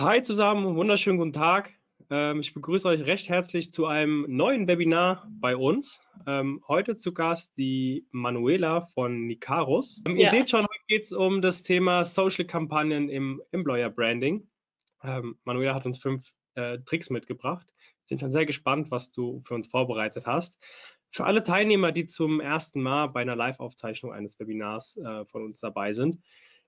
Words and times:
Hi 0.00 0.22
zusammen, 0.22 0.76
wunderschönen 0.76 1.18
guten 1.18 1.34
Tag. 1.34 1.74
Ähm, 2.08 2.40
ich 2.40 2.54
begrüße 2.54 2.88
euch 2.88 3.04
recht 3.04 3.28
herzlich 3.28 3.70
zu 3.70 3.84
einem 3.84 4.24
neuen 4.34 4.66
Webinar 4.66 5.28
bei 5.30 5.54
uns. 5.54 6.00
Ähm, 6.26 6.64
heute 6.66 6.96
zu 6.96 7.12
Gast 7.12 7.52
die 7.58 8.06
Manuela 8.10 8.86
von 8.94 9.26
Nicarus. 9.26 10.02
Ähm, 10.06 10.16
ja. 10.16 10.22
Ihr 10.22 10.30
seht 10.30 10.48
schon, 10.48 10.62
heute 10.62 10.84
geht 10.88 11.02
es 11.02 11.12
um 11.12 11.42
das 11.42 11.60
Thema 11.60 12.02
Social-Kampagnen 12.06 13.10
im 13.10 13.42
Employer 13.52 13.90
Branding. 13.90 14.48
Manuela 15.44 15.74
hat 15.74 15.84
uns 15.84 15.98
fünf 15.98 16.32
äh, 16.54 16.78
Tricks 16.78 17.10
mitgebracht. 17.10 17.66
Wir 17.68 18.06
sind 18.06 18.20
schon 18.20 18.32
sehr 18.32 18.46
gespannt, 18.46 18.90
was 18.90 19.12
du 19.12 19.42
für 19.44 19.52
uns 19.52 19.66
vorbereitet 19.66 20.24
hast. 20.24 20.56
Für 21.10 21.26
alle 21.26 21.42
Teilnehmer, 21.42 21.92
die 21.92 22.06
zum 22.06 22.40
ersten 22.40 22.80
Mal 22.80 23.08
bei 23.08 23.20
einer 23.20 23.36
Live-Aufzeichnung 23.36 24.14
eines 24.14 24.40
Webinars 24.40 24.96
äh, 24.96 25.26
von 25.26 25.44
uns 25.44 25.60
dabei 25.60 25.92
sind, 25.92 26.20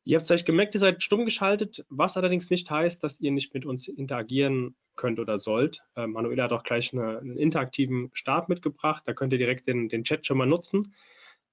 Ihr 0.04 0.16
habt 0.18 0.26
vielleicht 0.26 0.46
gemerkt, 0.46 0.74
ihr 0.74 0.80
seid 0.80 1.02
stumm 1.02 1.24
geschaltet, 1.24 1.84
was 1.88 2.16
allerdings 2.16 2.50
nicht 2.50 2.70
heißt, 2.70 3.04
dass 3.04 3.20
ihr 3.20 3.30
nicht 3.30 3.54
mit 3.54 3.64
uns 3.64 3.86
interagieren 3.86 4.74
könnt 4.96 5.20
oder 5.20 5.38
sollt. 5.38 5.82
Äh, 5.94 6.06
Manuela 6.06 6.44
hat 6.44 6.52
auch 6.52 6.64
gleich 6.64 6.92
eine, 6.92 7.18
einen 7.18 7.36
interaktiven 7.36 8.10
Start 8.12 8.48
mitgebracht. 8.48 9.02
Da 9.06 9.12
könnt 9.12 9.32
ihr 9.32 9.38
direkt 9.38 9.68
den, 9.68 9.88
den 9.88 10.04
Chat 10.04 10.26
schon 10.26 10.38
mal 10.38 10.46
nutzen. 10.46 10.94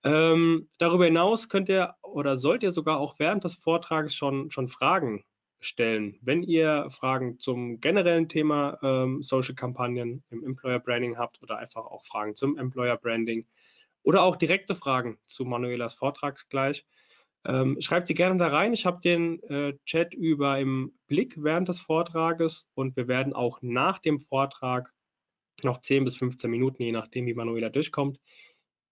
Ähm, 0.04 0.70
darüber 0.78 1.06
hinaus 1.06 1.50
könnt 1.50 1.70
ihr 1.70 1.96
oder 2.02 2.38
sollt 2.38 2.64
ihr 2.64 2.72
sogar 2.72 3.00
auch 3.00 3.20
während 3.20 3.44
des 3.44 3.56
Vortrags 3.56 4.16
schon, 4.16 4.50
schon 4.50 4.68
Fragen 4.68 5.26
stellen. 5.60 6.18
Wenn 6.22 6.42
ihr 6.42 6.88
Fragen 6.90 7.38
zum 7.38 7.82
generellen 7.82 8.30
Thema 8.30 8.80
ähm, 8.82 9.22
Social 9.22 9.56
Kampagnen 9.56 10.24
im 10.30 10.44
Employer 10.44 10.80
Branding 10.80 11.18
habt 11.18 11.44
oder 11.44 11.58
einfach 11.58 11.86
auch 11.86 12.06
Fragen 12.06 12.36
zum 12.36 12.58
Employer 12.58 12.98
Branding 12.98 13.46
oder 14.04 14.24
auch 14.24 14.38
direkte 14.38 14.74
Fragen 14.74 15.20
zu 15.28 15.44
Manuelas 15.44 15.96
Vortrag 15.96 16.48
gleich, 16.50 16.86
ähm, 17.46 17.80
schreibt 17.80 18.08
sie 18.08 18.14
gerne 18.14 18.38
da 18.38 18.48
rein. 18.48 18.74
Ich 18.74 18.86
habe 18.86 19.02
den 19.02 19.42
äh, 19.44 19.78
Chat 19.86 20.14
über 20.14 20.60
im 20.60 20.94
Blick 21.08 21.42
während 21.42 21.70
des 21.70 21.80
Vortrages 21.80 22.68
und 22.74 22.96
wir 22.96 23.08
werden 23.08 23.34
auch 23.34 23.60
nach 23.62 24.00
dem 24.00 24.20
Vortrag 24.20 24.94
noch 25.64 25.82
10 25.82 26.04
bis 26.06 26.16
15 26.16 26.50
Minuten, 26.50 26.84
je 26.84 26.92
nachdem, 26.92 27.26
wie 27.26 27.34
Manuela 27.34 27.70
durchkommt, 27.70 28.20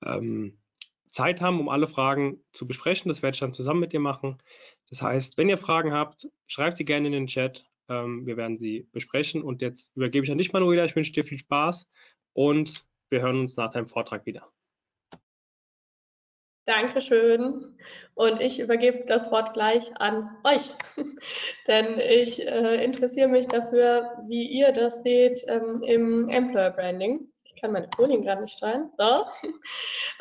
ähm, 0.06 0.60
Zeit 1.10 1.42
haben, 1.42 1.60
um 1.60 1.70
alle 1.70 1.88
Fragen 1.88 2.44
zu 2.52 2.68
besprechen. 2.68 3.10
Das 3.10 3.22
werde 3.22 3.36
ich 3.36 3.40
dann 3.40 3.54
zusammen 3.54 3.80
mit 3.80 3.94
dir 3.94 4.00
machen. 4.00 4.38
Das 4.90 5.02
heißt, 5.02 5.38
wenn 5.38 5.50
ihr 5.50 5.58
Fragen 5.58 5.94
habt, 5.94 6.30
schreibt 6.48 6.78
sie 6.78 6.86
gerne 6.86 7.08
in 7.08 7.14
den 7.14 7.28
Chat. 7.28 7.66
Ähm, 7.90 8.26
wir 8.26 8.38
werden 8.38 8.60
sie 8.60 8.88
besprechen. 8.92 9.42
Und 9.42 9.62
jetzt 9.62 9.96
übergebe 9.96 10.26
ich 10.26 10.32
an 10.32 10.38
dich, 10.38 10.54
Manuela. 10.54 10.86
Ich 10.86 10.96
wünsche 10.96 11.14
dir 11.14 11.24
viel 11.24 11.40
Spaß 11.40 11.88
und 12.34 12.86
wir 13.10 13.22
hören 13.22 13.40
uns 13.40 13.56
nach 13.56 13.72
deinem 13.72 13.88
Vortrag 13.88 14.26
wieder. 14.26 14.52
Dankeschön. 16.68 17.78
Und 18.14 18.42
ich 18.42 18.60
übergebe 18.60 19.06
das 19.06 19.32
Wort 19.32 19.54
gleich 19.54 19.90
an 20.00 20.30
euch, 20.44 20.74
denn 21.68 21.98
ich 22.00 22.46
äh, 22.46 22.84
interessiere 22.84 23.30
mich 23.30 23.48
dafür, 23.48 24.12
wie 24.28 24.46
ihr 24.48 24.74
das 24.74 25.02
seht 25.02 25.44
ähm, 25.48 25.82
im 25.84 26.30
Employer 26.30 26.72
Branding. 26.72 27.32
Ich 27.46 27.62
kann 27.62 27.72
meine 27.72 27.90
Folien 27.96 28.22
gerade 28.22 28.42
nicht 28.42 28.58
steuern. 28.58 28.92
So. 28.98 29.26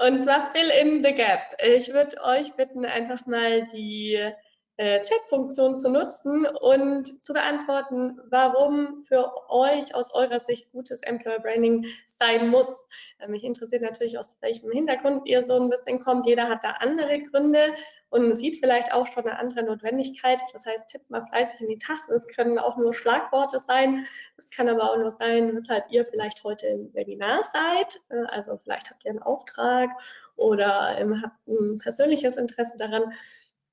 Und 0.06 0.20
zwar 0.20 0.52
Fill 0.52 0.70
in 0.80 1.04
the 1.04 1.12
Gap. 1.12 1.40
Ich 1.58 1.92
würde 1.92 2.16
euch 2.22 2.52
bitten, 2.54 2.84
einfach 2.84 3.26
mal 3.26 3.66
die 3.66 4.32
äh, 4.78 5.00
Chat-Funktion 5.00 5.78
zu 5.78 5.90
nutzen 5.90 6.46
und 6.46 7.24
zu 7.24 7.32
beantworten, 7.32 8.20
warum 8.28 9.04
für 9.04 9.32
euch 9.48 9.94
aus 9.94 10.12
eurer 10.12 10.38
Sicht 10.38 10.70
gutes 10.72 11.02
Employer 11.02 11.38
Branding 11.38 11.86
sein 12.06 12.48
muss. 12.48 12.76
Äh, 13.18 13.28
mich 13.28 13.44
interessiert 13.44 13.82
natürlich, 13.82 14.18
aus 14.18 14.36
welchem 14.40 14.70
Hintergrund 14.70 15.26
ihr 15.26 15.42
so 15.42 15.58
ein 15.58 15.70
bisschen 15.70 16.00
kommt. 16.00 16.26
Jeder 16.26 16.48
hat 16.48 16.62
da 16.62 16.72
andere 16.80 17.22
Gründe 17.22 17.74
und 18.10 18.34
sieht 18.34 18.58
vielleicht 18.60 18.92
auch 18.92 19.06
schon 19.06 19.26
eine 19.26 19.38
andere 19.38 19.62
Notwendigkeit. 19.64 20.40
Das 20.52 20.66
heißt, 20.66 20.88
tippt 20.88 21.10
mal 21.10 21.26
fleißig 21.26 21.60
in 21.60 21.68
die 21.68 21.78
Tasten. 21.78 22.14
Es 22.14 22.28
können 22.28 22.58
auch 22.58 22.76
nur 22.76 22.92
Schlagworte 22.92 23.58
sein. 23.58 24.06
Es 24.36 24.50
kann 24.50 24.68
aber 24.68 24.92
auch 24.92 24.98
nur 24.98 25.10
sein, 25.10 25.56
weshalb 25.56 25.90
ihr 25.90 26.04
vielleicht 26.04 26.44
heute 26.44 26.66
im 26.66 26.92
Webinar 26.94 27.42
seid. 27.42 28.00
Äh, 28.10 28.26
also 28.28 28.58
vielleicht 28.58 28.90
habt 28.90 29.04
ihr 29.04 29.12
einen 29.12 29.22
Auftrag 29.22 29.90
oder 30.36 30.98
ähm, 30.98 31.22
habt 31.22 31.48
ein 31.48 31.78
persönliches 31.78 32.36
Interesse 32.36 32.76
daran. 32.76 33.14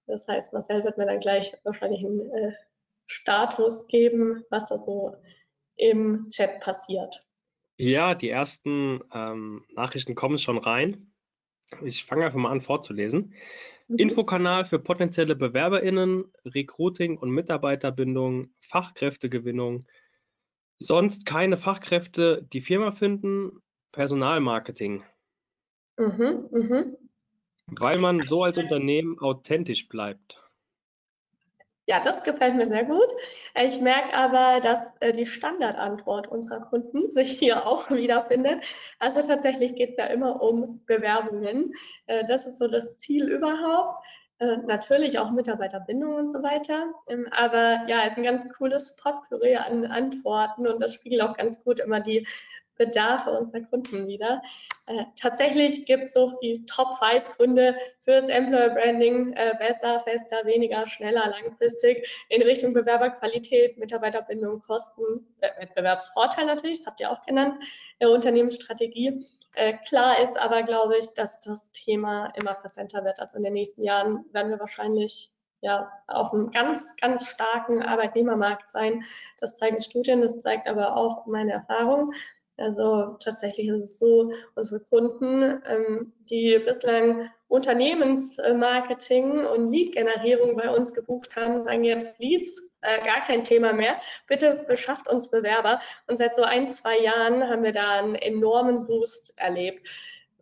Das 0.07 0.27
heißt, 0.27 0.53
Marcel 0.53 0.83
wird 0.83 0.97
mir 0.97 1.05
dann 1.05 1.19
gleich 1.19 1.55
wahrscheinlich 1.63 2.03
einen 2.03 2.31
äh, 2.31 2.53
Status 3.05 3.87
geben, 3.87 4.43
was 4.49 4.67
da 4.67 4.79
so 4.79 5.15
im 5.75 6.27
Chat 6.29 6.59
passiert. 6.59 7.25
Ja, 7.77 8.13
die 8.13 8.29
ersten 8.29 9.01
ähm, 9.13 9.65
Nachrichten 9.73 10.15
kommen 10.15 10.37
schon 10.37 10.57
rein. 10.57 11.11
Ich 11.83 12.05
fange 12.05 12.25
einfach 12.25 12.37
mal 12.39 12.51
an 12.51 12.61
vorzulesen. 12.61 13.33
Mhm. 13.87 13.97
Infokanal 13.97 14.65
für 14.65 14.79
potenzielle 14.79 15.35
BewerberInnen, 15.35 16.31
Recruiting 16.45 17.17
und 17.17 17.31
Mitarbeiterbindung, 17.31 18.53
Fachkräftegewinnung, 18.59 19.85
sonst 20.79 21.25
keine 21.25 21.57
Fachkräfte 21.57 22.43
die 22.53 22.61
Firma 22.61 22.91
finden, 22.91 23.63
Personalmarketing. 23.91 25.03
Mhm, 25.97 26.47
mhm. 26.51 26.97
Weil 27.67 27.97
man 27.97 28.23
so 28.23 28.43
als 28.43 28.57
Unternehmen 28.57 29.19
authentisch 29.19 29.87
bleibt. 29.87 30.43
Ja, 31.85 32.01
das 32.01 32.23
gefällt 32.23 32.55
mir 32.55 32.67
sehr 32.69 32.85
gut. 32.85 33.07
Ich 33.55 33.81
merke 33.81 34.13
aber, 34.13 34.61
dass 34.61 34.79
äh, 35.01 35.11
die 35.11 35.25
Standardantwort 35.25 36.27
unserer 36.27 36.61
Kunden 36.61 37.09
sich 37.09 37.31
hier 37.31 37.67
auch 37.67 37.89
wiederfindet. 37.91 38.63
Also 38.99 39.21
tatsächlich 39.21 39.75
geht 39.75 39.91
es 39.91 39.97
ja 39.97 40.05
immer 40.05 40.41
um 40.41 40.83
Bewerbungen. 40.85 41.73
Äh, 42.05 42.25
das 42.25 42.45
ist 42.47 42.59
so 42.59 42.67
das 42.67 42.99
Ziel 42.99 43.27
überhaupt. 43.27 44.01
Äh, 44.39 44.57
natürlich 44.65 45.19
auch 45.19 45.31
Mitarbeiterbindung 45.31 46.15
und 46.15 46.27
so 46.29 46.41
weiter. 46.41 46.93
Ähm, 47.07 47.27
aber 47.31 47.85
ja, 47.87 48.03
es 48.03 48.11
ist 48.11 48.17
ein 48.17 48.23
ganz 48.23 48.53
cooles 48.53 48.95
Potpourri 48.95 49.57
an 49.57 49.85
Antworten 49.85 50.65
und 50.67 50.81
das 50.81 50.93
spiegelt 50.93 51.21
auch 51.21 51.35
ganz 51.35 51.63
gut 51.63 51.79
immer 51.79 51.99
die 51.99 52.25
Bedarfe 52.77 53.31
unserer 53.31 53.61
Kunden 53.61 54.07
wieder. 54.07 54.41
Äh, 54.87 55.05
tatsächlich 55.15 55.85
gibt 55.85 56.03
es 56.03 56.13
so 56.13 56.37
die 56.41 56.65
Top 56.65 56.97
5 56.97 57.37
Gründe 57.37 57.75
fürs 58.03 58.27
Employer 58.27 58.69
Branding, 58.69 59.33
äh, 59.33 59.53
besser, 59.57 59.99
fester, 60.01 60.45
weniger, 60.45 60.85
schneller, 60.87 61.27
langfristig 61.27 62.07
in 62.29 62.41
Richtung 62.41 62.73
Bewerberqualität, 62.73 63.77
Mitarbeiterbindung, 63.77 64.59
Kosten, 64.59 65.25
Wettbewerbsvorteil 65.39 66.45
natürlich, 66.45 66.79
das 66.79 66.87
habt 66.87 66.99
ihr 66.99 67.11
auch 67.11 67.21
genannt, 67.25 67.63
äh, 67.99 68.07
Unternehmensstrategie. 68.07 69.23
Äh, 69.55 69.73
klar 69.87 70.19
ist 70.19 70.37
aber, 70.39 70.63
glaube 70.63 70.97
ich, 70.97 71.09
dass 71.13 71.39
das 71.39 71.71
Thema 71.71 72.33
immer 72.35 72.55
präsenter 72.55 73.05
wird. 73.05 73.19
Also 73.19 73.37
in 73.37 73.43
den 73.43 73.53
nächsten 73.53 73.83
Jahren 73.83 74.25
werden 74.33 74.51
wir 74.51 74.59
wahrscheinlich 74.59 75.29
ja, 75.61 75.89
auf 76.07 76.33
einem 76.33 76.51
ganz, 76.51 76.95
ganz 76.97 77.25
starken 77.25 77.81
Arbeitnehmermarkt 77.81 78.69
sein. 78.69 79.05
Das 79.39 79.55
zeigen 79.55 79.81
Studien, 79.81 80.21
das 80.21 80.41
zeigt 80.41 80.67
aber 80.67 80.97
auch 80.97 81.25
meine 81.25 81.53
Erfahrung. 81.53 82.13
Also 82.57 83.17
tatsächlich 83.19 83.67
ist 83.67 83.79
es 83.79 83.99
so, 83.99 84.31
unsere 84.55 84.79
Kunden, 84.81 85.61
ähm, 85.65 86.13
die 86.29 86.59
bislang 86.59 87.29
Unternehmensmarketing 87.47 89.45
und 89.45 89.71
Lead-Generierung 89.71 90.55
bei 90.55 90.69
uns 90.69 90.93
gebucht 90.93 91.35
haben, 91.35 91.63
sagen 91.63 91.83
jetzt 91.83 92.19
Leads 92.19 92.73
äh, 92.81 93.03
gar 93.03 93.21
kein 93.21 93.43
Thema 93.43 93.73
mehr. 93.73 93.99
Bitte 94.27 94.65
beschafft 94.67 95.07
uns 95.07 95.29
Bewerber. 95.29 95.79
Und 96.07 96.17
seit 96.17 96.35
so 96.35 96.43
ein, 96.43 96.71
zwei 96.71 96.99
Jahren 96.99 97.47
haben 97.49 97.63
wir 97.63 97.73
da 97.73 97.99
einen 97.99 98.15
enormen 98.15 98.85
Boost 98.85 99.33
erlebt 99.37 99.87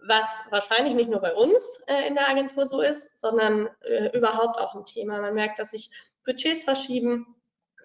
was 0.07 0.25
wahrscheinlich 0.49 0.95
nicht 0.95 1.09
nur 1.09 1.19
bei 1.19 1.33
uns 1.33 1.81
äh, 1.87 2.07
in 2.07 2.15
der 2.15 2.27
Agentur 2.27 2.65
so 2.65 2.81
ist, 2.81 3.19
sondern 3.19 3.69
äh, 3.81 4.17
überhaupt 4.17 4.57
auch 4.57 4.75
ein 4.75 4.85
Thema. 4.85 5.21
Man 5.21 5.35
merkt, 5.35 5.59
dass 5.59 5.71
sich 5.71 5.91
Budgets 6.25 6.63
verschieben, 6.63 7.35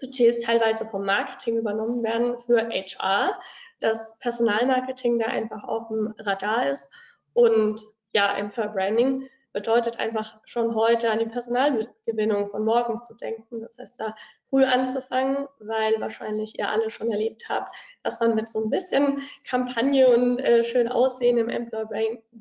Budgets 0.00 0.44
teilweise 0.44 0.86
vom 0.86 1.04
Marketing 1.04 1.58
übernommen 1.58 2.02
werden 2.02 2.38
für 2.38 2.68
HR 2.68 3.38
dass 3.80 4.18
Personalmarketing 4.18 5.18
da 5.18 5.26
einfach 5.26 5.64
auf 5.64 5.88
dem 5.88 6.14
Radar 6.18 6.68
ist. 6.68 6.90
Und 7.34 7.80
ja, 8.12 8.36
Employer 8.36 8.68
Branding 8.68 9.28
bedeutet 9.52 9.98
einfach 9.98 10.38
schon 10.44 10.74
heute 10.74 11.10
an 11.10 11.18
die 11.18 11.26
Personalgewinnung 11.26 12.50
von 12.50 12.64
morgen 12.64 13.02
zu 13.02 13.14
denken. 13.14 13.60
Das 13.60 13.78
heißt, 13.78 13.98
da 13.98 14.14
früh 14.50 14.64
anzufangen, 14.64 15.48
weil 15.58 15.94
wahrscheinlich 15.98 16.58
ihr 16.58 16.68
alle 16.68 16.90
schon 16.90 17.10
erlebt 17.10 17.48
habt, 17.48 17.74
dass 18.02 18.20
man 18.20 18.34
mit 18.34 18.48
so 18.48 18.62
ein 18.62 18.70
bisschen 18.70 19.22
Kampagne 19.48 20.08
und 20.08 20.38
äh, 20.40 20.62
schön 20.62 20.88
Aussehen 20.88 21.38
im 21.38 21.48
Employer 21.48 21.88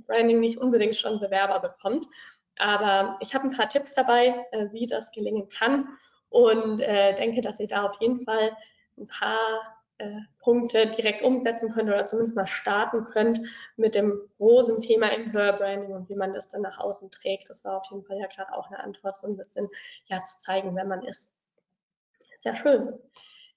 Branding 0.05 0.39
nicht 0.39 0.57
unbedingt 0.57 0.95
schon 0.95 1.19
Bewerber 1.19 1.59
bekommt. 1.59 2.05
Aber 2.57 3.17
ich 3.21 3.33
habe 3.33 3.45
ein 3.45 3.55
paar 3.55 3.69
Tipps 3.69 3.93
dabei, 3.93 4.45
äh, 4.51 4.67
wie 4.71 4.85
das 4.85 5.11
gelingen 5.11 5.49
kann 5.49 5.87
und 6.29 6.81
äh, 6.81 7.15
denke, 7.15 7.41
dass 7.41 7.59
ihr 7.59 7.67
da 7.67 7.85
auf 7.85 7.95
jeden 8.01 8.19
Fall 8.19 8.55
ein 8.97 9.07
paar 9.07 9.74
Punkte 10.39 10.87
direkt 10.91 11.23
umsetzen 11.23 11.71
könnt 11.71 11.89
oder 11.89 12.05
zumindest 12.05 12.35
mal 12.35 12.45
starten 12.45 13.03
könnt 13.03 13.41
mit 13.77 13.95
dem 13.95 14.19
großen 14.37 14.81
Thema 14.81 15.11
Employer 15.11 15.53
Branding 15.53 15.93
und 15.93 16.09
wie 16.09 16.15
man 16.15 16.33
das 16.33 16.49
dann 16.49 16.61
nach 16.61 16.79
außen 16.79 17.11
trägt. 17.11 17.49
Das 17.49 17.63
war 17.63 17.77
auf 17.77 17.87
jeden 17.89 18.03
Fall 18.03 18.19
ja 18.19 18.27
gerade 18.27 18.53
auch 18.53 18.67
eine 18.67 18.79
Antwort, 18.79 19.17
so 19.17 19.27
ein 19.27 19.37
bisschen 19.37 19.69
ja 20.05 20.23
zu 20.23 20.39
zeigen, 20.39 20.75
wer 20.75 20.85
man 20.85 21.03
ist. 21.03 21.35
Sehr 22.39 22.55
schön. 22.55 22.99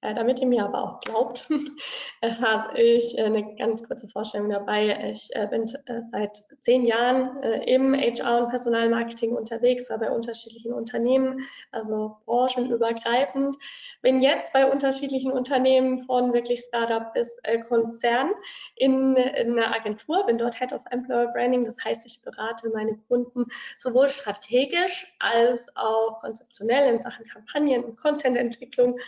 Äh, 0.00 0.14
damit 0.14 0.38
ihr 0.38 0.46
mir 0.46 0.64
aber 0.64 0.82
auch 0.82 1.00
glaubt, 1.00 1.48
äh, 2.20 2.30
habe 2.30 2.80
ich 2.80 3.18
äh, 3.18 3.24
eine 3.24 3.56
ganz 3.56 3.82
kurze 3.82 4.08
Vorstellung 4.08 4.48
dabei. 4.48 5.12
Ich 5.12 5.28
bin 5.50 5.66
seit 5.66 6.36
zehn 6.60 6.86
Jahren 6.86 7.42
im 7.42 7.94
HR- 7.94 8.44
und 8.44 8.50
Personalmarketing 8.50 9.32
unterwegs, 9.32 9.90
war 9.90 9.98
bei 9.98 10.10
unterschiedlichen 10.10 10.72
Unternehmen, 10.72 11.40
also 11.72 12.18
branchenübergreifend. 12.26 13.56
Bin 14.00 14.22
jetzt 14.22 14.52
bei 14.52 14.70
unterschiedlichen 14.70 15.32
Unternehmen 15.32 16.04
von 16.04 16.32
wirklich 16.32 16.60
Startup 16.60 17.12
bis 17.12 17.36
Konzern 17.68 18.30
in, 18.76 19.16
in 19.16 19.58
einer 19.58 19.74
Agentur, 19.74 20.24
bin 20.26 20.38
dort 20.38 20.58
Head 20.58 20.72
of 20.72 20.82
Employer 20.90 21.28
Branding. 21.32 21.64
Das 21.64 21.82
heißt, 21.84 22.06
ich 22.06 22.22
berate 22.22 22.70
meine 22.70 22.96
Kunden 23.08 23.46
sowohl 23.76 24.08
strategisch 24.08 25.12
als 25.18 25.74
auch 25.76 26.20
konzeptionell 26.20 26.92
in 26.92 27.00
Sachen 27.00 27.24
Kampagnen 27.26 27.84
und 27.84 28.00
Contententwicklung 28.00 28.98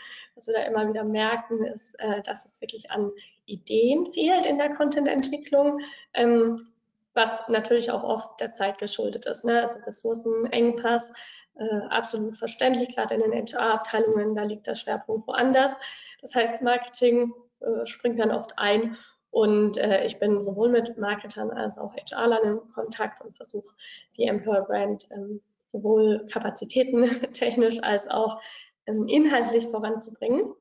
was 0.41 0.47
wir 0.47 0.55
da 0.55 0.63
immer 0.63 0.89
wieder 0.89 1.05
merken, 1.05 1.65
ist, 1.67 1.95
äh, 1.99 2.23
dass 2.23 2.45
es 2.45 2.61
wirklich 2.61 2.91
an 2.91 3.13
Ideen 3.45 4.07
fehlt 4.07 4.47
in 4.47 4.59
der 4.59 4.71
Content-Entwicklung, 4.71 5.81
ähm, 6.15 6.57
was 7.13 7.49
natürlich 7.49 7.91
auch 7.91 8.05
oft 8.05 8.41
der 8.41 8.55
Zeit 8.55 8.79
geschuldet 8.79 9.27
ist. 9.27 9.45
Ne? 9.45 9.67
Also 9.67 9.81
Ressourcenengpass, 9.81 11.13
äh, 11.57 11.87
absolut 11.89 12.37
verständlich, 12.37 12.95
gerade 12.95 13.15
in 13.15 13.21
den 13.21 13.33
HR-Abteilungen, 13.33 14.35
da 14.35 14.45
liegt 14.45 14.67
der 14.67 14.75
Schwerpunkt 14.75 15.27
woanders. 15.27 15.75
Das 16.21 16.35
heißt, 16.35 16.63
Marketing 16.63 17.33
äh, 17.61 17.87
springt 17.87 18.19
dann 18.19 18.31
oft 18.31 18.59
ein 18.59 18.97
und 19.31 19.77
äh, 19.77 20.07
ich 20.07 20.19
bin 20.19 20.43
sowohl 20.43 20.69
mit 20.69 20.99
Marketern 20.99 21.51
als 21.51 21.79
auch 21.79 21.95
HR-Lern 21.95 22.45
in 22.45 22.73
Kontakt 22.75 23.21
und 23.25 23.37
versuche 23.37 23.75
die 24.17 24.25
Employer 24.25 24.63
Brand 24.63 25.07
ähm, 25.13 25.41
sowohl 25.67 26.27
kapazitätentechnisch 26.33 27.79
als 27.83 28.09
auch 28.09 28.41
ähm, 28.87 29.07
inhaltlich 29.07 29.69
voranzubringen. 29.69 30.53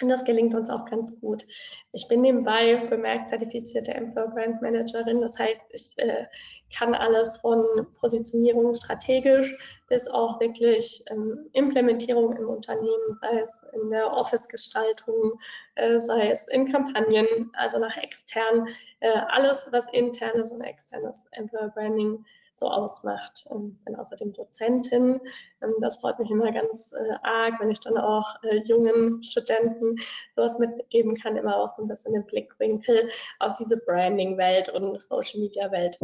Und 0.00 0.08
das 0.08 0.24
gelingt 0.24 0.54
uns 0.54 0.68
auch 0.68 0.84
ganz 0.84 1.20
gut. 1.20 1.46
Ich 1.92 2.06
bin 2.08 2.20
nebenbei 2.20 2.76
bemerkt 2.90 3.30
zertifizierte 3.30 3.94
Employer 3.94 4.28
Brand 4.28 4.60
Managerin. 4.60 5.22
Das 5.22 5.38
heißt, 5.38 5.62
ich 5.70 5.96
äh, 5.96 6.26
kann 6.74 6.94
alles 6.94 7.38
von 7.38 7.64
Positionierung 8.00 8.74
strategisch 8.74 9.56
bis 9.88 10.08
auch 10.08 10.40
wirklich 10.40 11.04
ähm, 11.10 11.48
Implementierung 11.52 12.36
im 12.36 12.48
Unternehmen, 12.48 13.16
sei 13.20 13.38
es 13.40 13.64
in 13.72 13.90
der 13.90 14.12
Office-Gestaltung, 14.12 15.38
äh, 15.76 15.98
sei 15.98 16.30
es 16.30 16.48
in 16.48 16.70
Kampagnen, 16.70 17.50
also 17.54 17.78
nach 17.78 17.96
extern, 17.96 18.68
äh, 19.00 19.08
alles, 19.28 19.68
was 19.70 19.86
internes 19.92 20.50
und 20.50 20.60
externes 20.60 21.26
Employer 21.30 21.68
Branding 21.68 22.24
so 22.56 22.68
ausmacht. 22.68 23.46
Ähm, 23.50 23.78
bin 23.84 23.96
außerdem 23.96 24.32
Dozentin. 24.32 25.20
Ähm, 25.62 25.74
das 25.80 25.98
freut 25.98 26.18
mich 26.18 26.30
immer 26.30 26.50
ganz 26.52 26.92
äh, 26.92 27.14
arg, 27.22 27.60
wenn 27.60 27.70
ich 27.70 27.80
dann 27.80 27.98
auch 27.98 28.42
äh, 28.42 28.56
jungen 28.64 29.22
Studenten 29.22 29.96
sowas 30.30 30.58
mitgeben 30.58 31.14
kann, 31.16 31.36
immer 31.36 31.56
auch 31.56 31.68
so 31.68 31.82
ein 31.82 31.88
bisschen 31.88 32.14
den 32.14 32.26
Blickwinkel 32.26 33.10
auf 33.38 33.56
diese 33.58 33.76
Branding-Welt 33.76 34.70
und 34.70 35.00
Social-Media-Welt. 35.00 35.98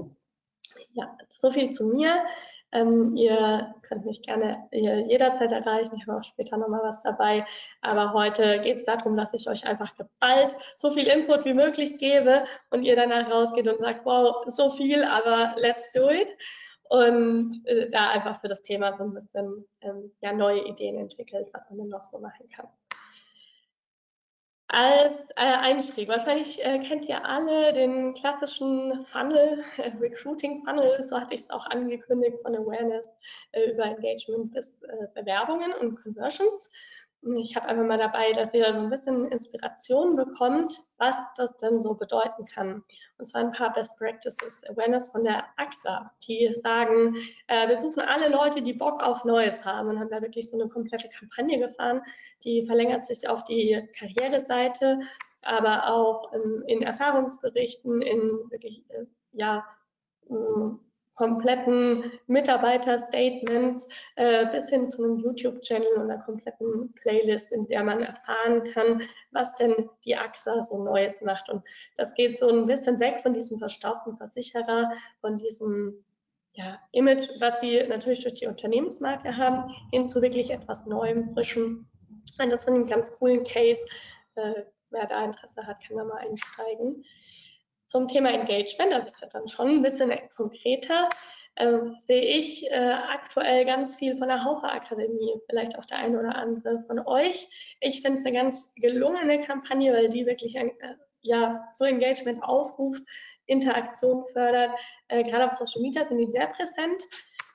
Ja, 0.92 1.16
so 1.28 1.50
viel 1.50 1.70
zu 1.70 1.88
mir. 1.88 2.22
Ähm, 2.72 3.16
ihr 3.16 3.74
könnt 3.82 4.06
mich 4.06 4.22
gerne 4.22 4.66
jederzeit 4.72 5.52
erreichen. 5.52 5.94
Ich 5.96 6.06
habe 6.06 6.18
auch 6.18 6.24
später 6.24 6.56
nochmal 6.56 6.82
was 6.82 7.00
dabei. 7.00 7.46
Aber 7.80 8.12
heute 8.12 8.60
geht 8.60 8.76
es 8.76 8.84
darum, 8.84 9.16
dass 9.16 9.34
ich 9.34 9.48
euch 9.48 9.66
einfach 9.66 9.94
geballt 9.96 10.54
so 10.78 10.92
viel 10.92 11.06
Input 11.06 11.44
wie 11.44 11.54
möglich 11.54 11.98
gebe 11.98 12.44
und 12.70 12.82
ihr 12.82 12.96
danach 12.96 13.30
rausgeht 13.30 13.68
und 13.68 13.80
sagt, 13.80 14.04
wow, 14.04 14.44
so 14.46 14.70
viel, 14.70 15.04
aber 15.04 15.54
let's 15.56 15.92
do 15.92 16.08
it. 16.10 16.30
Und 16.88 17.62
äh, 17.66 17.88
da 17.90 18.10
einfach 18.10 18.40
für 18.40 18.48
das 18.48 18.62
Thema 18.62 18.92
so 18.94 19.04
ein 19.04 19.14
bisschen 19.14 19.64
ähm, 19.80 20.12
ja, 20.20 20.32
neue 20.32 20.66
Ideen 20.66 20.98
entwickelt, 20.98 21.48
was 21.52 21.68
man 21.70 21.78
denn 21.78 21.88
noch 21.88 22.02
so 22.02 22.18
machen 22.18 22.46
kann 22.54 22.68
als 24.72 25.28
äh, 25.32 25.34
Einstieg. 25.36 26.08
Wahrscheinlich 26.08 26.64
äh, 26.64 26.78
kennt 26.78 27.06
ihr 27.06 27.24
alle 27.24 27.72
den 27.74 28.14
klassischen 28.14 29.04
Funnel, 29.04 29.62
äh, 29.76 29.92
Recruiting 30.00 30.64
Funnel, 30.64 31.02
so 31.02 31.20
hatte 31.20 31.34
ich 31.34 31.42
es 31.42 31.50
auch 31.50 31.66
angekündigt, 31.66 32.38
von 32.42 32.56
Awareness 32.56 33.06
äh, 33.52 33.70
über 33.70 33.84
Engagement 33.84 34.52
bis 34.52 34.82
äh, 34.82 35.08
Bewerbungen 35.14 35.72
und 35.74 36.02
Conversions. 36.02 36.70
Ich 37.24 37.54
habe 37.54 37.68
einfach 37.68 37.86
mal 37.86 37.98
dabei, 37.98 38.32
dass 38.32 38.52
ihr 38.52 38.72
so 38.72 38.80
ein 38.80 38.90
bisschen 38.90 39.26
Inspiration 39.26 40.16
bekommt, 40.16 40.76
was 40.98 41.16
das 41.36 41.56
denn 41.58 41.80
so 41.80 41.94
bedeuten 41.94 42.44
kann. 42.44 42.82
Und 43.18 43.26
zwar 43.26 43.42
ein 43.42 43.52
paar 43.52 43.72
Best 43.72 43.96
Practices 43.96 44.64
Awareness 44.68 45.08
von 45.08 45.22
der 45.22 45.44
AXA, 45.56 46.10
die 46.26 46.52
sagen, 46.52 47.14
äh, 47.46 47.68
wir 47.68 47.76
suchen 47.76 48.00
alle 48.00 48.28
Leute, 48.28 48.60
die 48.60 48.72
Bock 48.72 49.00
auf 49.04 49.24
Neues 49.24 49.64
haben 49.64 49.88
und 49.88 50.00
haben 50.00 50.10
da 50.10 50.20
wirklich 50.20 50.50
so 50.50 50.58
eine 50.58 50.68
komplette 50.68 51.08
Kampagne 51.10 51.60
gefahren. 51.60 52.02
Die 52.42 52.66
verlängert 52.66 53.04
sich 53.04 53.28
auf 53.28 53.44
die 53.44 53.88
Karriereseite, 53.96 54.98
aber 55.42 55.86
auch 55.86 56.32
in, 56.32 56.62
in 56.66 56.82
Erfahrungsberichten, 56.82 58.02
in 58.02 58.50
wirklich, 58.50 58.82
äh, 58.90 59.04
ja, 59.30 59.64
kompletten 61.16 62.10
Mitarbeiterstatements 62.26 63.88
äh, 64.16 64.46
bis 64.46 64.68
hin 64.70 64.88
zu 64.88 65.04
einem 65.04 65.18
YouTube-Channel 65.18 65.94
und 65.96 66.10
einer 66.10 66.22
kompletten 66.22 66.92
Playlist, 66.94 67.52
in 67.52 67.66
der 67.66 67.84
man 67.84 68.00
erfahren 68.00 68.64
kann, 68.72 69.02
was 69.30 69.54
denn 69.54 69.90
die 70.04 70.16
AXA 70.16 70.64
so 70.64 70.82
Neues 70.82 71.20
macht. 71.22 71.48
Und 71.50 71.62
das 71.96 72.14
geht 72.14 72.38
so 72.38 72.48
ein 72.48 72.66
bisschen 72.66 72.98
weg 72.98 73.20
von 73.20 73.32
diesem 73.32 73.58
verstaubten 73.58 74.16
Versicherer, 74.16 74.90
von 75.20 75.36
diesem 75.36 76.04
ja, 76.54 76.78
Image, 76.92 77.28
was 77.40 77.60
die 77.60 77.82
natürlich 77.86 78.22
durch 78.22 78.34
die 78.34 78.46
Unternehmensmarke 78.46 79.36
haben, 79.36 79.74
hin 79.90 80.08
zu 80.08 80.20
wirklich 80.22 80.50
etwas 80.50 80.86
Neuem, 80.86 81.32
Frischem. 81.34 81.88
Und 82.40 82.52
das 82.52 82.64
finde 82.64 82.80
ich 82.80 82.86
einen 82.86 82.94
ganz 82.94 83.12
coolen 83.12 83.44
Case. 83.44 83.80
Äh, 84.34 84.64
wer 84.90 85.06
da 85.06 85.24
Interesse 85.24 85.66
hat, 85.66 85.82
kann 85.82 85.96
da 85.96 86.04
mal 86.04 86.18
einsteigen. 86.18 87.04
Zum 87.92 88.08
Thema 88.08 88.30
Engagement, 88.30 88.90
da 88.90 89.04
wird 89.04 89.14
es 89.14 89.20
ja 89.20 89.28
dann 89.30 89.50
schon 89.50 89.68
ein 89.68 89.82
bisschen 89.82 90.10
konkreter, 90.34 91.10
äh, 91.56 91.78
sehe 91.98 92.22
ich 92.38 92.66
äh, 92.70 92.74
aktuell 92.74 93.66
ganz 93.66 93.96
viel 93.96 94.16
von 94.16 94.28
der 94.28 94.44
Haufe 94.44 94.66
Akademie, 94.66 95.34
vielleicht 95.46 95.78
auch 95.78 95.84
der 95.84 95.98
eine 95.98 96.18
oder 96.18 96.34
andere 96.36 96.82
von 96.86 97.00
euch. 97.00 97.46
Ich 97.80 98.00
finde 98.00 98.18
es 98.18 98.24
eine 98.24 98.34
ganz 98.34 98.74
gelungene 98.76 99.42
Kampagne, 99.42 99.92
weil 99.92 100.08
die 100.08 100.24
wirklich 100.24 100.58
ein, 100.58 100.70
äh, 100.80 100.94
ja, 101.20 101.68
so 101.74 101.84
Engagement 101.84 102.42
aufruft, 102.42 103.02
Interaktion 103.44 104.24
fördert. 104.32 104.70
Äh, 105.08 105.24
gerade 105.24 105.44
auf 105.44 105.58
Social 105.58 105.82
Media 105.82 106.02
sind 106.06 106.16
die 106.16 106.24
sehr 106.24 106.46
präsent. 106.46 107.02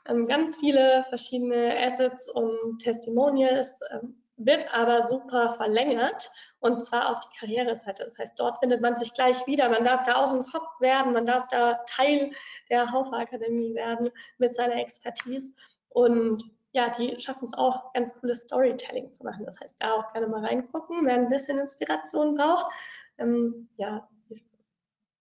Ähm, 0.07 0.27
ganz 0.27 0.55
viele 0.57 1.03
verschiedene 1.09 1.75
Assets 1.79 2.29
und 2.29 2.77
Testimonials, 2.77 3.79
ähm, 3.89 4.21
wird 4.37 4.73
aber 4.73 5.03
super 5.03 5.51
verlängert 5.51 6.31
und 6.59 6.81
zwar 6.81 7.11
auf 7.11 7.19
die 7.21 7.37
Karriereseite. 7.39 8.03
Das 8.03 8.17
heißt, 8.17 8.39
dort 8.39 8.59
findet 8.59 8.81
man 8.81 8.95
sich 8.95 9.13
gleich 9.13 9.45
wieder. 9.47 9.69
Man 9.69 9.83
darf 9.83 10.03
da 10.03 10.15
auch 10.15 10.31
ein 10.31 10.43
Kopf 10.43 10.79
werden, 10.79 11.13
man 11.13 11.25
darf 11.25 11.47
da 11.47 11.73
Teil 11.87 12.31
der 12.69 12.91
Haufe 12.91 13.15
Akademie 13.15 13.73
werden 13.73 14.11
mit 14.37 14.55
seiner 14.55 14.75
Expertise 14.75 15.53
und 15.89 16.43
ja, 16.73 16.89
die 16.89 17.17
schaffen 17.19 17.47
es 17.47 17.53
auch, 17.55 17.91
ganz 17.93 18.13
cooles 18.19 18.41
Storytelling 18.41 19.11
zu 19.13 19.23
machen. 19.23 19.45
Das 19.45 19.59
heißt, 19.59 19.81
da 19.81 19.93
auch 19.93 20.13
gerne 20.13 20.27
mal 20.27 20.45
reingucken, 20.45 21.05
wer 21.05 21.15
ein 21.15 21.29
bisschen 21.29 21.57
Inspiration 21.57 22.35
braucht. 22.35 22.71
Ähm, 23.17 23.69
ja, 23.77 24.07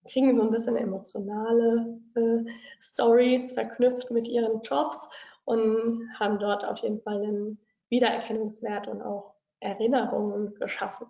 kriegen 0.06 0.37
so 0.37 0.42
ein 0.42 0.50
bisschen 0.50 0.76
emotionale 0.76 1.99
äh, 2.14 2.50
Stories 2.80 3.52
verknüpft 3.52 4.11
mit 4.11 4.28
ihren 4.28 4.61
Jobs 4.61 5.08
und 5.44 6.08
haben 6.18 6.38
dort 6.38 6.64
auf 6.64 6.78
jeden 6.78 7.00
Fall 7.00 7.23
einen 7.23 7.58
Wiedererkennungswert 7.88 8.88
und 8.88 9.02
auch 9.02 9.35
Erinnerungen 9.61 10.55
geschaffen. 10.55 11.07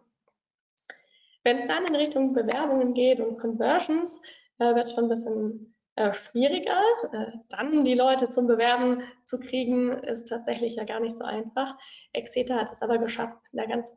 Wenn 1.44 1.56
es 1.56 1.66
dann 1.66 1.86
in 1.86 1.94
Richtung 1.94 2.32
Bewerbungen 2.32 2.94
geht 2.94 3.20
und 3.20 3.38
Conversions, 3.38 4.20
äh, 4.58 4.74
wird 4.74 4.86
es 4.86 4.92
schon 4.92 5.04
ein 5.04 5.10
bisschen 5.10 5.74
äh, 5.94 6.12
schwieriger. 6.12 6.80
Äh, 7.12 7.32
dann 7.48 7.84
die 7.84 7.94
Leute 7.94 8.28
zum 8.30 8.46
Bewerben 8.46 9.02
zu 9.24 9.38
kriegen, 9.38 9.92
ist 9.92 10.28
tatsächlich 10.28 10.76
ja 10.76 10.84
gar 10.84 11.00
nicht 11.00 11.16
so 11.16 11.24
einfach. 11.24 11.76
Exeter 12.12 12.56
hat 12.56 12.70
es 12.70 12.82
aber 12.82 12.98
geschafft, 12.98 13.38
in 13.52 13.60
einer 13.60 13.68
ganz 13.68 13.96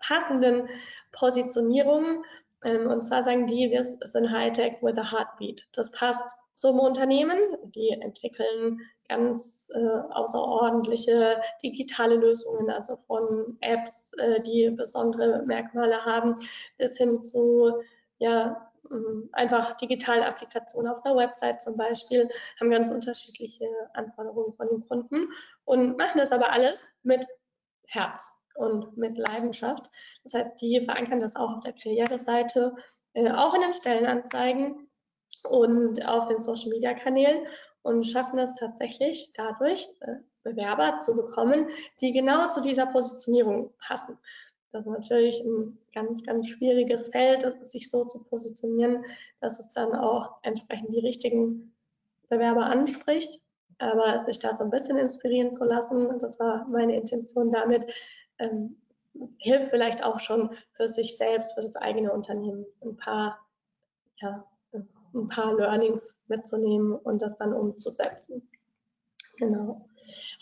passenden 0.00 0.68
Positionierung. 1.12 2.24
Ähm, 2.64 2.86
und 2.86 3.02
zwar 3.02 3.24
sagen 3.24 3.46
die, 3.46 3.70
wir 3.70 3.84
sind 3.84 4.30
Hightech 4.30 4.82
with 4.82 4.96
a 4.96 5.10
Heartbeat. 5.10 5.66
Das 5.72 5.90
passt 5.90 6.30
zum 6.54 6.78
Unternehmen. 6.78 7.38
Die 7.74 7.90
entwickeln 7.90 8.80
ganz 9.08 9.68
äh, 9.74 10.12
außerordentliche 10.12 11.40
digitale 11.62 12.16
Lösungen, 12.16 12.70
also 12.70 12.96
von 13.06 13.58
Apps, 13.60 14.12
äh, 14.14 14.40
die 14.40 14.70
besondere 14.70 15.42
Merkmale 15.44 16.04
haben, 16.04 16.36
bis 16.78 16.96
hin 16.96 17.22
zu 17.22 17.82
ja, 18.18 18.70
ähm, 18.90 19.28
einfach 19.32 19.74
digitale 19.74 20.26
Applikationen 20.26 20.90
auf 20.90 21.04
einer 21.04 21.16
Website 21.16 21.60
zum 21.60 21.76
Beispiel, 21.76 22.28
haben 22.60 22.70
ganz 22.70 22.90
unterschiedliche 22.90 23.68
Anforderungen 23.92 24.54
von 24.54 24.68
den 24.68 24.86
Kunden 24.88 25.28
und 25.64 25.98
machen 25.98 26.18
das 26.18 26.32
aber 26.32 26.50
alles 26.50 26.86
mit 27.02 27.26
Herz 27.86 28.30
und 28.54 28.96
mit 28.96 29.18
Leidenschaft. 29.18 29.90
Das 30.22 30.34
heißt, 30.34 30.60
die 30.60 30.80
verankern 30.80 31.20
das 31.20 31.36
auch 31.36 31.56
auf 31.56 31.60
der 31.60 31.72
Karriereseite, 31.72 32.74
äh, 33.14 33.30
auch 33.30 33.54
in 33.54 33.62
den 33.62 33.72
Stellenanzeigen 33.72 34.83
und 35.44 36.06
auf 36.06 36.26
den 36.26 36.42
Social-Media-Kanälen 36.42 37.46
und 37.82 38.04
schaffen 38.04 38.38
es 38.38 38.54
tatsächlich 38.54 39.32
dadurch, 39.34 39.88
äh, 40.00 40.16
Bewerber 40.42 41.00
zu 41.00 41.16
bekommen, 41.16 41.68
die 42.00 42.12
genau 42.12 42.50
zu 42.50 42.60
dieser 42.60 42.86
Positionierung 42.86 43.72
passen. 43.78 44.18
Das 44.72 44.84
ist 44.84 44.90
natürlich 44.90 45.40
ein 45.40 45.78
ganz, 45.94 46.22
ganz 46.24 46.48
schwieriges 46.48 47.08
Feld, 47.08 47.42
sich 47.64 47.90
so 47.90 48.04
zu 48.04 48.22
positionieren, 48.24 49.04
dass 49.40 49.58
es 49.58 49.70
dann 49.70 49.94
auch 49.94 50.32
entsprechend 50.42 50.92
die 50.92 50.98
richtigen 50.98 51.72
Bewerber 52.28 52.66
anspricht. 52.66 53.40
Aber 53.78 54.24
sich 54.24 54.38
da 54.38 54.54
so 54.54 54.64
ein 54.64 54.70
bisschen 54.70 54.98
inspirieren 54.98 55.52
zu 55.52 55.64
lassen, 55.64 56.18
das 56.18 56.38
war 56.38 56.66
meine 56.68 56.96
Intention 56.96 57.50
damit, 57.50 57.86
ähm, 58.38 58.76
hilft 59.38 59.70
vielleicht 59.70 60.02
auch 60.02 60.20
schon 60.20 60.50
für 60.72 60.88
sich 60.88 61.16
selbst, 61.16 61.54
für 61.54 61.60
das 61.60 61.76
eigene 61.76 62.12
Unternehmen 62.12 62.66
ein 62.82 62.96
paar, 62.96 63.38
ja, 64.16 64.44
ein 65.14 65.28
paar 65.28 65.54
Learnings 65.54 66.16
mitzunehmen 66.28 66.92
und 66.92 67.22
das 67.22 67.36
dann 67.36 67.52
umzusetzen. 67.52 68.48
Genau. 69.38 69.88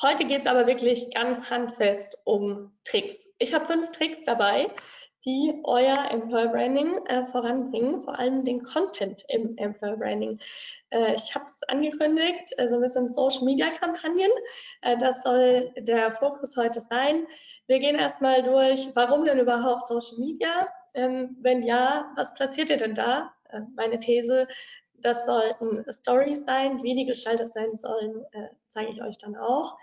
Heute 0.00 0.25
geht 0.25 0.43
es 0.43 0.47
aber 0.47 0.67
wirklich 0.67 1.12
ganz 1.14 1.49
handfest 1.49 2.19
um 2.25 2.73
Tricks. 2.85 3.29
Ich 3.38 3.55
habe 3.55 3.67
fünf 3.67 3.91
Tricks 3.93 4.25
dabei, 4.25 4.69
die 5.25 5.61
euer 5.64 6.11
Employer 6.11 6.49
Branding 6.49 7.07
äh, 7.07 7.26
voranbringen, 7.26 8.00
vor 8.00 8.19
allem 8.19 8.45
den 8.45 8.62
Content 8.62 9.25
im 9.29 9.57
Employer 9.57 9.97
Branding. 9.97 10.41
Äh, 10.91 11.14
ich 11.14 11.35
habe 11.35 11.45
es 11.45 11.62
angekündigt, 11.69 12.52
äh, 12.57 12.69
so 12.69 12.76
ein 12.76 12.81
bisschen 12.81 13.09
Social 13.09 13.45
Media 13.45 13.71
Kampagnen. 13.71 14.31
Äh, 14.83 14.99
das 14.99 15.23
soll 15.23 15.73
der 15.79 16.12
Fokus 16.12 16.57
heute 16.57 16.81
sein. 16.81 17.26
Wir 17.67 17.79
gehen 17.79 17.95
erstmal 17.95 18.43
durch, 18.43 18.88
warum 18.95 19.25
denn 19.25 19.38
überhaupt 19.38 19.87
Social 19.87 20.19
Media? 20.19 20.69
Ähm, 20.95 21.37
wenn 21.41 21.62
ja, 21.62 22.12
was 22.17 22.35
platziert 22.35 22.71
ihr 22.71 22.76
denn 22.76 22.95
da? 22.95 23.33
Äh, 23.52 23.61
meine 23.76 23.99
These, 23.99 24.49
das 24.94 25.25
sollten 25.26 25.85
Stories 25.90 26.44
sein. 26.44 26.82
Wie 26.82 26.94
die 26.94 27.06
gestaltet 27.06 27.52
sein 27.52 27.75
sollen, 27.75 28.25
äh, 28.32 28.49
zeige 28.68 28.92
ich 28.92 29.02
euch 29.02 29.18
dann 29.18 29.37
auch. 29.37 29.76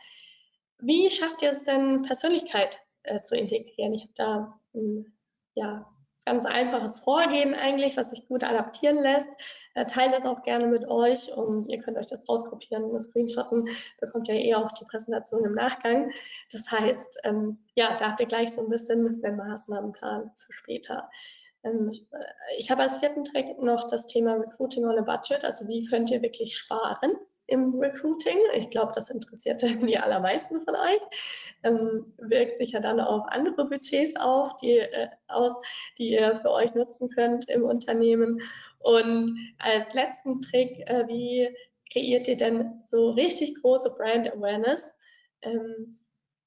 Wie 0.79 1.09
schafft 1.09 1.41
ihr 1.41 1.51
es 1.51 1.63
denn, 1.63 2.03
Persönlichkeit 2.03 2.79
äh, 3.03 3.21
zu 3.21 3.35
integrieren? 3.35 3.93
Ich 3.93 4.03
habe 4.03 4.13
da 4.15 4.59
ein 4.73 5.13
ja, 5.55 5.85
ganz 6.25 6.45
einfaches 6.45 7.01
Vorgehen 7.01 7.53
eigentlich, 7.53 7.97
was 7.97 8.11
sich 8.11 8.27
gut 8.27 8.43
adaptieren 8.43 9.01
lässt. 9.01 9.29
Teilt 9.88 10.13
das 10.13 10.25
auch 10.25 10.43
gerne 10.43 10.67
mit 10.67 10.85
euch 10.89 11.31
und 11.31 11.69
ihr 11.69 11.77
könnt 11.79 11.97
euch 11.97 12.07
das 12.07 12.27
rauskopieren 12.27 12.83
und 12.83 13.01
screenshotten, 13.01 13.69
bekommt 14.01 14.27
ihr 14.27 14.35
eh 14.35 14.55
auch 14.55 14.69
die 14.73 14.83
Präsentation 14.83 15.45
im 15.45 15.53
Nachgang. 15.53 16.11
Das 16.51 16.69
heißt, 16.69 17.19
ähm, 17.23 17.59
ja, 17.75 17.95
da 17.97 18.09
habt 18.09 18.19
ihr 18.19 18.25
gleich 18.25 18.51
so 18.51 18.61
ein 18.61 18.69
bisschen 18.69 19.23
einen 19.23 19.38
Maßnahmenplan 19.38 20.31
für 20.35 20.51
später. 20.51 21.09
Ähm, 21.63 21.91
äh, 22.11 22.17
ich 22.57 22.71
habe 22.71 22.81
als 22.81 22.97
vierten 22.97 23.23
Trick 23.25 23.61
noch 23.61 23.89
das 23.89 24.07
Thema 24.07 24.33
Recruiting 24.35 24.85
on 24.85 24.97
a 24.97 25.01
Budget, 25.01 25.43
also 25.43 25.67
wie 25.67 25.85
könnt 25.85 26.11
ihr 26.11 26.21
wirklich 26.21 26.57
sparen 26.57 27.13
im 27.49 27.79
Recruiting. 27.79 28.37
Ich 28.53 28.69
glaube, 28.69 28.91
das 28.95 29.09
interessiert 29.09 29.61
die 29.91 29.97
allermeisten 29.97 30.61
von 30.61 30.75
euch. 30.75 31.01
Ähm, 31.63 32.13
wirkt 32.17 32.57
sich 32.57 32.71
ja 32.71 32.79
dann 32.79 32.99
auf 32.99 33.25
andere 33.27 33.65
Budgets 33.65 34.15
auf, 34.15 34.55
die, 34.57 34.77
äh, 34.77 35.09
aus, 35.27 35.59
die 35.97 36.11
ihr 36.11 36.37
für 36.37 36.51
euch 36.51 36.73
nutzen 36.75 37.09
könnt 37.09 37.49
im 37.49 37.63
Unternehmen. 37.63 38.41
Und 38.79 39.37
als 39.59 39.93
letzten 39.93 40.41
Trick, 40.41 40.79
äh, 40.87 41.07
wie 41.07 41.49
kreiert 41.91 42.27
ihr 42.27 42.37
denn 42.37 42.81
so 42.85 43.11
richtig 43.11 43.61
große 43.61 43.89
Brand 43.91 44.31
Awareness? 44.31 44.87
Ähm, 45.41 45.99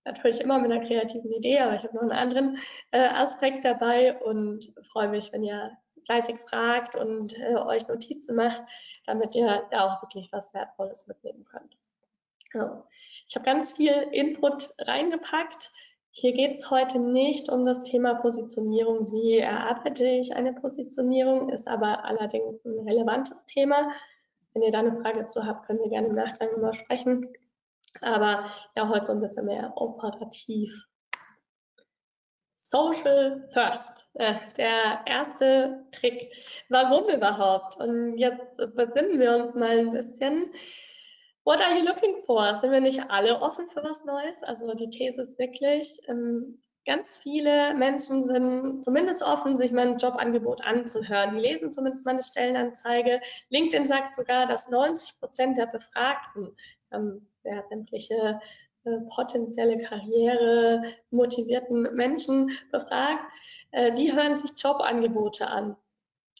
natürlich 0.05 0.41
immer 0.41 0.59
mit 0.59 0.71
einer 0.71 0.85
kreativen 0.85 1.31
Idee, 1.33 1.61
aber 1.61 1.77
ich 1.77 1.83
habe 1.83 1.95
noch 1.95 2.03
einen 2.03 2.13
anderen 2.13 2.59
äh, 2.91 3.09
Aspekt 3.09 3.65
dabei 3.65 4.19
und 4.21 4.73
freue 4.91 5.09
mich, 5.09 5.33
wenn 5.33 5.43
ihr 5.43 5.73
fleißig 6.07 6.37
fragt 6.49 6.97
und 6.97 7.39
äh, 7.39 7.55
euch 7.57 7.87
Notizen 7.87 8.37
macht, 8.37 8.63
damit 9.07 9.35
ihr 9.35 9.63
da 9.71 9.87
auch 9.87 10.03
wirklich 10.03 10.33
was 10.33 10.53
Wertvolles 10.55 11.07
mitnehmen 11.07 11.45
könnt. 11.45 11.77
Ja. 12.55 12.85
Ich 13.29 13.37
habe 13.37 13.45
ganz 13.45 13.73
viel 13.73 13.93
Input 14.13 14.75
reingepackt. 14.79 15.71
Hier 16.11 16.33
geht 16.33 16.59
es 16.59 16.71
heute 16.71 16.99
nicht 16.99 17.51
um 17.51 17.65
das 17.65 17.83
Thema 17.83 18.15
Positionierung. 18.15 19.11
Wie 19.11 19.39
erarbeite 19.39 20.07
ich 20.07 20.35
eine 20.35 20.53
Positionierung? 20.53 21.49
Ist 21.49 21.67
aber 21.67 22.05
allerdings 22.05 22.63
ein 22.67 22.87
relevantes 22.87 23.47
Thema. 23.47 23.91
Wenn 24.53 24.63
ihr 24.63 24.71
da 24.71 24.81
eine 24.81 25.01
Frage 25.01 25.29
zu 25.29 25.47
habt, 25.47 25.67
können 25.67 25.81
wir 25.81 25.89
gerne 25.89 26.09
im 26.09 26.15
Nachgang 26.15 26.51
nochmal 26.53 26.75
sprechen. 26.75 27.33
Aber 28.01 28.51
ja, 28.77 28.89
heute 28.89 29.07
so 29.07 29.13
ein 29.13 29.21
bisschen 29.21 29.47
mehr 29.47 29.73
operativ. 29.77 30.87
Social 32.57 33.47
First, 33.53 34.09
äh, 34.15 34.35
der 34.57 35.03
erste 35.05 35.85
Trick. 35.93 36.33
Warum 36.71 37.09
überhaupt? 37.09 37.77
Und 37.77 38.17
jetzt 38.17 38.57
besinnen 38.75 39.21
wir 39.21 39.37
uns 39.37 39.55
mal 39.55 39.79
ein 39.79 39.91
bisschen. 39.91 40.51
What 41.45 41.61
are 41.61 41.77
you 41.77 41.85
looking 41.85 42.17
for? 42.25 42.55
Sind 42.55 42.73
wir 42.73 42.81
nicht 42.81 43.11
alle 43.11 43.43
offen 43.43 43.69
für 43.69 43.83
was 43.85 44.05
Neues? 44.05 44.43
Also 44.43 44.73
die 44.75 44.89
These 44.89 45.21
ist 45.21 45.39
wirklich, 45.39 46.01
ähm, 46.09 46.63
ganz 46.87 47.17
viele 47.17 47.75
Menschen 47.75 48.23
sind 48.23 48.83
zumindest 48.85 49.23
offen, 49.23 49.57
sich 49.57 49.71
mal 49.73 49.89
ein 49.89 49.99
Jobangebot 49.99 50.63
anzuhören. 50.63 51.35
Die 51.35 51.43
lesen 51.43 51.73
zumindest 51.73 52.05
mal 52.05 52.13
eine 52.13 52.23
Stellenanzeige. 52.23 53.21
LinkedIn 53.51 53.87
sagt 53.87 54.15
sogar, 54.15 54.47
dass 54.47 54.71
90 54.71 55.19
Prozent 55.21 55.59
der 55.59 55.67
Befragten 55.67 56.57
ähm, 56.91 57.29
ja, 57.45 57.63
sämtliche 57.69 58.41
äh, 58.85 58.99
potenzielle 59.15 59.79
Karriere 59.79 60.83
motivierten 61.11 61.95
Menschen 61.95 62.51
befragt, 62.71 63.25
äh, 63.71 63.95
die 63.95 64.13
hören 64.13 64.37
sich 64.37 64.53
Jobangebote 64.61 65.47
an. 65.47 65.77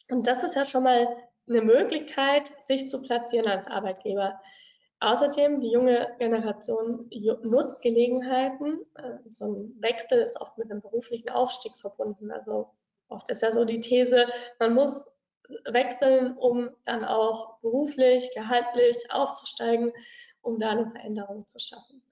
Und 0.09 0.27
das 0.27 0.43
ist 0.43 0.55
ja 0.55 0.65
schon 0.65 0.83
mal 0.83 1.07
eine 1.47 1.61
Möglichkeit, 1.61 2.51
sich 2.61 2.89
zu 2.89 3.01
platzieren 3.01 3.47
als 3.47 3.67
Arbeitgeber. 3.67 4.39
Außerdem, 4.99 5.59
die 5.59 5.71
junge 5.71 6.15
Generation 6.19 7.09
nutzt 7.43 7.81
Gelegenheiten. 7.81 8.79
Äh, 8.95 9.17
so 9.29 9.45
ein 9.45 9.75
Wechsel 9.81 10.19
ist 10.19 10.39
oft 10.39 10.57
mit 10.57 10.71
einem 10.71 10.81
beruflichen 10.81 11.29
Aufstieg 11.29 11.73
verbunden. 11.79 12.31
Also 12.31 12.69
oft 13.09 13.29
ist 13.29 13.41
ja 13.41 13.51
so 13.51 13.65
die 13.65 13.79
These, 13.79 14.27
man 14.59 14.73
muss 14.73 15.09
wechseln, 15.65 16.37
um 16.37 16.69
dann 16.85 17.03
auch 17.03 17.59
beruflich, 17.59 18.29
gehaltlich 18.33 19.11
aufzusteigen, 19.11 19.91
um 20.43 20.59
da 20.59 20.69
eine 20.69 20.89
Veränderung 20.91 21.47
zu 21.47 21.59
schaffen. 21.59 22.03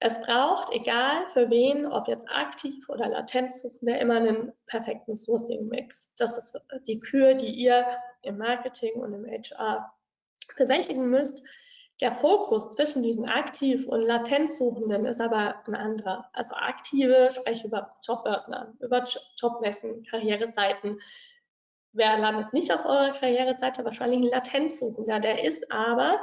Es 0.00 0.20
braucht, 0.20 0.70
egal 0.72 1.26
für 1.28 1.48
wen, 1.48 1.86
ob 1.86 2.08
jetzt 2.08 2.28
aktiv 2.28 2.88
oder 2.90 3.08
latent 3.08 3.54
suchende, 3.54 3.96
immer 3.96 4.16
einen 4.16 4.52
perfekten 4.66 5.14
Sourcing-Mix. 5.14 6.10
Das 6.18 6.36
ist 6.36 6.54
die 6.86 7.00
Kür, 7.00 7.34
die 7.34 7.48
ihr 7.48 7.86
im 8.22 8.36
Marketing 8.36 9.00
und 9.00 9.14
im 9.14 9.24
HR 9.24 9.94
bewältigen 10.58 11.08
müsst. 11.08 11.42
Der 12.00 12.12
Fokus 12.12 12.70
zwischen 12.72 13.02
diesen 13.02 13.26
aktiv 13.26 13.86
und 13.86 14.02
latent 14.02 14.50
Suchenden 14.50 15.06
ist 15.06 15.20
aber 15.20 15.62
ein 15.66 15.74
anderer. 15.74 16.28
Also 16.32 16.54
aktive 16.54 17.30
spreche 17.30 17.68
über 17.68 17.94
Jobbörsen 18.06 18.52
an, 18.52 18.76
über 18.80 19.04
Jobmessen, 19.40 20.04
Karriereseiten. 20.04 21.00
Wer 21.92 22.18
landet 22.18 22.52
nicht 22.52 22.72
auf 22.72 22.84
eurer 22.84 23.12
Karriereseite? 23.12 23.84
Wahrscheinlich 23.84 24.20
ein 24.20 24.30
Latenzsuchender. 24.30 25.20
Der 25.20 25.44
ist 25.44 25.70
aber 25.70 26.20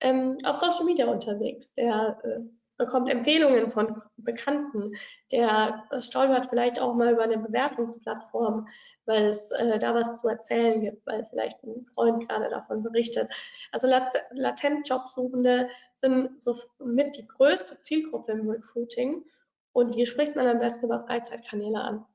ähm, 0.00 0.38
auf 0.44 0.56
Social 0.56 0.84
Media 0.84 1.06
unterwegs. 1.06 1.72
Der 1.74 2.18
äh, 2.24 2.40
bekommt 2.78 3.10
Empfehlungen 3.10 3.70
von 3.70 4.00
Bekannten, 4.16 4.92
der 5.32 5.84
stolpert 6.00 6.46
vielleicht 6.48 6.80
auch 6.80 6.94
mal 6.94 7.12
über 7.12 7.24
eine 7.24 7.38
Bewertungsplattform, 7.38 8.68
weil 9.04 9.26
es 9.26 9.50
äh, 9.50 9.78
da 9.78 9.94
was 9.94 10.20
zu 10.20 10.28
erzählen 10.28 10.80
gibt, 10.80 11.04
weil 11.04 11.24
vielleicht 11.24 11.62
ein 11.64 11.84
Freund 11.86 12.28
gerade 12.28 12.48
davon 12.48 12.82
berichtet. 12.82 13.28
Also 13.72 13.88
lat 13.88 14.14
latent 14.30 14.88
Jobsuchende 14.88 15.68
sind 15.96 16.40
so 16.40 16.56
mit 16.78 17.16
die 17.16 17.26
größte 17.26 17.80
Zielgruppe 17.80 18.32
im 18.32 18.48
Recruiting 18.48 19.24
und 19.72 19.94
die 19.96 20.06
spricht 20.06 20.36
man 20.36 20.46
am 20.46 20.60
besten 20.60 20.86
über 20.86 21.04
Freizeitkanäle 21.04 21.80
an. 21.80 22.06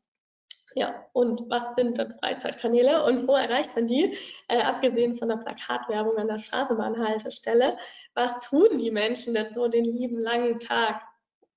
Ja, 0.75 1.05
und 1.13 1.49
was 1.49 1.75
sind 1.75 1.99
dann 1.99 2.15
Freizeitkanäle 2.15 3.03
und 3.05 3.27
wo 3.27 3.35
erreicht 3.35 3.75
man 3.75 3.87
die? 3.87 4.17
Äh, 4.47 4.61
abgesehen 4.61 5.15
von 5.15 5.29
der 5.29 5.37
Plakatwerbung 5.37 6.17
an 6.17 6.27
der 6.27 6.39
Straßenbahnhaltestelle, 6.39 7.77
was 8.15 8.39
tun 8.39 8.79
die 8.79 8.91
Menschen 8.91 9.33
denn 9.35 9.53
so 9.53 9.67
den 9.67 9.85
lieben 9.85 10.19
langen 10.19 10.59
Tag? 10.59 11.01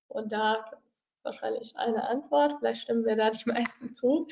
Und 0.09 0.33
da 0.33 0.67
gibt 0.71 0.83
es 0.89 1.07
wahrscheinlich 1.23 1.77
eine 1.77 2.09
Antwort, 2.09 2.55
vielleicht 2.59 2.83
stimmen 2.83 3.05
wir 3.05 3.17
da 3.17 3.31
die 3.31 3.45
meisten 3.51 3.93
zu. 3.93 4.29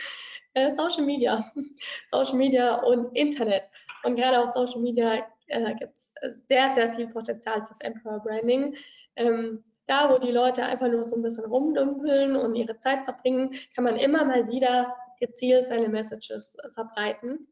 Äh, 0.53 0.71
Social 0.71 1.05
Media. 1.05 1.45
Social 2.11 2.37
Media 2.37 2.77
und 2.77 3.17
Internet. 3.17 3.65
Und 4.03 4.17
gerade 4.17 4.41
auf 4.41 4.51
Social 4.55 4.81
Media 4.81 5.27
äh, 5.47 5.75
gibt 5.77 5.95
es 5.97 6.15
sehr, 6.47 6.75
sehr 6.75 6.95
viel 6.95 7.09
Potenzial 7.09 7.65
fürs 7.67 7.81
Employer 7.81 8.21
Branding. 8.21 8.77
Ähm, 9.17 9.65
da, 9.87 10.11
wo 10.11 10.19
die 10.19 10.33
Leute 10.33 10.65
einfach 10.65 10.89
nur 10.89 11.05
so 11.05 11.17
ein 11.17 11.23
bisschen 11.23 11.45
rumdümpeln 11.45 12.37
und 12.37 12.55
ihre 12.55 12.79
Zeit 12.79 13.05
verbringen, 13.05 13.55
kann 13.75 13.85
man 13.85 13.97
immer 13.97 14.25
mal 14.25 14.49
wieder 14.49 14.97
gezielt 15.21 15.67
seine 15.67 15.89
Messages 15.89 16.57
verbreiten. 16.75 17.49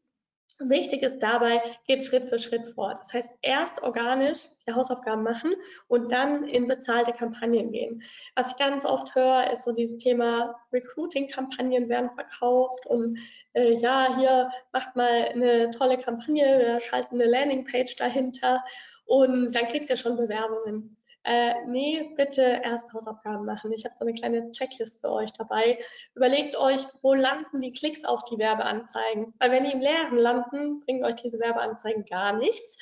Wichtig 0.59 1.01
ist 1.01 1.19
dabei, 1.19 1.61
geht 1.87 2.03
Schritt 2.03 2.29
für 2.29 2.37
Schritt 2.37 2.67
vor. 2.75 2.93
Das 2.93 3.11
heißt, 3.11 3.39
erst 3.41 3.81
organisch 3.81 4.43
die 4.67 4.73
Hausaufgaben 4.73 5.23
machen 5.23 5.55
und 5.87 6.11
dann 6.11 6.43
in 6.47 6.67
bezahlte 6.67 7.11
Kampagnen 7.11 7.71
gehen. 7.71 8.03
Was 8.35 8.51
ich 8.51 8.57
ganz 8.57 8.85
oft 8.85 9.15
höre, 9.15 9.51
ist 9.51 9.63
so 9.63 9.71
dieses 9.71 9.97
Thema 9.97 10.55
Recruiting-Kampagnen 10.71 11.89
werden 11.89 12.11
verkauft 12.11 12.85
und 12.85 13.17
äh, 13.53 13.73
ja, 13.73 14.15
hier 14.17 14.51
macht 14.71 14.95
mal 14.95 15.29
eine 15.29 15.71
tolle 15.71 15.97
Kampagne, 15.97 16.59
wir 16.59 16.79
schalten 16.79 17.15
eine 17.15 17.29
Landingpage 17.29 17.95
dahinter 17.95 18.63
und 19.05 19.53
dann 19.53 19.65
kriegt 19.65 19.89
ihr 19.89 19.97
schon 19.97 20.17
Bewerbungen. 20.17 20.97
Äh, 21.25 21.65
nee, 21.67 22.11
bitte 22.17 22.61
erst 22.63 22.93
Hausaufgaben 22.93 23.45
machen. 23.45 23.71
Ich 23.71 23.85
habe 23.85 23.95
so 23.95 24.03
eine 24.05 24.13
kleine 24.13 24.51
Checklist 24.51 24.99
für 24.99 25.09
euch 25.09 25.31
dabei. 25.31 25.79
Überlegt 26.15 26.57
euch, 26.57 26.81
wo 27.01 27.13
landen 27.13 27.61
die 27.61 27.71
Klicks 27.71 28.03
auf 28.03 28.25
die 28.25 28.37
Werbeanzeigen? 28.37 29.33
Weil 29.39 29.51
wenn 29.51 29.63
die 29.63 29.71
im 29.71 29.79
Leeren 29.79 30.17
landen, 30.17 30.81
bringen 30.81 31.05
euch 31.05 31.15
diese 31.15 31.39
Werbeanzeigen 31.39 32.03
gar 32.05 32.33
nichts. 32.33 32.77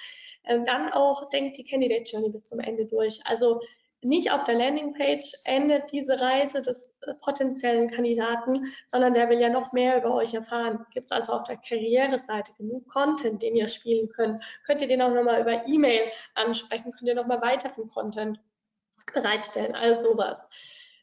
Ähm, 0.46 0.66
dann 0.66 0.92
auch 0.92 1.30
denkt 1.30 1.58
die 1.58 1.64
Candidate 1.64 2.10
Journey 2.10 2.30
bis 2.30 2.46
zum 2.46 2.60
Ende 2.60 2.86
durch. 2.86 3.20
Also 3.26 3.62
nicht 4.04 4.32
auf 4.32 4.44
der 4.46 4.56
Landingpage 4.56 5.34
endet 5.46 5.92
diese 5.92 6.20
Reise 6.20 6.62
des 6.62 6.96
äh, 7.02 7.14
potenziellen 7.16 7.88
Kandidaten, 7.90 8.74
sondern 8.88 9.14
der 9.14 9.30
will 9.30 9.40
ja 9.40 9.50
noch 9.50 9.74
mehr 9.74 9.98
über 9.98 10.14
euch 10.14 10.34
erfahren. 10.34 10.86
Gibt 10.92 11.12
es 11.12 11.12
also 11.12 11.34
auf 11.34 11.44
der 11.44 11.58
Karriereseite 11.58 12.54
genug 12.54 12.88
Content, 12.88 13.42
den 13.42 13.56
ihr 13.56 13.68
spielen 13.68 14.08
könnt? 14.08 14.44
Könnt 14.66 14.82
ihr 14.82 14.88
den 14.88 15.02
auch 15.02 15.14
nochmal 15.14 15.42
über 15.42 15.68
E-Mail 15.68 16.12
ansprechen? 16.34 16.92
Könnt 16.92 17.08
ihr 17.08 17.16
nochmal 17.16 17.42
weiteren 17.42 17.88
Content 17.88 18.40
bereitstellen? 19.14 19.76
All 19.76 19.98
sowas. 19.98 20.50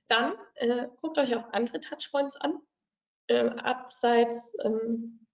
Dann 0.09 0.35
äh, 0.55 0.87
guckt 1.01 1.19
euch 1.19 1.37
auch 1.37 1.53
andere 1.53 1.81
Touchpoints 1.81 2.37
an, 2.37 2.61
äh, 3.29 3.49
abseits 3.49 4.57
ähm, 4.65 5.27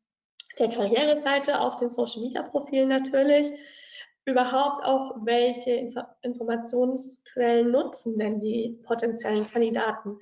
der 0.58 0.68
Karriereseite 0.68 1.60
auf 1.60 1.76
den 1.76 1.90
Social 1.92 2.22
Media 2.22 2.42
Profilen 2.42 2.88
natürlich 2.88 3.52
überhaupt 4.26 4.84
auch, 4.84 5.16
welche 5.24 5.72
Inf 5.72 5.96
Informationsquellen 6.22 7.70
nutzen 7.70 8.18
denn 8.18 8.40
die 8.40 8.80
potenziellen 8.84 9.46
Kandidaten. 9.50 10.18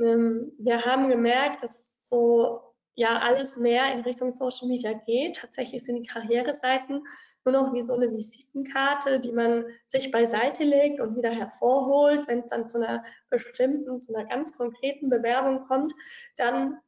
Ähm, 0.00 0.52
wir 0.58 0.84
haben 0.84 1.08
gemerkt, 1.08 1.62
dass 1.62 1.96
so 2.08 2.60
ja 2.94 3.18
alles 3.18 3.56
mehr 3.56 3.92
in 3.92 4.00
Richtung 4.00 4.32
Social 4.32 4.68
Media 4.68 4.92
geht. 4.92 5.36
Tatsächlich 5.36 5.84
sind 5.84 5.96
die 5.96 6.08
Karriereseiten 6.08 7.02
nur 7.44 7.52
noch 7.52 7.72
wie 7.74 7.82
so 7.82 7.92
eine 7.92 8.10
Visitenkarte, 8.10 9.20
die 9.20 9.32
man 9.32 9.66
sich 9.86 10.10
beiseite 10.10 10.64
legt 10.64 11.00
und 11.00 11.16
wieder 11.16 11.30
hervorholt. 11.30 12.26
Wenn 12.26 12.40
es 12.40 12.50
dann 12.50 12.68
zu 12.68 12.78
einer 12.78 13.04
bestimmten, 13.30 14.00
zu 14.00 14.14
einer 14.14 14.26
ganz 14.26 14.56
konkreten 14.56 15.10
Bewerbung 15.10 15.66
kommt, 15.66 15.92
dann 16.36 16.78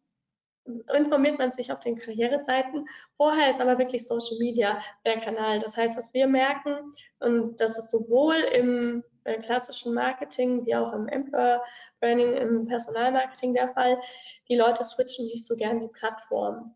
informiert 0.94 1.38
man 1.38 1.52
sich 1.52 1.72
auf 1.72 1.80
den 1.80 1.96
Karriereseiten. 1.96 2.88
Vorher 3.16 3.50
ist 3.50 3.60
aber 3.60 3.78
wirklich 3.78 4.06
Social 4.06 4.38
Media 4.38 4.78
der 5.04 5.20
Kanal. 5.20 5.58
Das 5.58 5.76
heißt, 5.76 5.96
was 5.96 6.12
wir 6.14 6.26
merken, 6.26 6.92
und 7.20 7.60
das 7.60 7.78
ist 7.78 7.90
sowohl 7.90 8.34
im 8.34 9.04
äh, 9.24 9.38
klassischen 9.38 9.94
Marketing 9.94 10.64
wie 10.66 10.76
auch 10.76 10.92
im 10.92 11.08
Employer 11.08 11.62
Branding, 12.00 12.32
im 12.34 12.64
Personalmarketing 12.66 13.54
der 13.54 13.68
Fall, 13.70 14.00
die 14.48 14.56
Leute 14.56 14.84
switchen 14.84 15.26
nicht 15.26 15.44
so 15.44 15.56
gern 15.56 15.80
die 15.80 15.88
Plattform. 15.88 16.74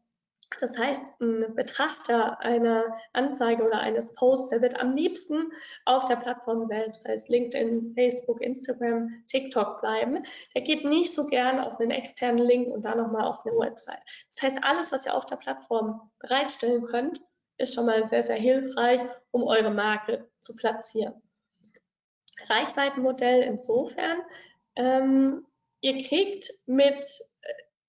Das 0.59 0.77
heißt, 0.77 1.21
ein 1.21 1.55
Betrachter 1.55 2.41
einer 2.41 2.85
Anzeige 3.13 3.65
oder 3.65 3.81
eines 3.81 4.13
Posts, 4.15 4.49
der 4.49 4.63
wird 4.63 4.79
am 4.79 4.97
liebsten 4.97 5.53
auf 5.85 6.07
der 6.07 6.17
Plattform 6.17 6.67
selbst, 6.67 7.03
sei 7.03 7.13
es 7.13 7.29
LinkedIn, 7.29 7.95
Facebook, 7.95 8.41
Instagram, 8.41 9.23
TikTok 9.27 9.81
bleiben. 9.81 10.25
Der 10.55 10.63
geht 10.63 10.85
nicht 10.85 11.15
so 11.15 11.27
gern 11.27 11.61
auf 11.61 11.79
einen 11.79 11.93
externen 11.93 12.45
Link 12.45 12.69
und 12.69 12.85
dann 12.85 12.99
nochmal 12.99 13.25
auf 13.25 13.47
eine 13.47 13.57
Website. 13.57 14.03
Das 14.29 14.43
heißt, 14.43 14.59
alles, 14.63 14.93
was 14.93 15.07
ihr 15.07 15.15
auf 15.15 15.27
der 15.27 15.37
Plattform 15.37 16.11
bereitstellen 16.19 16.83
könnt, 16.83 17.21
ist 17.57 17.75
schon 17.75 17.87
mal 17.87 18.05
sehr, 18.07 18.25
sehr 18.25 18.37
hilfreich, 18.37 19.01
um 19.31 19.45
eure 19.45 19.71
Marke 19.71 20.29
zu 20.41 20.57
platzieren. 20.57 21.23
Reichweitenmodell 22.49 23.43
insofern, 23.43 24.19
ähm, 24.77 25.47
ihr 25.81 26.03
kriegt 26.03 26.53
mit 26.67 27.05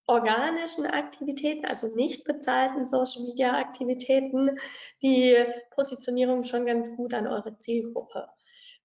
organischen 0.08 0.86
Aktivitäten, 0.86 1.66
also 1.66 1.96
nicht 1.96 2.26
bezahlten 2.26 2.88
Social 2.88 3.24
Media 3.24 3.58
Aktivitäten, 3.58 4.58
die 5.02 5.38
Positionierung 5.72 6.44
schon 6.44 6.66
ganz 6.66 6.96
gut 6.96 7.14
an 7.14 7.28
eure 7.28 7.58
Zielgruppe. 7.58 8.28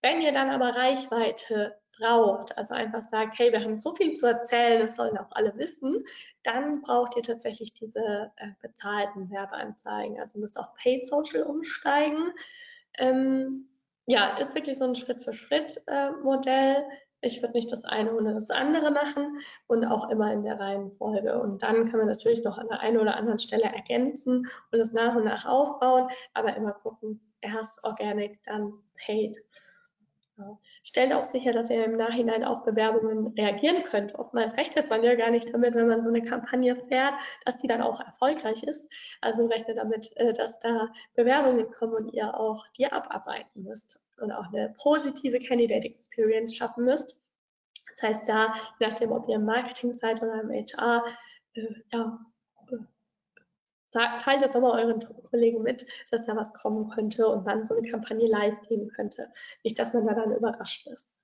Wenn 0.03 0.21
ihr 0.21 0.33
dann 0.33 0.51
aber 0.51 0.77
Reichweite 0.77 1.77
braucht, 1.99 2.57
also 2.59 2.75
einfach 2.75 3.03
sagt, 3.03 3.39
hey, 3.39 3.53
wir 3.53 3.63
haben 3.63 3.79
so 3.79 3.95
viel 3.95 4.15
zu 4.15 4.27
erzählen, 4.27 4.81
das 4.81 4.97
sollen 4.97 5.19
auch 5.19 5.31
alle 5.31 5.57
wissen, 5.57 6.05
dann 6.43 6.83
braucht 6.83 7.17
ihr 7.17 7.23
tatsächlich 7.23 7.73
diese 7.73 8.31
äh, 8.37 8.49
bezahlten 8.61 9.31
Werbeanzeigen. 9.31 10.21
Also 10.21 10.39
müsst 10.39 10.59
auch 10.59 10.75
Paid 10.75 11.09
Social 11.09 11.43
umsteigen. 11.45 12.33
Ähm, 12.99 13.69
ja, 14.07 14.37
ist 14.37 14.55
wirklich 14.55 14.79
so 14.79 14.85
ein 14.85 14.95
Schritt-für-Schritt-Modell. 14.95 16.77
Äh, 16.77 17.06
ich 17.27 17.43
würde 17.43 17.55
nicht 17.55 17.71
das 17.73 17.85
eine 17.85 18.15
ohne 18.15 18.33
das 18.33 18.51
andere 18.51 18.91
machen 18.91 19.41
und 19.67 19.85
auch 19.85 20.09
immer 20.11 20.33
in 20.33 20.43
der 20.43 20.59
Reihenfolge. 20.59 21.41
Und 21.41 21.63
dann 21.63 21.85
kann 21.87 21.99
man 21.99 22.09
natürlich 22.09 22.45
noch 22.45 22.59
an 22.59 22.69
der 22.69 22.81
einen 22.81 22.99
oder 22.99 23.17
anderen 23.17 23.39
Stelle 23.39 23.65
ergänzen 23.65 24.47
und 24.71 24.79
es 24.79 24.93
nach 24.93 25.17
und 25.17 25.25
nach 25.25 25.45
aufbauen, 25.45 26.09
aber 26.35 26.57
immer 26.57 26.73
gucken, 26.73 27.21
erst 27.41 27.85
Organic, 27.85 28.43
dann 28.45 28.73
Paid. 28.97 29.39
Ja. 30.39 30.59
Stellt 30.83 31.15
auch 31.15 31.25
sicher, 31.25 31.53
dass 31.53 31.71
ihr 31.71 31.85
im 31.85 31.97
Nachhinein 31.97 32.45
auf 32.45 32.63
Bewerbungen 32.65 33.29
reagieren 33.29 33.83
könnt. 33.85 34.15
Oftmals 34.15 34.57
rechnet 34.59 34.91
man 34.91 35.03
ja 35.03 35.15
gar 35.15 35.31
nicht 35.31 35.53
damit, 35.53 35.75
wenn 35.75 35.89
man 35.89 36.03
so 36.03 36.11
eine 36.11 36.21
Kampagne 36.21 36.77
fährt, 36.77 37.15
dass 37.47 37.57
die 37.57 37.67
dann 37.67 37.81
auch 37.81 38.01
erfolgreich 38.01 38.63
ist. 38.63 38.91
Also 39.23 39.47
rechnet 39.47 39.79
damit, 39.79 40.15
äh, 40.17 40.35
dass 40.35 40.59
da 40.59 40.89
Bewerbungen 41.15 41.71
kommen 41.71 41.95
und 41.95 42.13
ihr 42.13 42.39
auch 42.39 42.67
die 42.77 42.87
abarbeiten 42.87 43.63
müsst 43.63 43.99
und 44.21 44.33
auch 44.33 44.47
eine 44.53 44.75
positive 44.81 45.39
Candidate 45.41 45.87
Experience 45.87 46.55
schaffen 46.55 46.85
müsst. 46.85 47.19
Das 47.97 48.11
heißt, 48.11 48.29
da, 48.29 48.55
je 48.79 48.89
nachdem, 48.89 49.13
ob 49.13 49.29
ihr 49.29 49.37
im 49.37 49.45
Marketing 49.45 49.93
seid 49.93 50.23
oder 50.23 50.43
im 50.43 50.51
HR, 50.51 51.05
äh, 51.55 51.67
ja, 51.93 52.19
äh, 52.71 54.19
teilt 54.19 54.43
das 54.43 54.53
nochmal 54.53 54.85
euren 54.85 55.01
Kollegen 55.31 55.63
mit, 55.63 55.87
dass 56.11 56.23
da 56.27 56.37
was 56.37 56.53
kommen 56.53 56.91
könnte 56.91 57.27
und 57.27 57.47
wann 57.47 57.65
so 57.65 57.75
eine 57.75 57.89
Kampagne 57.89 58.27
live 58.27 58.61
gehen 58.69 58.89
könnte. 58.89 59.33
Nicht, 59.65 59.79
dass 59.79 59.95
man 59.95 60.07
da 60.07 60.15
dann 60.15 60.37
überrascht 60.37 60.87
ist. 60.89 61.17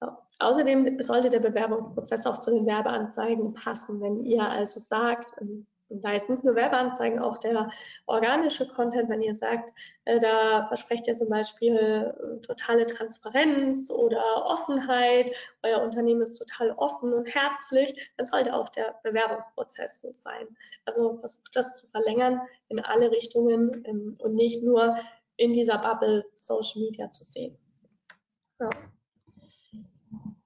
Ja. 0.00 0.18
Außerdem 0.40 1.00
sollte 1.00 1.30
der 1.30 1.40
Bewerbungsprozess 1.40 2.26
auch 2.26 2.38
zu 2.38 2.50
den 2.50 2.66
Werbeanzeigen 2.66 3.52
passen. 3.52 4.00
Wenn 4.00 4.24
ihr 4.24 4.42
also 4.42 4.80
sagt, 4.80 5.32
ähm, 5.40 5.68
da 6.00 6.12
ist 6.12 6.28
nicht 6.28 6.44
nur 6.44 6.54
Werbeanzeigen, 6.54 7.18
auch 7.18 7.38
der 7.38 7.70
organische 8.06 8.66
Content, 8.68 9.08
wenn 9.08 9.22
ihr 9.22 9.34
sagt, 9.34 9.72
äh, 10.04 10.18
da 10.18 10.66
versprecht 10.68 11.06
ihr 11.06 11.14
zum 11.14 11.28
Beispiel 11.28 11.76
äh, 11.76 12.40
totale 12.40 12.86
Transparenz 12.86 13.90
oder 13.90 14.46
Offenheit, 14.46 15.32
euer 15.62 15.82
Unternehmen 15.82 16.22
ist 16.22 16.38
total 16.38 16.70
offen 16.72 17.12
und 17.12 17.26
herzlich, 17.26 18.12
dann 18.16 18.26
sollte 18.26 18.54
auch 18.54 18.68
der 18.70 18.98
Bewerbungsprozess 19.02 20.00
so 20.00 20.12
sein. 20.12 20.46
Also 20.84 21.18
versucht 21.18 21.54
das 21.54 21.78
zu 21.78 21.88
verlängern 21.88 22.40
in 22.68 22.80
alle 22.80 23.10
Richtungen 23.10 23.84
ähm, 23.86 24.16
und 24.18 24.34
nicht 24.34 24.62
nur 24.62 24.96
in 25.36 25.52
dieser 25.52 25.78
Bubble 25.78 26.24
Social 26.34 26.82
Media 26.82 27.10
zu 27.10 27.24
sehen. 27.24 27.58
Ja. 28.60 28.70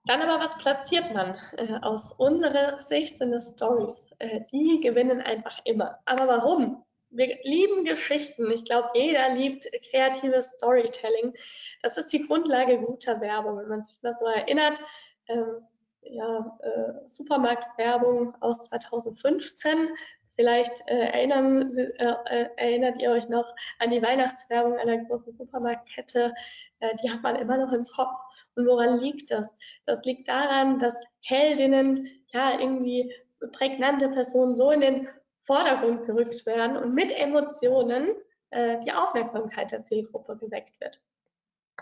Dann 0.06 0.22
aber, 0.22 0.42
was 0.42 0.56
platziert 0.58 1.12
man? 1.12 1.36
Äh, 1.56 1.78
aus 1.82 2.12
unserer 2.12 2.80
Sicht 2.80 3.18
sind 3.18 3.32
es 3.32 3.50
Stories. 3.50 4.12
Äh, 4.20 4.42
die 4.52 4.80
gewinnen 4.80 5.20
einfach 5.20 5.58
immer. 5.64 5.98
Aber 6.04 6.28
warum? 6.28 6.84
Wir 7.10 7.38
lieben 7.42 7.84
Geschichten. 7.84 8.50
Ich 8.52 8.64
glaube, 8.64 8.90
jeder 8.94 9.34
liebt 9.34 9.66
kreatives 9.90 10.52
Storytelling. 10.52 11.34
Das 11.82 11.96
ist 11.98 12.12
die 12.12 12.24
Grundlage 12.26 12.78
guter 12.78 13.20
Werbung. 13.20 13.58
Wenn 13.58 13.68
man 13.68 13.82
sich 13.82 14.00
mal 14.02 14.12
so 14.12 14.26
erinnert, 14.26 14.80
ähm, 15.28 15.66
ja, 16.02 16.56
äh, 16.62 17.08
Supermarktwerbung 17.08 18.36
aus 18.40 18.64
2015. 18.66 19.88
Vielleicht 20.36 20.86
äh, 20.86 20.98
erinnern, 20.98 21.76
äh, 21.76 22.14
äh, 22.26 22.48
erinnert 22.56 23.00
ihr 23.00 23.10
euch 23.10 23.28
noch 23.28 23.46
an 23.78 23.90
die 23.90 24.02
Weihnachtswerbung 24.02 24.76
einer 24.78 24.98
großen 25.04 25.32
Supermarktkette, 25.32 26.34
äh, 26.80 26.94
die 27.02 27.10
hat 27.10 27.22
man 27.22 27.36
immer 27.36 27.56
noch 27.56 27.72
im 27.72 27.84
Kopf. 27.84 28.16
Und 28.54 28.66
woran 28.66 29.00
liegt 29.00 29.30
das? 29.30 29.58
Das 29.86 30.04
liegt 30.04 30.28
daran, 30.28 30.78
dass 30.78 31.02
Heldinnen, 31.22 32.08
ja, 32.28 32.58
irgendwie 32.60 33.12
prägnante 33.52 34.08
Personen 34.10 34.54
so 34.56 34.70
in 34.70 34.80
den 34.80 35.08
Vordergrund 35.44 36.04
gerückt 36.06 36.44
werden 36.44 36.76
und 36.76 36.94
mit 36.94 37.16
Emotionen 37.16 38.08
äh, 38.50 38.78
die 38.80 38.92
Aufmerksamkeit 38.92 39.72
der 39.72 39.84
Zielgruppe 39.84 40.36
geweckt 40.36 40.80
wird. 40.80 41.00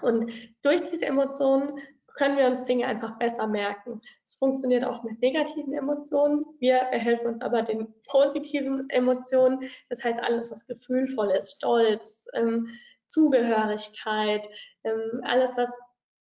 Und 0.00 0.30
durch 0.62 0.82
diese 0.90 1.06
Emotionen 1.06 1.80
können 2.14 2.38
wir 2.38 2.46
uns 2.46 2.64
Dinge 2.64 2.87
einfach 2.87 3.18
besser 3.18 3.46
merken. 3.46 4.00
Es 4.24 4.35
funktioniert 4.37 4.85
auch 4.85 5.03
mit 5.03 5.20
negativen 5.20 5.74
Emotionen. 5.74 6.44
Wir 6.61 6.87
behelfen 6.90 7.27
uns 7.27 7.42
aber 7.42 7.62
den 7.62 7.92
positiven 8.07 8.88
Emotionen. 8.90 9.68
Das 9.90 10.03
heißt, 10.03 10.20
alles, 10.20 10.50
was 10.50 10.66
gefühlvoll 10.66 11.31
ist, 11.33 11.57
Stolz, 11.57 12.27
ähm, 12.35 12.68
Zugehörigkeit, 13.09 14.48
ähm, 14.85 15.20
alles, 15.24 15.57
was 15.57 15.70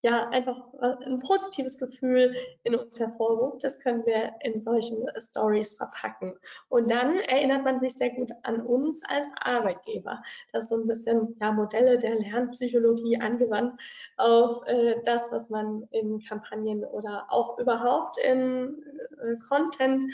ja 0.04 0.28
einfach 0.30 0.58
ein 0.82 1.20
positives 1.20 1.80
Gefühl 1.80 2.36
in 2.64 2.76
uns 2.76 3.00
hervorruft, 3.00 3.64
das 3.64 3.80
können 3.80 4.06
wir 4.06 4.34
in 4.42 4.60
solchen 4.60 5.08
Stories 5.18 5.76
verpacken. 5.76 6.38
Und 6.68 6.92
dann 6.92 7.18
erinnert 7.20 7.64
man 7.64 7.80
sich 7.80 7.94
sehr 7.94 8.10
gut 8.10 8.30
an 8.44 8.62
uns 8.62 9.02
als 9.06 9.26
Arbeitgeber. 9.38 10.22
Das 10.52 10.66
ist 10.66 10.70
so 10.70 10.76
ein 10.76 10.88
bisschen 10.88 11.38
ja, 11.40 11.54
Modelle 11.54 11.98
der 11.98 12.16
Lernpsychologie 12.16 13.20
angewandt 13.22 13.80
auf 14.18 14.68
äh, 14.68 14.96
das, 15.06 15.32
was 15.32 15.50
man 15.50 15.88
in 15.92 16.22
Kampagnen 16.22 16.84
oder 16.84 17.26
auch 17.30 17.58
überhaupt 17.58 18.18
in 18.18 18.84
äh, 19.22 19.38
Content 19.48 20.06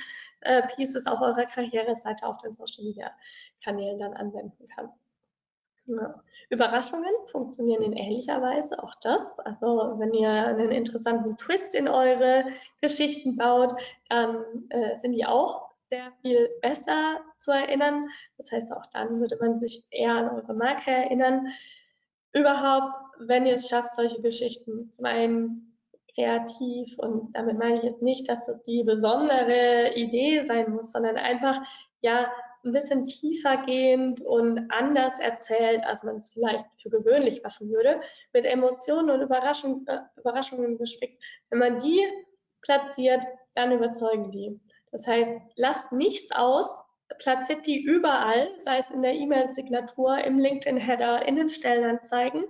äh, 0.42 0.68
Pieces 0.76 1.08
auf 1.08 1.20
eurer 1.20 1.46
Karriereseite 1.46 2.28
auf 2.28 2.38
den 2.38 2.54
Social 2.54 2.84
Media 2.84 3.12
Kanälen 3.64 3.98
dann 3.98 4.14
anwenden 4.14 4.66
kann. 4.76 4.90
Ja. 5.90 6.22
Überraschungen 6.50 7.14
funktionieren 7.26 7.84
in 7.84 7.94
ähnlicher 7.94 8.42
Weise, 8.42 8.82
auch 8.82 8.94
das. 9.02 9.40
Also 9.40 9.96
wenn 9.98 10.14
ihr 10.14 10.30
einen 10.30 10.72
interessanten 10.72 11.38
Twist 11.38 11.76
in 11.76 11.88
eure 11.88 12.46
Geschichten 12.82 13.36
baut, 13.36 13.76
dann 14.10 14.44
äh, 14.70 14.96
sind 14.98 15.14
die 15.14 15.26
auch 15.26 15.70
sehr 15.80 16.12
viel 16.22 16.50
besser 16.62 17.20
zu 17.38 17.52
erinnern. 17.52 18.08
Das 18.38 18.52
heißt, 18.52 18.72
auch 18.72 18.86
dann 18.94 19.20
würde 19.20 19.38
man 19.40 19.58
sich 19.58 19.84
eher 19.90 20.14
an 20.14 20.30
eure 20.30 20.54
Marke 20.54 20.92
erinnern. 20.92 21.48
Überhaupt, 22.34 22.94
wenn 23.20 23.46
ihr 23.46 23.56
es 23.56 23.68
schafft, 23.68 23.96
solche 23.96 24.22
Geschichten 24.22 24.92
zum 24.92 25.06
einen 25.06 25.78
kreativ 26.14 26.98
und 27.00 27.36
damit 27.36 27.58
meine 27.58 27.78
ich 27.78 27.84
jetzt 27.84 28.02
nicht, 28.02 28.30
dass 28.30 28.46
das 28.46 28.62
die 28.64 28.84
besondere 28.84 29.94
Idee 29.96 30.42
sein 30.42 30.72
muss, 30.72 30.92
sondern 30.92 31.18
einfach 31.18 31.62
ja 32.02 32.30
ein 32.64 32.74
bisschen 32.74 33.08
tiefer 33.08 33.64
gehend 33.66 34.22
und 34.22 34.70
anders 34.70 35.18
erzählt, 35.20 35.84
als 35.86 36.04
man 36.04 36.18
es 36.18 36.30
vielleicht 36.30 36.66
für 36.82 36.90
gewöhnlich 36.90 37.42
machen 37.44 37.70
würde, 37.70 38.02
mit 38.34 38.46
Emotionen 38.46 39.10
und 39.10 39.22
Überraschung, 39.22 39.86
äh, 39.88 40.00
Überraschungen 40.18 40.78
gespickt. 40.78 41.22
Wenn 41.50 41.60
man 41.60 41.78
die 41.78 42.06
platziert, 42.62 43.22
dann 43.56 43.72
überzeugen 43.72 44.32
die. 44.32 44.60
Das 44.92 45.08
heißt, 45.08 45.30
lasst 45.56 45.92
nichts 45.92 46.32
aus, 46.32 46.78
platziert 47.20 47.66
die 47.66 47.82
überall, 47.82 48.50
sei 48.60 48.78
es 48.78 48.92
in 48.92 49.02
der 49.02 49.14
E-Mail-Signatur, 49.14 50.20
im 50.20 50.40
LinkedIn-Header, 50.40 51.28
in 51.28 51.36
den 51.36 51.50
Stellenanzeigen 51.50 52.44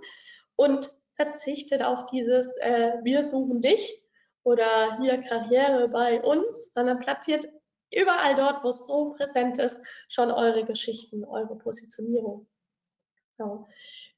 und 0.56 0.89
verzichtet 1.13 1.84
auf 1.84 2.06
dieses 2.08 2.56
äh, 2.58 2.93
Wir 3.04 3.24
suchen 3.24 3.62
dich 3.62 4.04
oder 4.43 4.98
hier 5.00 5.17
Karriere 5.19 5.89
bei 5.89 6.22
uns, 6.22 6.74
sondern 6.74 7.00
platziert 7.00 7.48
überall 7.93 8.36
dort, 8.36 8.63
wo 8.63 8.69
es 8.69 8.86
so 8.86 9.12
präsent 9.12 9.58
ist, 9.58 9.82
schon 10.08 10.32
eure 10.32 10.65
Geschichten, 10.65 11.23
eure 11.23 11.56
Positionierung. 11.56 12.47
Genau. 13.38 13.67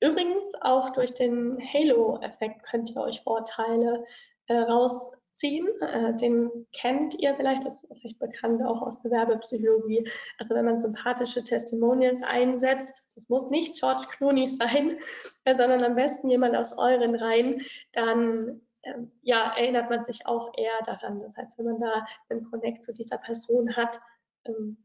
Übrigens, 0.01 0.53
auch 0.61 0.89
durch 0.89 1.13
den 1.13 1.59
Halo-Effekt 1.61 2.63
könnt 2.63 2.89
ihr 2.89 3.01
euch 3.01 3.21
Vorteile 3.21 4.03
äh, 4.47 4.57
rausziehen. 4.57 5.67
Äh, 5.79 6.15
den 6.15 6.49
kennt 6.73 7.13
ihr 7.19 7.35
vielleicht, 7.35 7.63
das 7.63 7.83
ist 7.83 8.03
recht 8.03 8.17
bekannt 8.17 8.63
auch 8.63 8.81
aus 8.81 9.03
Gewerbepsychologie. 9.03 10.09
Also 10.39 10.55
wenn 10.55 10.65
man 10.65 10.79
sympathische 10.79 11.43
Testimonials 11.43 12.23
einsetzt, 12.23 13.15
das 13.15 13.29
muss 13.29 13.51
nicht 13.51 13.79
George 13.79 14.05
Clooney 14.09 14.47
sein, 14.47 14.97
äh, 15.43 15.55
sondern 15.55 15.83
am 15.83 15.95
besten 15.95 16.31
jemand 16.31 16.55
aus 16.55 16.75
euren 16.75 17.13
Reihen, 17.13 17.61
dann 17.91 18.61
ähm, 18.83 19.11
ja, 19.21 19.53
erinnert 19.55 19.89
man 19.89 20.03
sich 20.03 20.25
auch 20.25 20.51
eher 20.57 20.81
daran. 20.85 21.19
Das 21.19 21.37
heißt, 21.37 21.57
wenn 21.57 21.65
man 21.65 21.79
da 21.79 22.05
einen 22.29 22.43
Connect 22.43 22.83
zu 22.83 22.93
dieser 22.93 23.17
Person 23.17 23.75
hat, 23.75 23.99
ähm, 24.45 24.77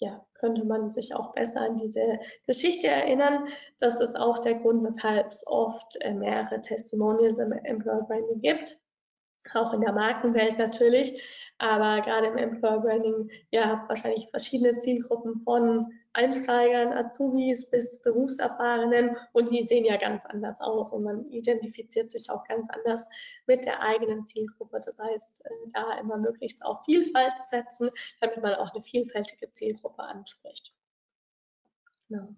ja, 0.00 0.24
könnte 0.34 0.64
man 0.64 0.90
sich 0.90 1.14
auch 1.14 1.32
besser 1.32 1.60
an 1.60 1.76
diese 1.76 2.20
Geschichte 2.46 2.86
erinnern. 2.86 3.48
Das 3.78 3.98
ist 4.00 4.16
auch 4.16 4.38
der 4.38 4.54
Grund, 4.54 4.84
weshalb 4.84 5.28
es 5.28 5.46
oft 5.46 5.96
äh, 6.02 6.14
mehrere 6.14 6.60
Testimonials 6.60 7.38
im 7.38 7.52
Employer 7.52 8.02
Branding 8.02 8.40
gibt 8.40 8.78
auch 9.54 9.72
in 9.72 9.80
der 9.80 9.92
Markenwelt 9.92 10.58
natürlich, 10.58 11.22
aber 11.58 12.00
gerade 12.02 12.28
im 12.28 12.36
Employer 12.36 12.80
Branding, 12.80 13.30
habt 13.54 13.88
wahrscheinlich 13.88 14.28
verschiedene 14.30 14.78
Zielgruppen 14.78 15.38
von 15.38 15.92
Einsteigern, 16.18 16.92
Azubis 16.92 17.70
bis 17.70 18.02
Berufserfahrenen 18.02 19.16
und 19.32 19.50
die 19.50 19.62
sehen 19.62 19.84
ja 19.84 19.96
ganz 19.96 20.26
anders 20.26 20.60
aus 20.60 20.92
und 20.92 21.04
man 21.04 21.30
identifiziert 21.30 22.10
sich 22.10 22.28
auch 22.28 22.42
ganz 22.42 22.68
anders 22.70 23.08
mit 23.46 23.64
der 23.64 23.80
eigenen 23.80 24.26
Zielgruppe. 24.26 24.80
Das 24.84 24.98
heißt, 24.98 25.44
äh, 25.46 25.50
da 25.72 25.96
immer 26.00 26.16
möglichst 26.16 26.64
auf 26.64 26.84
Vielfalt 26.84 27.38
setzen, 27.38 27.90
damit 28.20 28.42
man 28.42 28.54
auch 28.54 28.74
eine 28.74 28.82
vielfältige 28.82 29.52
Zielgruppe 29.52 30.02
anspricht. 30.02 30.74
Genau. 32.08 32.34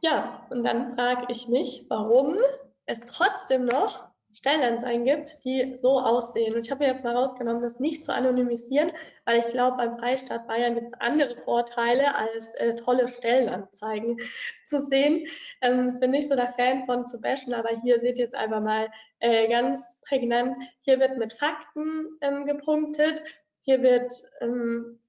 Ja, 0.00 0.46
und 0.50 0.64
dann 0.64 0.96
frage 0.96 1.26
ich 1.30 1.46
mich, 1.46 1.86
warum 1.88 2.38
es 2.86 3.00
trotzdem 3.02 3.66
noch 3.66 4.09
Stellenanzeigen 4.32 5.04
gibt, 5.04 5.44
die 5.44 5.76
so 5.76 6.00
aussehen. 6.00 6.54
Und 6.54 6.64
ich 6.64 6.70
habe 6.70 6.84
jetzt 6.84 7.04
mal 7.04 7.16
rausgenommen, 7.16 7.62
das 7.62 7.80
nicht 7.80 8.04
zu 8.04 8.14
anonymisieren, 8.14 8.92
weil 9.24 9.40
ich 9.40 9.48
glaube, 9.48 9.76
beim 9.76 9.98
Freistaat 9.98 10.46
Bayern 10.46 10.74
gibt 10.74 10.88
es 10.88 11.00
andere 11.00 11.36
Vorteile, 11.36 12.14
als 12.14 12.54
äh, 12.56 12.74
tolle 12.74 13.08
Stellenanzeigen 13.08 14.18
zu 14.64 14.80
sehen. 14.80 15.26
Ähm, 15.62 15.98
bin 16.00 16.12
nicht 16.12 16.28
so 16.28 16.36
der 16.36 16.48
Fan 16.48 16.86
von 16.86 17.06
zu 17.06 17.20
bashen, 17.20 17.54
aber 17.54 17.70
hier 17.82 17.98
seht 17.98 18.18
ihr 18.18 18.24
es 18.24 18.34
einfach 18.34 18.60
mal 18.60 18.88
äh, 19.18 19.48
ganz 19.48 20.00
prägnant. 20.06 20.56
Hier 20.82 21.00
wird 21.00 21.18
mit 21.18 21.32
Fakten 21.32 22.18
ähm, 22.20 22.46
gepunktet. 22.46 23.22
Hier 23.62 23.82
wird 23.82 24.12
ähm, 24.40 25.00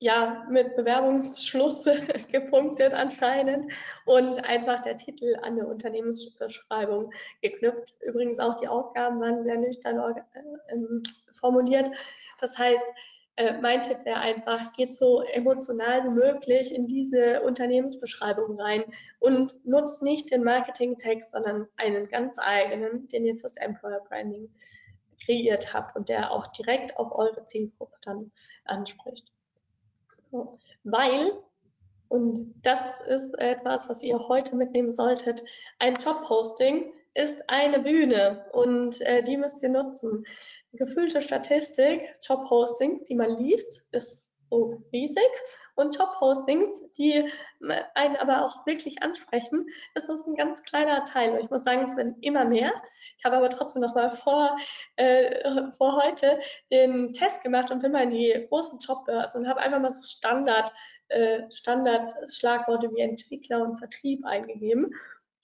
ja, 0.00 0.46
mit 0.48 0.76
Bewerbungsschluss 0.76 1.84
gepunktet 2.32 2.94
anscheinend 2.94 3.70
und 4.06 4.42
einfach 4.42 4.80
der 4.80 4.96
Titel 4.96 5.36
an 5.42 5.56
der 5.56 5.68
Unternehmensbeschreibung 5.68 7.12
geknüpft. 7.42 7.94
Übrigens 8.00 8.38
auch 8.38 8.56
die 8.56 8.66
Aufgaben 8.66 9.20
waren 9.20 9.42
sehr 9.42 9.58
nüchtern 9.58 9.98
äh, 9.98 10.72
ähm, 10.72 11.02
formuliert. 11.34 11.90
Das 12.38 12.56
heißt, 12.56 12.82
äh, 13.36 13.60
mein 13.60 13.82
Tipp 13.82 13.98
wäre 14.04 14.20
einfach, 14.20 14.72
geht 14.72 14.96
so 14.96 15.22
emotional 15.22 16.04
wie 16.04 16.08
möglich 16.08 16.74
in 16.74 16.86
diese 16.86 17.42
Unternehmensbeschreibung 17.42 18.58
rein 18.58 18.84
und 19.18 19.54
nutzt 19.66 20.02
nicht 20.02 20.30
den 20.30 20.44
Marketing-Text, 20.44 21.32
sondern 21.32 21.68
einen 21.76 22.08
ganz 22.08 22.38
eigenen, 22.38 23.06
den 23.08 23.26
ihr 23.26 23.36
fürs 23.36 23.58
Employer 23.58 24.00
Branding 24.08 24.48
kreiert 25.22 25.74
habt 25.74 25.94
und 25.94 26.08
der 26.08 26.30
auch 26.30 26.46
direkt 26.46 26.96
auf 26.96 27.12
eure 27.12 27.44
Zielgruppe 27.44 27.98
dann 28.02 28.32
anspricht. 28.64 29.30
Weil, 30.84 31.32
und 32.08 32.54
das 32.62 32.82
ist 33.06 33.38
etwas, 33.38 33.88
was 33.88 34.02
ihr 34.02 34.28
heute 34.28 34.56
mitnehmen 34.56 34.92
solltet, 34.92 35.42
ein 35.78 35.94
Jobposting 35.94 36.92
ist 37.14 37.48
eine 37.48 37.80
Bühne 37.80 38.46
und 38.52 39.00
äh, 39.02 39.22
die 39.22 39.36
müsst 39.36 39.62
ihr 39.62 39.68
nutzen. 39.68 40.24
Gefühlte 40.72 41.20
Statistik, 41.20 42.12
Jobpostings, 42.22 43.02
die 43.04 43.16
man 43.16 43.36
liest, 43.36 43.86
ist 43.90 44.29
so 44.50 44.82
riesig 44.92 45.30
und 45.76 45.94
Top-Postings, 45.94 46.70
die 46.98 47.30
einen 47.94 48.16
aber 48.16 48.44
auch 48.44 48.66
wirklich 48.66 49.02
ansprechen, 49.02 49.66
ist 49.94 50.08
das 50.08 50.26
ein 50.26 50.34
ganz 50.34 50.62
kleiner 50.62 51.04
Teil. 51.04 51.38
Ich 51.42 51.50
muss 51.50 51.64
sagen, 51.64 51.82
es 51.82 51.96
werden 51.96 52.16
immer 52.20 52.44
mehr. 52.44 52.72
Ich 53.18 53.24
habe 53.24 53.36
aber 53.36 53.50
trotzdem 53.50 53.82
noch 53.82 53.94
mal 53.94 54.14
vor, 54.16 54.56
äh, 54.96 55.70
vor 55.78 56.02
heute 56.02 56.40
den 56.70 57.12
Test 57.12 57.42
gemacht 57.42 57.70
und 57.70 57.82
bin 57.82 57.92
mal 57.92 58.02
in 58.02 58.10
die 58.10 58.46
großen 58.48 58.78
Jobbörsen 58.78 59.42
und 59.42 59.48
habe 59.48 59.60
einfach 59.60 59.80
mal 59.80 59.92
so 59.92 60.02
Standard, 60.02 60.72
äh, 61.08 61.50
Standard-Schlagworte 61.50 62.90
wie 62.94 63.00
Entwickler 63.00 63.62
und 63.62 63.78
Vertrieb 63.78 64.24
eingegeben. 64.24 64.92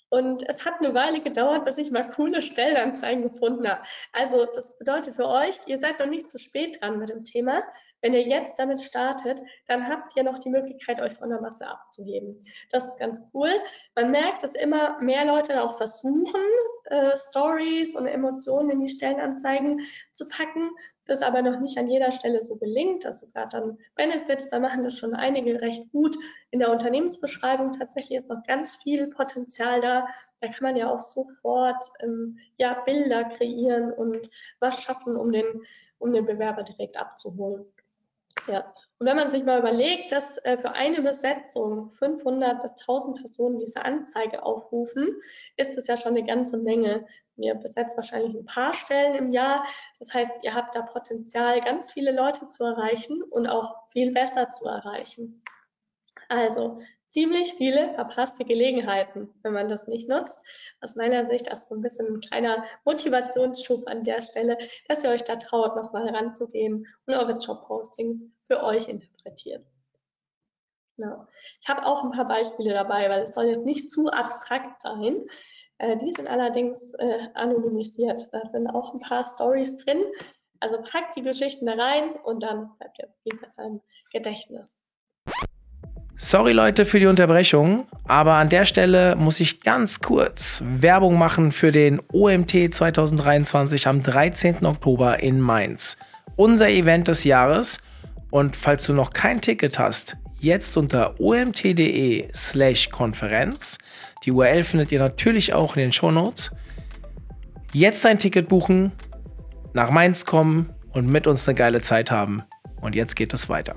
Und 0.09 0.49
es 0.49 0.65
hat 0.65 0.75
eine 0.79 0.95
Weile 0.95 1.21
gedauert, 1.21 1.65
bis 1.65 1.79
ich 1.79 1.91
mal 1.91 2.09
coole 2.09 2.41
Stellenanzeigen 2.41 3.25
gefunden 3.25 3.69
habe. 3.69 3.83
Also 4.13 4.47
das 4.47 4.79
bedeutet 4.79 5.17
für 5.17 5.27
euch, 5.27 5.57
ihr 5.67 5.79
seid 5.79 5.99
noch 5.99 6.07
nicht 6.07 6.29
zu 6.29 6.39
spät 6.39 6.81
dran 6.81 6.99
mit 6.99 7.11
dem 7.11 7.25
Thema. 7.25 7.63
Wenn 8.03 8.15
ihr 8.15 8.23
jetzt 8.23 8.59
damit 8.59 8.81
startet, 8.81 9.41
dann 9.67 9.89
habt 9.89 10.17
ihr 10.17 10.23
noch 10.23 10.39
die 10.39 10.51
Möglichkeit, 10.51 11.01
euch 11.01 11.15
von 11.15 11.31
der 11.31 11.41
Masse 11.41 11.67
abzuheben. 11.67 12.43
Das 12.71 12.87
ist 12.87 12.99
ganz 12.99 13.21
cool. 13.35 13.51
Man 13.95 14.11
merkt, 14.11 14.43
dass 14.43 14.55
immer 14.55 15.01
mehr 15.01 15.25
Leute 15.25 15.63
auch 15.63 15.77
versuchen, 15.77 16.41
äh, 16.85 17.17
Stories 17.17 17.95
und 17.97 18.07
Emotionen 18.07 18.71
in 18.71 18.81
die 18.81 18.89
Stellenanzeigen 18.89 19.81
zu 20.13 20.29
packen 20.29 20.71
das 21.07 21.23
aber 21.23 21.41
noch 21.43 21.61
nicht 21.61 21.79
an 21.79 21.87
jeder 21.87 22.11
Stelle 22.11 22.43
so 22.43 22.57
gelingt. 22.57 23.07
Also 23.07 23.29
gerade 23.29 23.49
dann 23.51 23.79
Benefits, 23.95 24.49
da 24.49 24.59
machen 24.59 24.83
das 24.83 24.99
schon 24.99 25.15
einige 25.15 25.61
recht 25.61 25.91
gut. 25.93 26.17
In 26.51 26.59
der 26.59 26.71
Unternehmensbeschreibung 26.71 27.73
tatsächlich 27.73 28.19
ist 28.19 28.29
noch 28.29 28.43
ganz 28.43 28.77
viel 28.77 29.07
Potenzial 29.09 29.81
da. 29.81 30.07
Da 30.41 30.49
kann 30.49 30.63
man 30.63 30.77
ja 30.77 30.93
auch 30.93 31.01
sofort 31.01 31.85
ähm, 32.01 32.39
ja, 32.59 32.75
Bilder 32.85 33.25
kreieren 33.25 33.93
und 33.93 34.29
was 34.59 34.83
schaffen, 34.83 35.17
um 35.17 35.33
den, 35.33 35.63
um 35.99 36.13
den 36.13 36.27
Bewerber 36.27 36.65
direkt 36.65 36.97
abzuholen. 36.99 37.65
Ja. 38.47 38.73
Und 38.99 39.07
wenn 39.07 39.17
man 39.17 39.29
sich 39.29 39.45
mal 39.45 39.59
überlegt, 39.59 40.13
dass 40.13 40.39
äh, 40.39 40.57
für 40.57 40.73
eine 40.73 41.03
Besetzung 41.03 41.91
500 41.91 42.63
bis 42.63 42.73
1000 42.73 43.19
Personen 43.19 43.59
diese 43.59 43.85
Anzeige 43.85 44.43
aufrufen, 44.43 45.21
ist 45.57 45.77
das 45.77 45.87
ja 45.87 45.97
schon 45.97 46.17
eine 46.17 46.25
ganze 46.25 46.57
Menge. 46.57 47.07
Ihr 47.37 47.55
besetzt 47.55 47.97
wahrscheinlich 47.97 48.35
ein 48.35 48.47
paar 48.47 48.73
Stellen 48.73 49.15
im 49.15 49.33
Jahr. 49.33 49.65
Das 49.99 50.15
heißt, 50.15 50.43
ihr 50.43 50.55
habt 50.55 50.75
da 50.75 50.83
Potenzial, 50.83 51.61
ganz 51.61 51.93
viele 51.93 52.13
Leute 52.13 52.47
zu 52.47 52.65
erreichen 52.65 53.23
und 53.23 53.47
auch 53.47 53.87
viel 53.89 54.13
besser 54.13 54.51
zu 54.51 54.65
erreichen. 54.65 55.43
Also 56.29 56.81
ziemlich 57.09 57.55
viele 57.55 57.95
verpasste 57.95 58.45
Gelegenheiten, 58.45 59.33
wenn 59.43 59.53
man 59.53 59.69
das 59.69 59.87
nicht 59.87 60.09
nutzt. 60.09 60.45
Aus 60.81 60.97
meiner 60.97 61.27
Sicht 61.27 61.49
ist 61.49 61.69
so 61.69 61.75
ein 61.75 61.83
bisschen 61.83 62.07
ein 62.07 62.21
kleiner 62.21 62.65
Motivationsschub 62.85 63.87
an 63.89 64.05
der 64.05 64.23
Stelle, 64.23 64.59
dass 64.89 65.05
ihr 65.05 65.11
euch 65.11 65.25
da 65.25 65.37
traut, 65.37 65.77
nochmal 65.77 66.09
ranzugehen 66.09 66.87
und 67.07 67.15
eure 67.15 67.39
Jobpostings 67.39 68.27
für 68.47 68.63
euch 68.63 68.89
interpretiert. 68.89 69.65
Genau. 70.97 71.27
Ich 71.61 71.69
habe 71.69 71.85
auch 71.85 72.05
ein 72.05 72.13
paar 72.13 72.27
Beispiele 72.27 72.73
dabei, 72.73 73.09
weil 73.11 73.23
es 73.23 73.35
soll 73.35 73.47
jetzt 73.47 73.65
nicht 73.65 73.91
zu 73.91 74.09
abstrakt 74.09 74.81
sein. 74.83 75.27
Äh, 75.79 75.97
die 75.99 76.11
sind 76.11 76.27
allerdings 76.27 76.95
äh, 76.95 77.29
anonymisiert. 77.35 78.29
Da 78.33 78.47
sind 78.47 78.67
auch 78.67 78.95
ein 78.95 79.01
paar 79.01 79.23
Stories 79.25 79.77
drin. 79.77 80.03
Also 80.61 80.79
packt 80.83 81.17
die 81.17 81.23
Geschichten 81.23 81.67
da 81.67 81.75
rein 81.75 82.15
und 82.25 82.43
dann 82.43 82.77
bleibt 82.79 82.99
ihr 82.99 83.13
viel 83.23 83.39
besser 83.39 83.65
im 83.65 83.83
Gedächtnis. 84.11 84.83
Sorry 86.19 86.53
Leute 86.53 86.87
für 86.87 86.99
die 86.99 87.07
Unterbrechung, 87.07 87.87
aber 88.05 88.35
an 88.35 88.49
der 88.49 88.65
Stelle 88.65 89.17
muss 89.17 89.39
ich 89.39 89.61
ganz 89.61 90.01
kurz 90.01 90.63
Werbung 90.65 91.19
machen 91.19 91.53
für 91.53 91.71
den 91.71 92.01
OMT 92.11 92.75
2023 92.75 93.87
am 93.87 94.03
13. 94.03 94.65
Oktober 94.65 95.23
in 95.23 95.41
Mainz. 95.41 95.99
Unser 96.35 96.71
Event 96.71 97.09
des 97.09 97.25
Jahres. 97.25 97.83
Und 98.31 98.57
falls 98.57 98.87
du 98.87 98.95
noch 98.95 99.13
kein 99.13 99.43
Ticket 99.43 99.79
hast, 99.79 100.17
jetzt 100.41 100.79
unter 100.79 101.21
omt.de 101.21 102.29
slash 102.35 102.89
Konferenz. 102.89 103.77
Die 104.25 104.33
URL 104.33 104.65
findet 104.65 104.93
ihr 104.93 104.99
natürlich 104.99 105.53
auch 105.53 105.77
in 105.77 105.83
den 105.83 105.93
Show 105.93 106.11
Notes. 106.11 106.51
Jetzt 107.75 108.07
ein 108.07 108.19
Ticket 108.19 108.49
buchen, 108.49 108.93
nach 109.75 109.91
Mainz 109.91 110.25
kommen 110.25 110.71
und 110.93 111.09
mit 111.09 111.27
uns 111.27 111.47
eine 111.47 111.57
geile 111.57 111.83
Zeit 111.83 112.11
haben. 112.11 112.43
Und 112.81 112.95
jetzt 112.95 113.17
geht 113.17 113.35
es 113.35 113.51
weiter. 113.51 113.77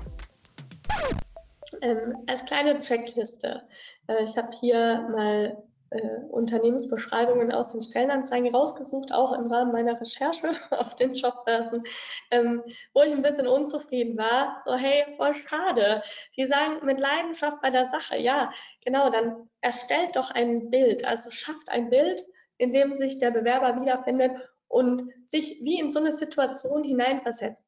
Ähm, 1.82 2.16
als 2.26 2.44
kleine 2.44 2.78
Checkliste. 2.80 3.62
Äh, 4.06 4.24
ich 4.24 4.36
habe 4.36 4.50
hier 4.60 5.08
mal 5.10 5.62
äh, 5.90 6.18
Unternehmensbeschreibungen 6.30 7.52
aus 7.52 7.72
den 7.72 7.80
Stellenanzeigen 7.80 8.54
rausgesucht, 8.54 9.12
auch 9.12 9.32
im 9.32 9.50
Rahmen 9.50 9.72
meiner 9.72 10.00
Recherche 10.00 10.54
auf 10.70 10.94
den 10.96 11.14
Jobbörsen, 11.14 11.82
ähm, 12.30 12.62
wo 12.94 13.02
ich 13.02 13.12
ein 13.12 13.22
bisschen 13.22 13.46
unzufrieden 13.46 14.16
war. 14.16 14.60
So, 14.64 14.74
hey, 14.74 15.04
voll 15.16 15.34
schade. 15.34 16.02
Die 16.36 16.46
sagen 16.46 16.84
mit 16.84 17.00
Leidenschaft 17.00 17.60
bei 17.60 17.70
der 17.70 17.86
Sache. 17.86 18.16
Ja, 18.18 18.52
genau, 18.84 19.10
dann 19.10 19.48
erstellt 19.60 20.16
doch 20.16 20.30
ein 20.30 20.70
Bild. 20.70 21.04
Also 21.04 21.30
schafft 21.30 21.70
ein 21.70 21.90
Bild, 21.90 22.22
in 22.56 22.72
dem 22.72 22.94
sich 22.94 23.18
der 23.18 23.30
Bewerber 23.30 23.80
wiederfindet 23.80 24.32
und 24.68 25.10
sich 25.24 25.60
wie 25.62 25.80
in 25.80 25.90
so 25.90 25.98
eine 25.98 26.12
Situation 26.12 26.84
hineinversetzt 26.84 27.64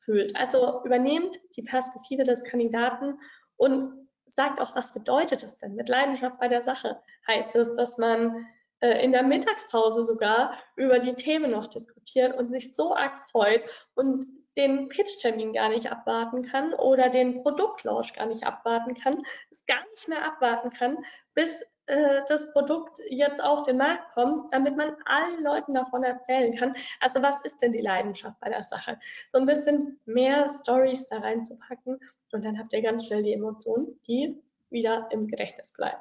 fühlt. 0.00 0.36
Also 0.36 0.84
übernehmt 0.84 1.38
die 1.56 1.62
Perspektive 1.62 2.24
des 2.24 2.44
Kandidaten 2.44 3.18
und 3.56 4.08
sagt 4.26 4.60
auch, 4.60 4.74
was 4.74 4.94
bedeutet 4.94 5.42
es 5.42 5.58
denn 5.58 5.74
mit 5.74 5.88
Leidenschaft 5.88 6.38
bei 6.38 6.48
der 6.48 6.62
Sache? 6.62 7.00
Heißt 7.26 7.54
es, 7.56 7.74
dass 7.76 7.98
man 7.98 8.46
äh, 8.80 9.04
in 9.04 9.12
der 9.12 9.22
Mittagspause 9.22 10.04
sogar 10.04 10.54
über 10.76 10.98
die 10.98 11.14
Themen 11.14 11.50
noch 11.50 11.66
diskutiert 11.66 12.36
und 12.36 12.48
sich 12.48 12.74
so 12.74 12.94
arg 12.94 13.18
freut 13.30 13.62
und 13.94 14.24
den 14.56 14.88
Pitch-Termin 14.88 15.52
gar 15.52 15.68
nicht 15.68 15.90
abwarten 15.90 16.42
kann 16.42 16.74
oder 16.74 17.08
den 17.08 17.40
Produktlaunch 17.40 18.12
gar 18.12 18.26
nicht 18.26 18.44
abwarten 18.44 18.94
kann, 18.94 19.22
es 19.50 19.66
gar 19.66 19.82
nicht 19.90 20.08
mehr 20.08 20.24
abwarten 20.24 20.70
kann, 20.70 20.98
bis 21.34 21.62
äh, 21.86 22.22
das 22.28 22.52
Produkt 22.52 23.00
jetzt 23.08 23.42
auf 23.42 23.64
den 23.64 23.78
Markt 23.78 24.12
kommt, 24.14 24.52
damit 24.52 24.76
man 24.76 24.96
allen 25.06 25.42
Leuten 25.42 25.74
davon 25.74 26.04
erzählen 26.04 26.54
kann. 26.56 26.74
Also 27.00 27.20
was 27.20 27.40
ist 27.42 27.62
denn 27.62 27.72
die 27.72 27.80
Leidenschaft 27.80 28.38
bei 28.40 28.48
der 28.48 28.62
Sache? 28.62 28.98
So 29.28 29.38
ein 29.38 29.46
bisschen 29.46 30.00
mehr 30.04 30.48
Stories 30.50 31.06
da 31.08 31.18
reinzupacken 31.18 31.98
und 32.34 32.44
dann 32.44 32.58
habt 32.58 32.72
ihr 32.72 32.82
ganz 32.82 33.06
schnell 33.06 33.22
die 33.22 33.32
Emotionen, 33.32 34.00
die 34.06 34.42
wieder 34.70 35.08
im 35.10 35.28
Gedächtnis 35.28 35.72
bleiben. 35.72 36.00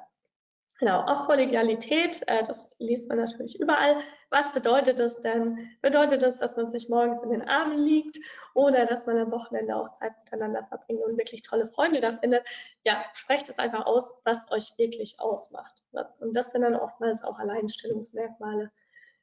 Genau, 0.79 1.01
auch 1.01 1.27
Kollegialität, 1.27 2.23
äh, 2.27 2.43
das 2.43 2.75
liest 2.79 3.07
man 3.07 3.19
natürlich 3.19 3.59
überall. 3.59 3.97
Was 4.31 4.51
bedeutet 4.51 4.99
das 4.99 5.21
denn? 5.21 5.69
Bedeutet 5.81 6.23
das, 6.23 6.37
dass 6.37 6.57
man 6.57 6.67
sich 6.67 6.89
morgens 6.89 7.21
in 7.21 7.29
den 7.29 7.47
Armen 7.47 7.85
liegt 7.85 8.17
oder 8.53 8.85
dass 8.85 9.05
man 9.05 9.17
am 9.17 9.31
Wochenende 9.31 9.75
auch 9.75 9.93
Zeit 9.93 10.11
miteinander 10.25 10.65
verbringt 10.65 11.01
und 11.03 11.17
wirklich 11.17 11.43
tolle 11.43 11.67
Freunde 11.67 12.01
da 12.01 12.17
findet? 12.17 12.43
Ja, 12.83 13.05
sprecht 13.13 13.47
es 13.47 13.59
einfach 13.59 13.85
aus, 13.85 14.11
was 14.25 14.51
euch 14.51 14.73
wirklich 14.77 15.19
ausmacht. 15.19 15.83
Und 16.19 16.35
das 16.35 16.51
sind 16.51 16.63
dann 16.63 16.75
oftmals 16.75 17.23
auch 17.23 17.39
Alleinstellungsmerkmale. 17.39 18.71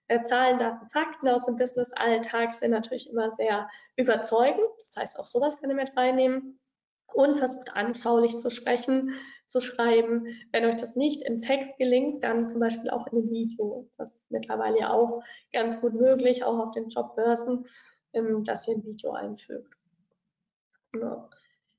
Äh, 0.06 0.24
Zahlen, 0.24 0.58
Daten, 0.58 0.88
Fakten 0.88 1.28
aus 1.28 1.46
dem 1.46 1.56
Business-Alltag 1.56 2.54
sind 2.54 2.70
natürlich 2.70 3.10
immer 3.10 3.32
sehr 3.32 3.68
überzeugend. 3.96 4.66
Das 4.78 4.96
heißt, 4.96 5.18
auch 5.18 5.26
sowas 5.26 5.60
kann 5.60 5.68
ihr 5.68 5.76
mit 5.76 5.96
reinnehmen 5.96 6.60
und 7.14 7.36
versucht 7.36 7.76
anschaulich 7.76 8.36
zu 8.38 8.50
sprechen, 8.50 9.12
zu 9.46 9.60
schreiben. 9.60 10.26
Wenn 10.52 10.64
euch 10.64 10.76
das 10.76 10.96
nicht 10.96 11.22
im 11.22 11.40
Text 11.40 11.70
gelingt, 11.78 12.24
dann 12.24 12.48
zum 12.48 12.60
Beispiel 12.60 12.90
auch 12.90 13.06
in 13.08 13.18
einem 13.18 13.30
Video. 13.30 13.88
Das 13.98 14.14
ist 14.14 14.30
mittlerweile 14.30 14.80
ja 14.80 14.92
auch 14.92 15.22
ganz 15.52 15.80
gut 15.80 15.94
möglich, 15.94 16.44
auch 16.44 16.58
auf 16.58 16.70
den 16.72 16.88
Jobbörsen, 16.88 17.66
ähm, 18.12 18.44
dass 18.44 18.68
ihr 18.68 18.74
ein 18.74 18.84
Video 18.84 19.12
einfügt. 19.12 19.74
Genau. 20.92 21.28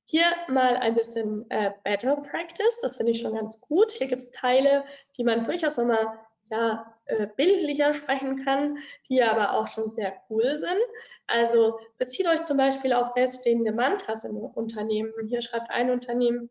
Hier 0.05 0.25
mal 0.49 0.75
ein 0.75 0.93
bisschen 0.93 1.49
äh, 1.49 1.71
Better 1.83 2.17
Practice, 2.17 2.79
das 2.81 2.97
finde 2.97 3.13
ich 3.13 3.19
schon 3.19 3.33
ganz 3.33 3.61
gut. 3.61 3.91
Hier 3.91 4.07
gibt 4.07 4.23
es 4.23 4.31
Teile, 4.31 4.83
die 5.17 5.23
man 5.23 5.45
durchaus 5.45 5.77
nochmal 5.77 6.19
ja, 6.49 6.93
äh, 7.11 7.27
bildlicher 7.35 7.93
sprechen 7.93 8.43
kann, 8.43 8.77
die 9.09 9.21
aber 9.21 9.53
auch 9.53 9.67
schon 9.67 9.91
sehr 9.91 10.15
cool 10.29 10.55
sind. 10.55 10.79
Also 11.27 11.79
bezieht 11.97 12.27
euch 12.27 12.43
zum 12.43 12.57
Beispiel 12.57 12.93
auf 12.93 13.13
feststehende 13.13 13.73
Mantras 13.73 14.23
im 14.23 14.37
Unternehmen. 14.37 15.13
Hier 15.27 15.41
schreibt 15.41 15.69
ein 15.69 15.89
Unternehmen, 15.89 16.49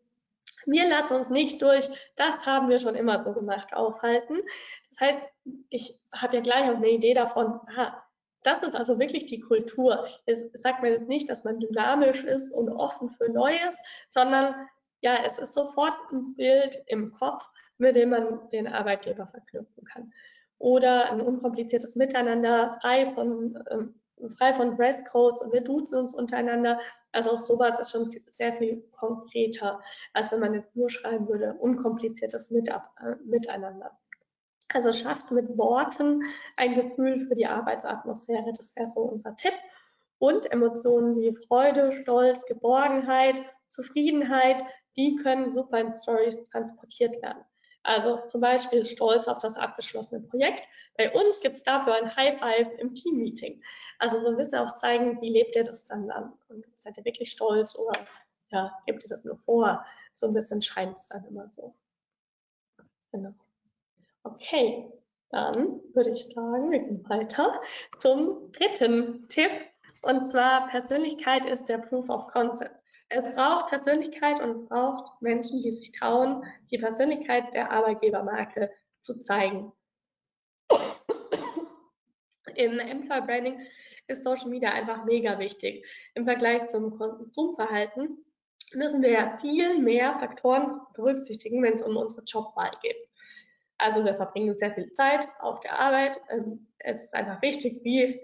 wir 0.65 0.87
lassen 0.87 1.13
uns 1.15 1.29
nicht 1.29 1.61
durch, 1.61 1.89
das 2.15 2.45
haben 2.45 2.69
wir 2.69 2.79
schon 2.79 2.95
immer 2.95 3.19
so 3.19 3.33
gemacht, 3.33 3.73
aufhalten. 3.73 4.37
Das 4.89 4.99
heißt, 4.99 5.29
ich 5.69 5.99
habe 6.13 6.35
ja 6.35 6.41
gleich 6.41 6.69
auch 6.69 6.75
eine 6.75 6.89
Idee 6.89 7.13
davon, 7.13 7.59
aha, 7.67 8.03
das 8.43 8.63
ist 8.63 8.75
also 8.75 8.99
wirklich 8.99 9.25
die 9.25 9.39
Kultur. 9.39 10.07
Es 10.25 10.51
sagt 10.53 10.81
mir 10.81 10.91
jetzt 10.91 11.09
nicht, 11.09 11.29
dass 11.29 11.43
man 11.43 11.59
dynamisch 11.59 12.23
ist 12.23 12.51
und 12.51 12.69
offen 12.69 13.09
für 13.09 13.29
Neues, 13.29 13.77
sondern 14.09 14.55
ja, 15.01 15.23
es 15.25 15.39
ist 15.39 15.53
sofort 15.53 15.95
ein 16.11 16.35
Bild 16.35 16.81
im 16.87 17.11
Kopf, 17.11 17.47
mit 17.77 17.95
dem 17.95 18.09
man 18.09 18.49
den 18.49 18.67
Arbeitgeber 18.67 19.27
verknüpfen 19.27 19.83
kann. 19.83 20.13
Oder 20.61 21.11
ein 21.11 21.21
unkompliziertes 21.21 21.95
Miteinander, 21.95 22.77
frei 22.81 23.11
von, 23.15 23.57
ähm, 23.71 23.95
frei 24.37 24.53
von 24.53 24.77
Dresscodes 24.77 25.41
und 25.41 25.51
wir 25.51 25.61
duzen 25.61 25.97
uns 25.97 26.13
untereinander. 26.13 26.79
Also 27.11 27.31
auch 27.31 27.37
sowas 27.39 27.79
ist 27.79 27.91
schon 27.91 28.15
sehr 28.27 28.53
viel 28.53 28.83
konkreter, 28.91 29.81
als 30.13 30.31
wenn 30.31 30.39
man 30.39 30.63
nur 30.75 30.87
schreiben 30.87 31.27
würde, 31.27 31.55
unkompliziertes 31.55 32.51
Mitab 32.51 32.91
äh, 33.03 33.15
Miteinander. 33.25 33.97
Also 34.71 34.93
schafft 34.93 35.31
mit 35.31 35.57
Worten 35.57 36.21
ein 36.57 36.75
Gefühl 36.75 37.25
für 37.27 37.33
die 37.33 37.47
Arbeitsatmosphäre. 37.47 38.53
Das 38.55 38.75
wäre 38.75 38.85
so 38.85 39.01
unser 39.01 39.35
Tipp. 39.35 39.53
Und 40.19 40.51
Emotionen 40.51 41.19
wie 41.19 41.35
Freude, 41.47 41.91
Stolz, 41.91 42.45
Geborgenheit, 42.45 43.43
Zufriedenheit, 43.67 44.63
die 44.95 45.15
können 45.15 45.51
super 45.51 45.79
in 45.79 45.95
Stories 45.95 46.43
transportiert 46.43 47.19
werden. 47.23 47.43
Also 47.83 48.19
zum 48.27 48.41
Beispiel 48.41 48.85
stolz 48.85 49.27
auf 49.27 49.39
das 49.39 49.57
abgeschlossene 49.57 50.21
Projekt. 50.21 50.67
Bei 50.97 51.11
uns 51.11 51.39
gibt 51.39 51.57
es 51.57 51.63
dafür 51.63 51.95
ein 51.95 52.15
High 52.15 52.39
Five 52.39 52.67
im 52.77 52.93
Team-Meeting. 52.93 53.61
Also 53.97 54.19
so 54.19 54.27
ein 54.27 54.37
bisschen 54.37 54.59
auch 54.59 54.75
zeigen, 54.75 55.19
wie 55.21 55.31
lebt 55.31 55.55
ihr 55.55 55.63
das 55.63 55.85
dann 55.85 56.07
dann? 56.07 56.33
Und 56.49 56.65
seid 56.73 56.97
ihr 56.97 57.05
wirklich 57.05 57.31
stolz 57.31 57.75
oder 57.75 57.93
ja, 58.49 58.71
gebt 58.85 59.03
ihr 59.03 59.09
das 59.09 59.23
nur 59.23 59.37
vor? 59.37 59.85
So 60.11 60.27
ein 60.27 60.33
bisschen 60.33 60.61
scheint 60.61 60.97
es 60.97 61.07
dann 61.07 61.23
immer 61.25 61.49
so. 61.49 61.73
Genau. 63.11 63.33
Okay, 64.23 64.91
dann 65.29 65.81
würde 65.93 66.11
ich 66.11 66.25
sagen, 66.25 66.69
wir 66.71 66.79
gehen 66.79 67.09
weiter 67.09 67.61
zum 67.99 68.51
dritten 68.51 69.27
Tipp. 69.27 69.51
Und 70.03 70.25
zwar 70.27 70.67
Persönlichkeit 70.69 71.45
ist 71.45 71.65
der 71.65 71.77
Proof 71.77 72.09
of 72.09 72.27
Concept. 72.27 72.80
Es 73.13 73.25
braucht 73.35 73.67
Persönlichkeit 73.67 74.41
und 74.41 74.51
es 74.51 74.65
braucht 74.67 75.21
Menschen, 75.21 75.61
die 75.61 75.71
sich 75.71 75.91
trauen, 75.91 76.45
die 76.71 76.77
Persönlichkeit 76.77 77.53
der 77.53 77.69
Arbeitgebermarke 77.69 78.71
zu 79.01 79.19
zeigen. 79.19 79.73
Im 82.55 82.79
Employer 82.79 83.21
Branding 83.21 83.59
ist 84.07 84.23
Social 84.23 84.47
Media 84.47 84.71
einfach 84.71 85.03
mega 85.03 85.37
wichtig. 85.39 85.85
Im 86.15 86.23
Vergleich 86.23 86.65
zum 86.69 86.97
Konsumverhalten 86.97 88.23
müssen 88.75 89.01
wir 89.01 89.11
ja 89.11 89.37
viel 89.41 89.79
mehr 89.79 90.17
Faktoren 90.19 90.79
berücksichtigen, 90.93 91.61
wenn 91.63 91.73
es 91.73 91.83
um 91.83 91.97
unsere 91.97 92.23
Jobwahl 92.23 92.71
geht. 92.81 93.09
Also 93.77 94.05
wir 94.05 94.15
verbringen 94.15 94.55
sehr 94.55 94.73
viel 94.73 94.89
Zeit 94.93 95.27
auf 95.41 95.59
der 95.59 95.77
Arbeit. 95.77 96.21
Ähm, 96.29 96.71
es 96.79 97.03
ist 97.03 97.13
einfach 97.13 97.41
wichtig, 97.41 97.81
wie 97.83 98.21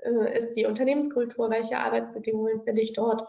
äh, 0.00 0.38
ist 0.38 0.52
die 0.52 0.66
Unternehmenskultur, 0.66 1.48
welche 1.48 1.78
Arbeitsbedingungen 1.78 2.62
finde 2.64 2.82
ich 2.82 2.92
dort 2.92 3.26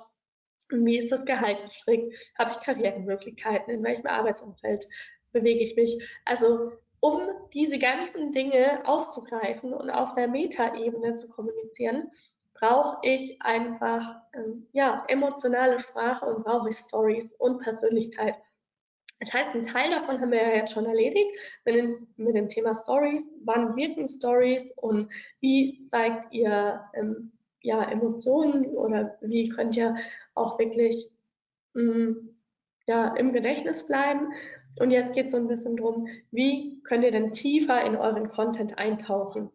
wie 0.69 0.97
ist 0.97 1.11
das 1.11 1.25
Gehalt 1.25 1.63
gestrickt? 1.65 2.15
Habe 2.37 2.51
ich 2.51 2.59
Karrieremöglichkeiten? 2.59 3.73
In 3.73 3.83
welchem 3.83 4.07
Arbeitsumfeld 4.07 4.87
bewege 5.31 5.61
ich 5.61 5.75
mich? 5.75 6.01
Also 6.25 6.71
um 6.99 7.21
diese 7.53 7.77
ganzen 7.79 8.31
Dinge 8.31 8.81
aufzugreifen 8.85 9.73
und 9.73 9.89
auf 9.89 10.15
der 10.15 10.27
Metaebene 10.27 11.15
zu 11.15 11.29
kommunizieren, 11.29 12.09
brauche 12.53 12.97
ich 13.03 13.41
einfach 13.41 14.15
ähm, 14.33 14.67
ja, 14.71 15.05
emotionale 15.07 15.79
Sprache 15.79 16.25
und 16.25 16.43
brauche 16.43 16.69
ich 16.69 16.75
Stories 16.75 17.33
und 17.35 17.61
Persönlichkeit. 17.61 18.35
Das 19.19 19.33
heißt, 19.33 19.55
ein 19.55 19.63
Teil 19.63 19.89
davon 19.91 20.19
haben 20.19 20.31
wir 20.31 20.41
ja 20.41 20.55
jetzt 20.55 20.73
schon 20.73 20.85
erledigt 20.85 21.31
mit 21.65 21.75
dem, 21.75 22.07
mit 22.17 22.35
dem 22.35 22.49
Thema 22.49 22.73
Stories. 22.73 23.27
Wann 23.43 23.75
wirken 23.75 24.07
Stories 24.07 24.71
und 24.75 25.11
wie 25.39 25.83
zeigt 25.85 26.31
ihr 26.33 26.83
ähm, 26.93 27.31
ja, 27.61 27.83
Emotionen 27.89 28.65
oder 28.75 29.17
wie 29.21 29.49
könnt 29.49 29.75
ihr 29.75 29.95
auch 30.37 30.59
wirklich 30.59 31.11
mh, 31.73 31.83
mm, 31.83 32.29
ja, 32.87 33.15
im 33.15 33.33
Gedächtnis 33.33 33.85
bleiben. 33.85 34.33
Und 34.79 34.91
jetzt 34.91 35.13
geht 35.13 35.25
es 35.25 35.31
so 35.31 35.37
ein 35.37 35.47
bisschen 35.47 35.75
darum, 35.77 36.07
wie 36.31 36.81
könnt 36.83 37.03
ihr 37.03 37.11
denn 37.11 37.31
tiefer 37.31 37.83
in 37.83 37.95
euren 37.95 38.27
Content 38.27 38.77
eintauchen? 38.77 39.51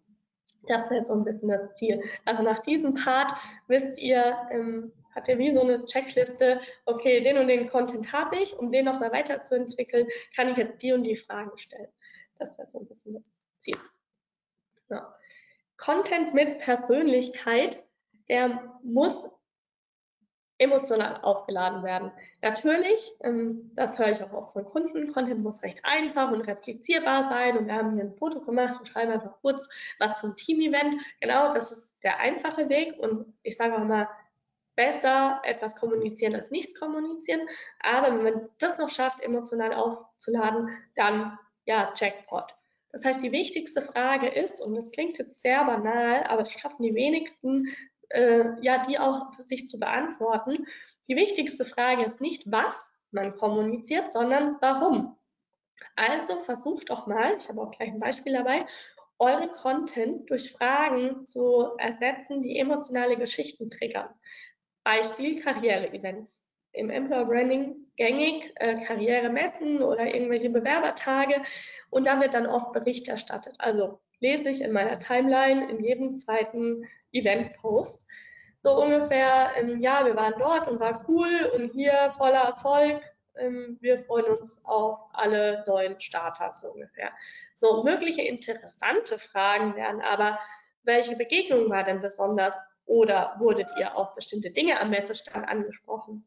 Das 0.66 0.90
wäre 0.90 1.02
so 1.02 1.12
ein 1.12 1.24
bisschen 1.24 1.48
das 1.48 1.74
Ziel. 1.74 2.02
Also 2.24 2.42
nach 2.42 2.58
diesem 2.60 2.94
Part 2.94 3.38
wisst 3.68 3.98
ihr, 3.98 4.36
ähm, 4.50 4.92
Habt 5.14 5.28
ihr 5.28 5.38
wie 5.38 5.50
so 5.50 5.60
eine 5.60 5.84
Checkliste, 5.84 6.60
okay, 6.86 7.20
den 7.20 7.38
und 7.38 7.48
den 7.48 7.68
Content 7.68 8.12
habe 8.12 8.38
ich, 8.38 8.56
um 8.56 8.72
den 8.72 8.86
nochmal 8.86 9.12
weiterzuentwickeln, 9.12 10.08
kann 10.34 10.48
ich 10.48 10.56
jetzt 10.56 10.82
die 10.82 10.92
und 10.92 11.04
die 11.04 11.16
Fragen 11.16 11.56
stellen. 11.58 11.92
Das 12.38 12.56
wäre 12.56 12.66
so 12.66 12.80
ein 12.80 12.86
bisschen 12.86 13.12
das 13.12 13.40
Ziel. 13.58 13.76
Ja. 14.88 15.14
Content 15.76 16.32
mit 16.32 16.60
Persönlichkeit, 16.60 17.82
der 18.28 18.78
muss 18.82 19.28
emotional 20.62 21.20
aufgeladen 21.22 21.82
werden. 21.82 22.12
Natürlich, 22.40 23.12
ähm, 23.22 23.70
das 23.74 23.98
höre 23.98 24.10
ich 24.10 24.22
auch 24.22 24.32
oft 24.32 24.52
von 24.52 24.64
Kunden, 24.64 25.12
Content 25.12 25.42
muss 25.42 25.62
recht 25.62 25.80
einfach 25.84 26.30
und 26.30 26.46
replizierbar 26.46 27.24
sein 27.24 27.58
und 27.58 27.66
wir 27.66 27.74
haben 27.74 27.94
hier 27.94 28.04
ein 28.04 28.14
Foto 28.14 28.40
gemacht 28.40 28.78
und 28.78 28.86
schreiben 28.86 29.12
einfach 29.12 29.40
kurz 29.40 29.68
was 29.98 30.20
zum 30.20 30.36
Team-Event. 30.36 31.02
Genau, 31.20 31.52
das 31.52 31.72
ist 31.72 32.02
der 32.02 32.18
einfache 32.20 32.68
Weg 32.68 32.98
und 32.98 33.32
ich 33.42 33.56
sage 33.56 33.74
auch 33.74 33.84
mal, 33.84 34.08
besser 34.74 35.42
etwas 35.44 35.76
kommunizieren 35.76 36.34
als 36.34 36.50
nichts 36.50 36.78
kommunizieren. 36.78 37.46
Aber 37.80 38.08
wenn 38.14 38.22
man 38.22 38.48
das 38.58 38.78
noch 38.78 38.88
schafft, 38.88 39.20
emotional 39.20 39.74
aufzuladen, 39.74 40.70
dann 40.96 41.38
ja, 41.66 41.92
Jackpot. 41.94 42.54
Das 42.90 43.04
heißt, 43.04 43.22
die 43.22 43.32
wichtigste 43.32 43.80
Frage 43.80 44.28
ist, 44.28 44.60
und 44.60 44.74
das 44.74 44.92
klingt 44.92 45.18
jetzt 45.18 45.40
sehr 45.40 45.64
banal, 45.64 46.24
aber 46.24 46.42
es 46.42 46.52
schaffen 46.52 46.82
die 46.82 46.94
wenigsten, 46.94 47.68
äh, 48.12 48.44
ja, 48.60 48.84
die 48.84 48.98
auch 48.98 49.32
für 49.34 49.42
sich 49.42 49.68
zu 49.68 49.78
beantworten. 49.78 50.66
Die 51.08 51.16
wichtigste 51.16 51.64
Frage 51.64 52.04
ist 52.04 52.20
nicht, 52.20 52.50
was 52.50 52.92
man 53.10 53.36
kommuniziert, 53.36 54.12
sondern 54.12 54.56
warum. 54.60 55.16
Also 55.96 56.40
versucht 56.42 56.90
doch 56.90 57.06
mal, 57.06 57.36
ich 57.38 57.48
habe 57.48 57.60
auch 57.60 57.70
gleich 57.70 57.90
ein 57.90 58.00
Beispiel 58.00 58.32
dabei, 58.32 58.66
eure 59.18 59.48
Content 59.48 60.30
durch 60.30 60.52
Fragen 60.52 61.26
zu 61.26 61.76
ersetzen, 61.78 62.42
die 62.42 62.58
emotionale 62.58 63.16
Geschichten 63.16 63.70
triggern. 63.70 64.08
Beispiel 64.84 65.40
Karriere-Events. 65.40 66.44
Im 66.72 66.88
Employer 66.88 67.26
Branding 67.26 67.86
gängig, 67.96 68.50
äh, 68.56 68.82
Karrieremessen 68.84 69.82
oder 69.82 70.12
irgendwelche 70.12 70.48
Bewerbertage 70.48 71.42
und 71.90 72.06
da 72.06 72.18
wird 72.20 72.34
dann 72.34 72.46
oft 72.46 72.72
Bericht 72.72 73.08
erstattet. 73.08 73.54
Also 73.58 74.00
lese 74.22 74.48
ich 74.48 74.62
in 74.62 74.72
meiner 74.72 74.98
Timeline 74.98 75.68
in 75.68 75.84
jedem 75.84 76.14
zweiten 76.14 76.88
Event-Post. 77.12 78.06
So 78.54 78.80
ungefähr, 78.80 79.50
ähm, 79.56 79.80
ja, 79.80 80.06
wir 80.06 80.14
waren 80.14 80.34
dort 80.38 80.68
und 80.68 80.78
war 80.78 81.04
cool 81.08 81.50
und 81.54 81.72
hier 81.72 82.12
voller 82.16 82.44
Erfolg. 82.44 83.02
Ähm, 83.36 83.76
wir 83.80 83.98
freuen 83.98 84.26
uns 84.26 84.64
auf 84.64 85.00
alle 85.12 85.64
neuen 85.66 85.98
Starter, 86.00 86.52
so 86.52 86.68
ungefähr. 86.68 87.10
So, 87.56 87.82
mögliche 87.82 88.22
interessante 88.22 89.18
Fragen 89.18 89.74
wären 89.74 90.00
aber, 90.00 90.38
welche 90.84 91.16
Begegnung 91.16 91.68
war 91.68 91.82
denn 91.82 92.00
besonders 92.00 92.54
oder 92.86 93.34
wurdet 93.38 93.70
ihr 93.78 93.96
auf 93.96 94.14
bestimmte 94.14 94.50
Dinge 94.50 94.80
am 94.80 94.90
Messestand 94.90 95.48
angesprochen? 95.48 96.24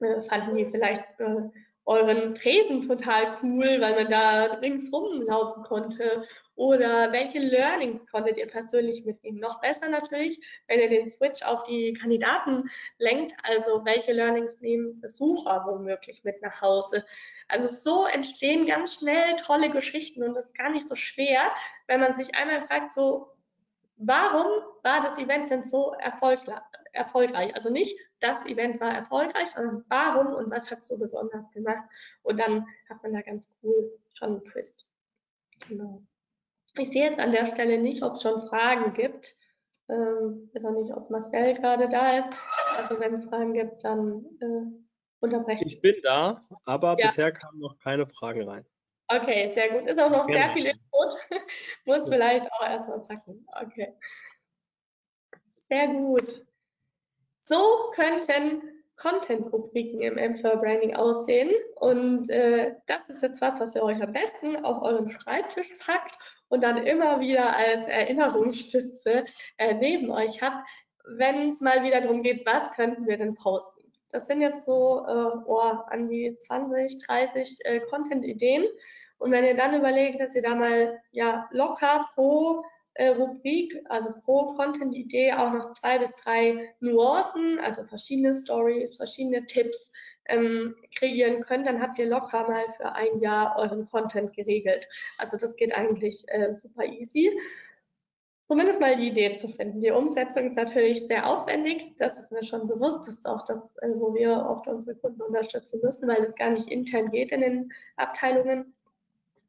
Äh, 0.00 0.22
fanden 0.22 0.56
die 0.56 0.66
vielleicht 0.66 1.20
äh, 1.20 1.50
euren 1.86 2.34
Tresen 2.34 2.82
total 2.82 3.38
cool, 3.42 3.80
weil 3.80 3.94
man 3.94 4.10
da 4.10 4.44
ringsrum 4.54 5.22
laufen 5.22 5.62
konnte? 5.62 6.26
Oder 6.56 7.12
welche 7.12 7.38
Learnings 7.38 8.06
konntet 8.10 8.38
ihr 8.38 8.46
persönlich 8.46 9.04
mitnehmen? 9.04 9.38
Noch 9.38 9.60
besser 9.60 9.88
natürlich, 9.88 10.40
wenn 10.68 10.80
ihr 10.80 10.88
den 10.88 11.08
Switch 11.08 11.42
auf 11.42 11.64
die 11.64 11.92
Kandidaten 11.92 12.64
lenkt, 12.98 13.34
also 13.42 13.84
welche 13.84 14.12
Learnings 14.12 14.60
nehmen 14.62 15.00
Besucher 15.00 15.64
womöglich 15.66 16.24
mit 16.24 16.40
nach 16.42 16.60
Hause? 16.62 17.04
Also 17.48 17.68
so 17.68 18.06
entstehen 18.06 18.66
ganz 18.66 18.94
schnell 18.94 19.36
tolle 19.36 19.70
Geschichten 19.70 20.24
und 20.24 20.34
das 20.34 20.46
ist 20.46 20.58
gar 20.58 20.70
nicht 20.70 20.88
so 20.88 20.96
schwer, 20.96 21.52
wenn 21.86 22.00
man 22.00 22.14
sich 22.14 22.34
einmal 22.34 22.66
fragt, 22.66 22.92
so, 22.92 23.28
warum 23.98 24.46
war 24.82 25.00
das 25.02 25.18
Event 25.18 25.50
denn 25.50 25.62
so 25.62 25.92
erfolgreich? 25.92 26.60
Also 26.96 27.70
nicht, 27.70 27.98
das 28.20 28.44
Event 28.46 28.80
war 28.80 28.94
erfolgreich, 28.94 29.48
sondern 29.48 29.84
warum 29.88 30.34
und 30.34 30.50
was 30.50 30.70
hat 30.70 30.84
so 30.84 30.96
besonders 30.98 31.50
gemacht? 31.52 31.88
Und 32.22 32.38
dann 32.38 32.66
hat 32.88 33.02
man 33.02 33.12
da 33.12 33.20
ganz 33.20 33.50
cool 33.62 33.98
schon 34.14 34.30
einen 34.30 34.44
Twist. 34.44 34.88
Genau. 35.68 36.02
Ich 36.78 36.90
sehe 36.90 37.04
jetzt 37.04 37.18
an 37.18 37.32
der 37.32 37.46
Stelle 37.46 37.78
nicht, 37.78 38.02
ob 38.02 38.14
es 38.14 38.22
schon 38.22 38.46
Fragen 38.48 38.92
gibt. 38.92 39.34
Ähm, 39.88 40.50
weiß 40.52 40.64
auch 40.64 40.82
nicht, 40.82 40.92
ob 40.92 41.10
Marcel 41.10 41.54
gerade 41.54 41.88
da 41.88 42.18
ist. 42.18 42.28
Also 42.76 43.00
wenn 43.00 43.14
es 43.14 43.24
Fragen 43.24 43.54
gibt, 43.54 43.84
dann 43.84 44.24
äh, 44.40 44.84
unterbrechen. 45.20 45.66
Ich 45.66 45.80
bin 45.80 45.94
da, 46.02 46.44
aber 46.64 46.96
ja. 46.98 47.06
bisher 47.06 47.32
kamen 47.32 47.60
noch 47.60 47.78
keine 47.78 48.06
Fragen 48.06 48.48
rein. 48.48 48.66
Okay, 49.08 49.52
sehr 49.54 49.70
gut. 49.70 49.88
Ist 49.88 50.00
auch 50.00 50.10
noch 50.10 50.26
Gerne. 50.26 50.42
sehr 50.42 50.52
viel 50.52 50.66
Input. 50.66 51.16
Muss 51.84 52.04
ja. 52.06 52.12
vielleicht 52.12 52.52
auch 52.52 52.62
erstmal 52.62 53.00
sacken. 53.00 53.46
Okay. 53.62 53.94
Sehr 55.58 55.88
gut. 55.88 56.45
So 57.48 57.90
könnten 57.94 58.60
Content-Rubriken 58.96 60.00
im 60.00 60.18
Employer 60.18 60.56
Branding 60.56 60.96
aussehen. 60.96 61.52
Und 61.76 62.28
äh, 62.28 62.74
das 62.86 63.08
ist 63.08 63.22
jetzt 63.22 63.40
was, 63.40 63.60
was 63.60 63.76
ihr 63.76 63.84
euch 63.84 64.02
am 64.02 64.12
besten 64.12 64.56
auf 64.64 64.82
euren 64.82 65.10
Schreibtisch 65.10 65.70
packt 65.78 66.18
und 66.48 66.64
dann 66.64 66.84
immer 66.84 67.20
wieder 67.20 67.54
als 67.54 67.86
Erinnerungsstütze 67.86 69.26
äh, 69.58 69.74
neben 69.74 70.10
euch 70.10 70.42
habt, 70.42 70.66
wenn 71.04 71.48
es 71.48 71.60
mal 71.60 71.84
wieder 71.84 72.00
darum 72.00 72.22
geht, 72.22 72.44
was 72.46 72.72
könnten 72.72 73.06
wir 73.06 73.16
denn 73.16 73.36
posten. 73.36 73.92
Das 74.10 74.26
sind 74.26 74.40
jetzt 74.40 74.64
so 74.64 75.04
äh, 75.06 75.38
oh, 75.46 75.60
an 75.60 76.08
die 76.08 76.36
20, 76.36 76.98
30 77.06 77.58
äh, 77.64 77.80
Content-Ideen. 77.80 78.64
Und 79.18 79.30
wenn 79.30 79.44
ihr 79.44 79.54
dann 79.54 79.74
überlegt, 79.74 80.20
dass 80.20 80.34
ihr 80.34 80.42
da 80.42 80.54
mal 80.54 81.00
ja 81.12 81.48
locker 81.52 82.08
pro 82.14 82.64
äh, 82.96 83.08
Rubrik, 83.08 83.80
also 83.88 84.10
pro 84.24 84.54
Content-Idee 84.54 85.32
auch 85.32 85.52
noch 85.52 85.70
zwei 85.70 85.98
bis 85.98 86.14
drei 86.14 86.74
Nuancen, 86.80 87.58
also 87.60 87.84
verschiedene 87.84 88.34
Stories, 88.34 88.96
verschiedene 88.96 89.46
Tipps 89.46 89.92
ähm, 90.28 90.74
kreieren 90.96 91.42
könnt, 91.42 91.66
dann 91.66 91.80
habt 91.80 91.98
ihr 91.98 92.06
locker 92.06 92.48
mal 92.48 92.64
für 92.76 92.92
ein 92.92 93.20
Jahr 93.20 93.56
euren 93.58 93.84
Content 93.88 94.34
geregelt. 94.34 94.88
Also 95.18 95.36
das 95.36 95.56
geht 95.56 95.74
eigentlich 95.74 96.24
äh, 96.28 96.52
super 96.52 96.84
easy. 96.84 97.30
Zumindest 98.48 98.80
mal 98.80 98.96
die 98.96 99.08
Idee 99.08 99.34
zu 99.34 99.48
finden. 99.48 99.80
Die 99.80 99.90
Umsetzung 99.90 100.46
ist 100.46 100.56
natürlich 100.56 101.04
sehr 101.06 101.26
aufwendig. 101.26 101.96
Das 101.98 102.16
ist 102.16 102.30
mir 102.30 102.44
schon 102.44 102.68
bewusst. 102.68 103.00
Das 103.06 103.16
ist 103.16 103.26
auch 103.26 103.44
das, 103.44 103.76
äh, 103.78 103.88
wo 103.94 104.14
wir 104.14 104.46
oft 104.48 104.68
unsere 104.68 104.96
Kunden 104.96 105.20
unterstützen 105.22 105.80
müssen, 105.82 106.08
weil 106.08 106.22
es 106.22 106.34
gar 106.36 106.50
nicht 106.50 106.68
intern 106.68 107.10
geht 107.10 107.32
in 107.32 107.40
den 107.40 107.72
Abteilungen. 107.96 108.74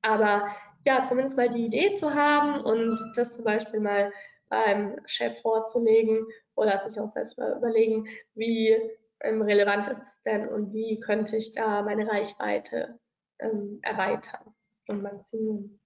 Aber 0.01 0.47
ja, 0.87 1.03
zumindest 1.03 1.35
mal 1.35 1.49
die 1.49 1.65
Idee 1.65 1.95
zu 1.95 2.15
haben 2.15 2.61
und 2.61 2.97
das 3.17 3.33
zum 3.33 3.43
Beispiel 3.43 3.81
mal 3.81 4.13
beim 4.47 4.95
Chef 5.05 5.41
vorzulegen 5.41 6.25
oder 6.55 6.77
sich 6.77 6.97
auch 6.97 7.09
selbst 7.09 7.37
mal 7.37 7.57
überlegen, 7.57 8.07
wie 8.35 8.73
ähm, 9.19 9.41
relevant 9.41 9.87
ist 9.87 10.01
es 10.01 10.21
denn 10.21 10.47
und 10.47 10.73
wie 10.73 11.01
könnte 11.01 11.35
ich 11.35 11.51
da 11.53 11.81
meine 11.81 12.07
Reichweite 12.07 12.97
ähm, 13.39 13.79
erweitern 13.81 14.55
und 14.87 15.03
maximieren. 15.03 15.77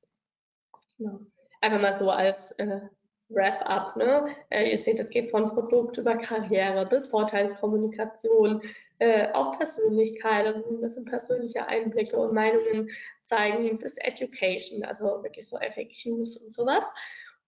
Genau. 1.00 1.22
Einfach 1.62 1.82
mal 1.82 1.94
so 1.94 2.12
als 2.12 2.52
äh, 2.60 2.82
Wrap-up. 3.30 3.96
Ne? 3.98 4.28
Äh, 4.52 4.70
ihr 4.70 4.78
seht, 4.78 5.00
es 5.00 5.10
geht 5.10 5.32
von 5.32 5.50
Produkt 5.50 5.98
über 5.98 6.16
Karriere 6.16 6.86
bis 6.86 7.08
Vorteilskommunikation, 7.08 8.62
äh, 9.02 9.32
auch 9.34 9.58
Persönlichkeit, 9.58 10.46
also 10.46 10.70
ein 10.70 10.80
bisschen 10.80 11.06
persönliche 11.06 11.66
Einblicke 11.66 12.16
und 12.18 12.36
Meinungen 12.36 12.92
zeigen, 13.24 13.80
bis 13.80 13.98
Education, 13.98 14.84
also 14.84 15.24
wirklich 15.24 15.50
so 15.50 15.58
FAQs 15.58 16.38
und 16.38 16.54
sowas. 16.54 16.86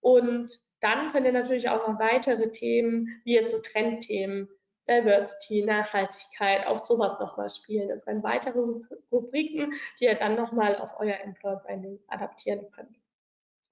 Und 0.02 0.60
dann 0.80 1.12
könnt 1.12 1.28
ihr 1.28 1.32
natürlich 1.32 1.70
auch 1.70 1.88
noch 1.88 2.00
weitere 2.00 2.50
Themen, 2.50 3.22
wie 3.24 3.36
jetzt 3.36 3.52
so 3.52 3.60
Trendthemen, 3.60 4.50
Diversity, 4.88 5.64
Nachhaltigkeit, 5.64 6.66
auch 6.66 6.84
sowas 6.84 7.20
nochmal 7.20 7.50
spielen. 7.50 7.88
Das 7.88 8.08
wären 8.08 8.24
weitere 8.24 8.58
Rubriken, 9.12 9.74
die 10.00 10.06
ihr 10.06 10.16
dann 10.16 10.36
nochmal 10.36 10.76
auf 10.78 10.90
euer 10.98 11.20
Employer 11.20 11.58
Branding 11.58 12.00
adaptieren 12.08 12.66
könnt. 12.72 12.98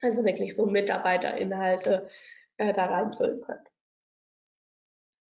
Also 0.02 0.24
wirklich 0.24 0.56
so 0.56 0.68
Mitarbeiterinhalte 0.68 2.08
äh, 2.58 2.74
da 2.74 2.86
reinfüllen 2.86 3.42
könnt. 3.42 3.72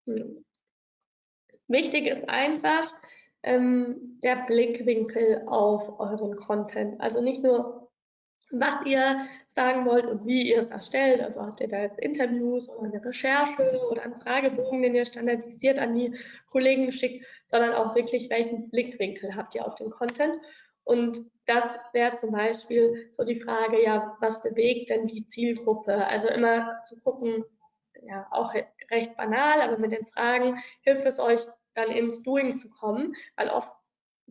Hm. 0.06 0.44
Wichtig 1.72 2.08
ist 2.08 2.30
einfach 2.30 2.94
ähm, 3.44 4.20
der 4.24 4.46
Blickwinkel 4.48 5.44
auf 5.48 6.00
euren 6.00 6.36
Content. 6.36 7.00
Also 7.00 7.22
nicht 7.22 7.42
nur, 7.42 7.90
was 8.52 8.86
ihr 8.86 9.26
sagen 9.48 9.86
wollt 9.86 10.06
und 10.06 10.26
wie 10.26 10.50
ihr 10.50 10.60
es 10.60 10.70
erstellt. 10.70 11.22
Also 11.22 11.42
habt 11.42 11.62
ihr 11.62 11.70
da 11.70 11.80
jetzt 11.80 12.00
Interviews 12.00 12.70
oder 12.70 12.90
eine 12.90 13.06
Recherche 13.06 13.88
oder 13.90 14.04
einen 14.04 14.20
Fragebogen, 14.20 14.82
den 14.82 14.96
ihr 14.96 15.06
standardisiert 15.06 15.80
an 15.80 15.96
die 15.96 16.14
Kollegen 16.50 16.88
geschickt, 16.88 17.26
sondern 17.48 17.74
auch 17.74 17.96
wirklich, 17.96 18.30
welchen 18.30 18.70
Blickwinkel 18.70 19.36
habt 19.36 19.56
ihr 19.56 19.66
auf 19.66 19.76
den 19.76 19.90
Content. 19.90 20.36
Und 20.84 21.22
das 21.46 21.66
wäre 21.94 22.16
zum 22.16 22.32
Beispiel 22.32 23.10
so 23.12 23.24
die 23.24 23.40
Frage, 23.40 23.82
ja, 23.82 24.18
was 24.20 24.42
bewegt 24.44 24.90
denn 24.90 25.08
die 25.08 25.26
Zielgruppe? 25.26 26.06
Also 26.06 26.28
immer 26.28 26.82
zu 26.84 27.00
gucken, 27.00 27.46
ja, 28.04 28.28
auch 28.32 28.54
recht 28.90 29.16
banal, 29.16 29.62
aber 29.62 29.78
mit 29.78 29.92
den 29.92 30.06
Fragen 30.08 30.62
hilft 30.82 31.06
es 31.06 31.20
euch 31.20 31.40
dann 31.74 31.92
ins 31.92 32.24
Doing 32.24 32.58
zu 32.58 32.70
kommen, 32.70 33.16
weil 33.36 33.50
oft 33.50 33.72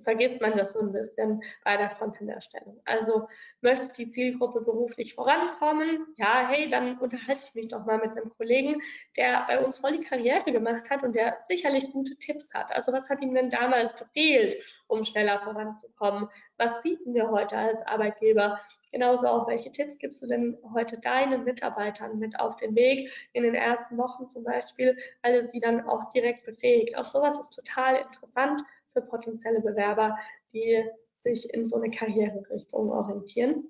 vergisst 0.02 0.40
man 0.40 0.56
das 0.56 0.72
so 0.72 0.80
ein 0.80 0.92
bisschen 0.92 1.42
bei 1.64 1.76
der 1.76 1.88
Content-Erstellung. 1.88 2.80
Also 2.84 3.28
möchte 3.60 3.92
die 3.96 4.08
Zielgruppe 4.08 4.62
beruflich 4.62 5.14
vorankommen? 5.14 6.06
Ja, 6.16 6.48
hey, 6.48 6.68
dann 6.68 6.98
unterhalte 6.98 7.42
ich 7.46 7.54
mich 7.54 7.68
doch 7.68 7.84
mal 7.84 7.98
mit 7.98 8.16
einem 8.16 8.30
Kollegen, 8.30 8.80
der 9.16 9.44
bei 9.46 9.62
uns 9.64 9.78
voll 9.78 9.98
die 9.98 10.04
Karriere 10.04 10.50
gemacht 10.52 10.90
hat 10.90 11.02
und 11.02 11.14
der 11.14 11.38
sicherlich 11.40 11.90
gute 11.92 12.16
Tipps 12.16 12.52
hat. 12.54 12.72
Also 12.72 12.92
was 12.92 13.08
hat 13.08 13.20
ihm 13.22 13.34
denn 13.34 13.50
damals 13.50 13.96
gefehlt, 13.96 14.56
um 14.86 15.04
schneller 15.04 15.40
voranzukommen? 15.40 16.28
Was 16.56 16.80
bieten 16.82 17.14
wir 17.14 17.30
heute 17.30 17.56
als 17.56 17.82
Arbeitgeber? 17.86 18.60
Genauso 18.92 19.28
auch, 19.28 19.46
welche 19.46 19.70
Tipps 19.70 19.98
gibst 19.98 20.22
du 20.22 20.26
denn 20.26 20.58
heute 20.74 20.98
deinen 20.98 21.44
Mitarbeitern 21.44 22.18
mit 22.18 22.38
auf 22.40 22.56
den 22.56 22.74
Weg 22.74 23.10
in 23.32 23.44
den 23.44 23.54
ersten 23.54 23.96
Wochen 23.98 24.28
zum 24.28 24.44
Beispiel, 24.44 24.96
alles 25.22 25.48
die 25.48 25.60
dann 25.60 25.86
auch 25.86 26.08
direkt 26.10 26.44
befähigt. 26.44 26.96
Auch 26.96 27.04
sowas 27.04 27.38
ist 27.38 27.50
total 27.50 27.96
interessant 27.96 28.62
für 28.92 29.02
potenzielle 29.02 29.60
Bewerber, 29.60 30.18
die 30.52 30.84
sich 31.14 31.52
in 31.52 31.68
so 31.68 31.76
eine 31.76 31.90
Karriererichtung 31.90 32.90
orientieren 32.90 33.64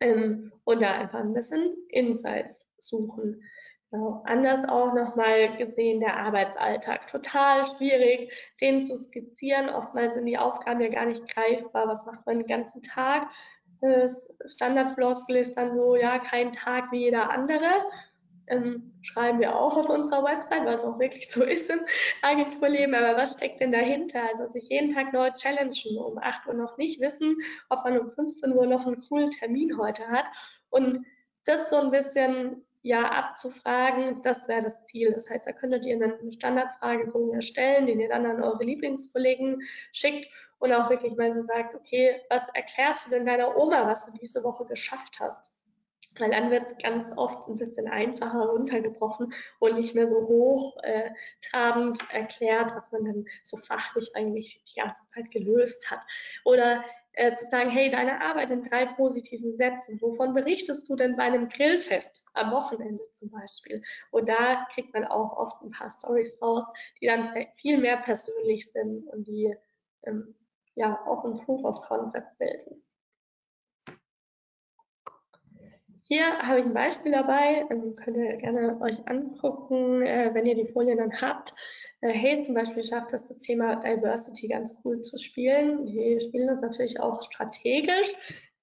ähm, 0.00 0.52
und 0.64 0.82
da 0.82 0.92
einfach 0.92 1.20
ein 1.20 1.34
bisschen 1.34 1.76
Insights 1.88 2.68
suchen. 2.78 3.42
Genau. 3.92 4.22
Anders 4.24 4.66
auch 4.68 4.94
nochmal 4.94 5.58
gesehen 5.58 6.00
der 6.00 6.16
Arbeitsalltag. 6.16 7.06
Total 7.08 7.64
schwierig, 7.76 8.32
den 8.60 8.84
zu 8.84 8.96
skizzieren. 8.96 9.68
Oftmals 9.68 10.14
sind 10.14 10.24
die 10.24 10.38
Aufgaben 10.38 10.80
ja 10.80 10.88
gar 10.88 11.04
nicht 11.04 11.28
greifbar. 11.28 11.88
Was 11.88 12.06
macht 12.06 12.24
man 12.24 12.38
den 12.38 12.46
ganzen 12.46 12.80
Tag? 12.80 13.28
Das 13.82 14.32
Standardfloskel 14.46 15.36
ist 15.36 15.56
dann 15.56 15.74
so, 15.74 15.96
ja, 15.96 16.18
kein 16.18 16.52
Tag 16.52 16.92
wie 16.92 17.00
jeder 17.00 17.30
andere 17.30 17.66
ähm, 18.46 18.92
schreiben 19.02 19.40
wir 19.40 19.56
auch 19.56 19.76
auf 19.76 19.88
unserer 19.88 20.24
Website, 20.24 20.64
weil 20.64 20.74
es 20.74 20.84
auch 20.84 20.98
wirklich 20.98 21.30
so 21.30 21.42
ist 21.42 21.70
im 21.70 21.80
Agenturleben. 22.22 22.94
Aber 22.94 23.16
was 23.16 23.32
steckt 23.32 23.60
denn 23.60 23.72
dahinter? 23.72 24.22
Also 24.28 24.48
sich 24.48 24.68
jeden 24.68 24.94
Tag 24.94 25.12
neu 25.12 25.30
challengen, 25.32 25.98
um 25.98 26.18
8 26.18 26.46
Uhr 26.46 26.54
noch 26.54 26.76
nicht 26.76 27.00
wissen, 27.00 27.38
ob 27.68 27.84
man 27.84 27.98
um 27.98 28.10
15 28.10 28.52
Uhr 28.52 28.66
noch 28.66 28.86
einen 28.86 29.02
coolen 29.02 29.30
Termin 29.30 29.78
heute 29.78 30.06
hat. 30.08 30.26
Und 30.70 31.04
das 31.44 31.70
so 31.70 31.76
ein 31.76 31.90
bisschen 31.90 32.64
ja 32.82 33.10
abzufragen, 33.10 34.20
das 34.22 34.48
wäre 34.48 34.62
das 34.62 34.84
Ziel. 34.84 35.12
Das 35.12 35.30
heißt, 35.30 35.46
da 35.46 35.52
könntet 35.52 35.86
ihr 35.86 35.94
einen 35.94 36.32
Standardfragebogen 36.32 37.34
erstellen, 37.34 37.86
den 37.86 38.00
ihr 38.00 38.08
dann 38.08 38.26
an 38.26 38.42
eure 38.42 38.64
Lieblingskollegen 38.64 39.62
schickt 39.92 40.28
und 40.58 40.72
auch 40.72 40.90
wirklich 40.90 41.16
mal 41.16 41.32
so 41.32 41.40
sagt, 41.40 41.74
okay, 41.74 42.20
was 42.28 42.48
erklärst 42.54 43.06
du 43.06 43.10
denn 43.10 43.26
deiner 43.26 43.56
Oma, 43.56 43.86
was 43.86 44.06
du 44.06 44.12
diese 44.20 44.44
Woche 44.44 44.66
geschafft 44.66 45.18
hast? 45.20 45.62
weil 46.18 46.30
dann 46.30 46.50
wird 46.50 46.66
es 46.66 46.76
ganz 46.78 47.16
oft 47.16 47.48
ein 47.48 47.56
bisschen 47.56 47.88
einfacher 47.88 48.46
runtergebrochen 48.46 49.32
und 49.60 49.74
nicht 49.76 49.94
mehr 49.94 50.08
so 50.08 50.16
hochtrabend 50.16 52.00
äh, 52.10 52.16
erklärt, 52.16 52.74
was 52.74 52.92
man 52.92 53.04
dann 53.04 53.24
so 53.42 53.56
fachlich 53.56 54.14
eigentlich 54.14 54.62
die 54.64 54.80
ganze 54.80 55.06
Zeit 55.08 55.30
gelöst 55.30 55.90
hat. 55.90 56.00
Oder 56.44 56.84
äh, 57.14 57.32
zu 57.34 57.44
sagen, 57.46 57.70
hey, 57.70 57.90
deine 57.90 58.22
Arbeit 58.22 58.50
in 58.50 58.62
drei 58.62 58.86
positiven 58.86 59.54
Sätzen, 59.56 60.00
wovon 60.00 60.34
berichtest 60.34 60.88
du 60.88 60.96
denn 60.96 61.16
bei 61.16 61.24
einem 61.24 61.48
Grillfest 61.48 62.24
am 62.34 62.52
Wochenende 62.52 63.02
zum 63.12 63.30
Beispiel? 63.30 63.82
Und 64.10 64.28
da 64.28 64.66
kriegt 64.72 64.94
man 64.94 65.04
auch 65.04 65.36
oft 65.36 65.62
ein 65.62 65.70
paar 65.70 65.90
Stories 65.90 66.40
raus, 66.40 66.64
die 67.00 67.06
dann 67.06 67.34
viel 67.56 67.78
mehr 67.78 67.98
persönlich 67.98 68.70
sind 68.70 69.06
und 69.08 69.26
die 69.26 69.54
ähm, 70.04 70.34
ja 70.74 70.98
auch 71.06 71.24
ein 71.24 71.38
Proof 71.44 71.64
of 71.64 71.80
Concept 71.82 72.38
bilden. 72.38 72.82
Hier 76.04 76.38
habe 76.40 76.60
ich 76.60 76.66
ein 76.66 76.74
Beispiel 76.74 77.12
dabei, 77.12 77.64
ähm, 77.70 77.96
könnt 77.96 78.16
ihr 78.16 78.36
gerne 78.36 78.80
euch 78.80 79.06
angucken, 79.08 80.02
äh, 80.02 80.30
wenn 80.34 80.46
ihr 80.46 80.54
die 80.54 80.70
Folien 80.72 80.98
dann 80.98 81.20
habt. 81.20 81.54
Äh, 82.02 82.12
Hayes 82.12 82.44
zum 82.44 82.54
Beispiel 82.54 82.84
schafft 82.84 83.12
es, 83.14 83.28
das 83.28 83.38
Thema 83.38 83.76
Diversity 83.76 84.48
ganz 84.48 84.76
cool 84.84 85.00
zu 85.00 85.18
spielen. 85.18 85.86
Die 85.86 86.20
spielen 86.20 86.48
das 86.48 86.60
natürlich 86.60 87.00
auch 87.00 87.22
strategisch, 87.22 88.12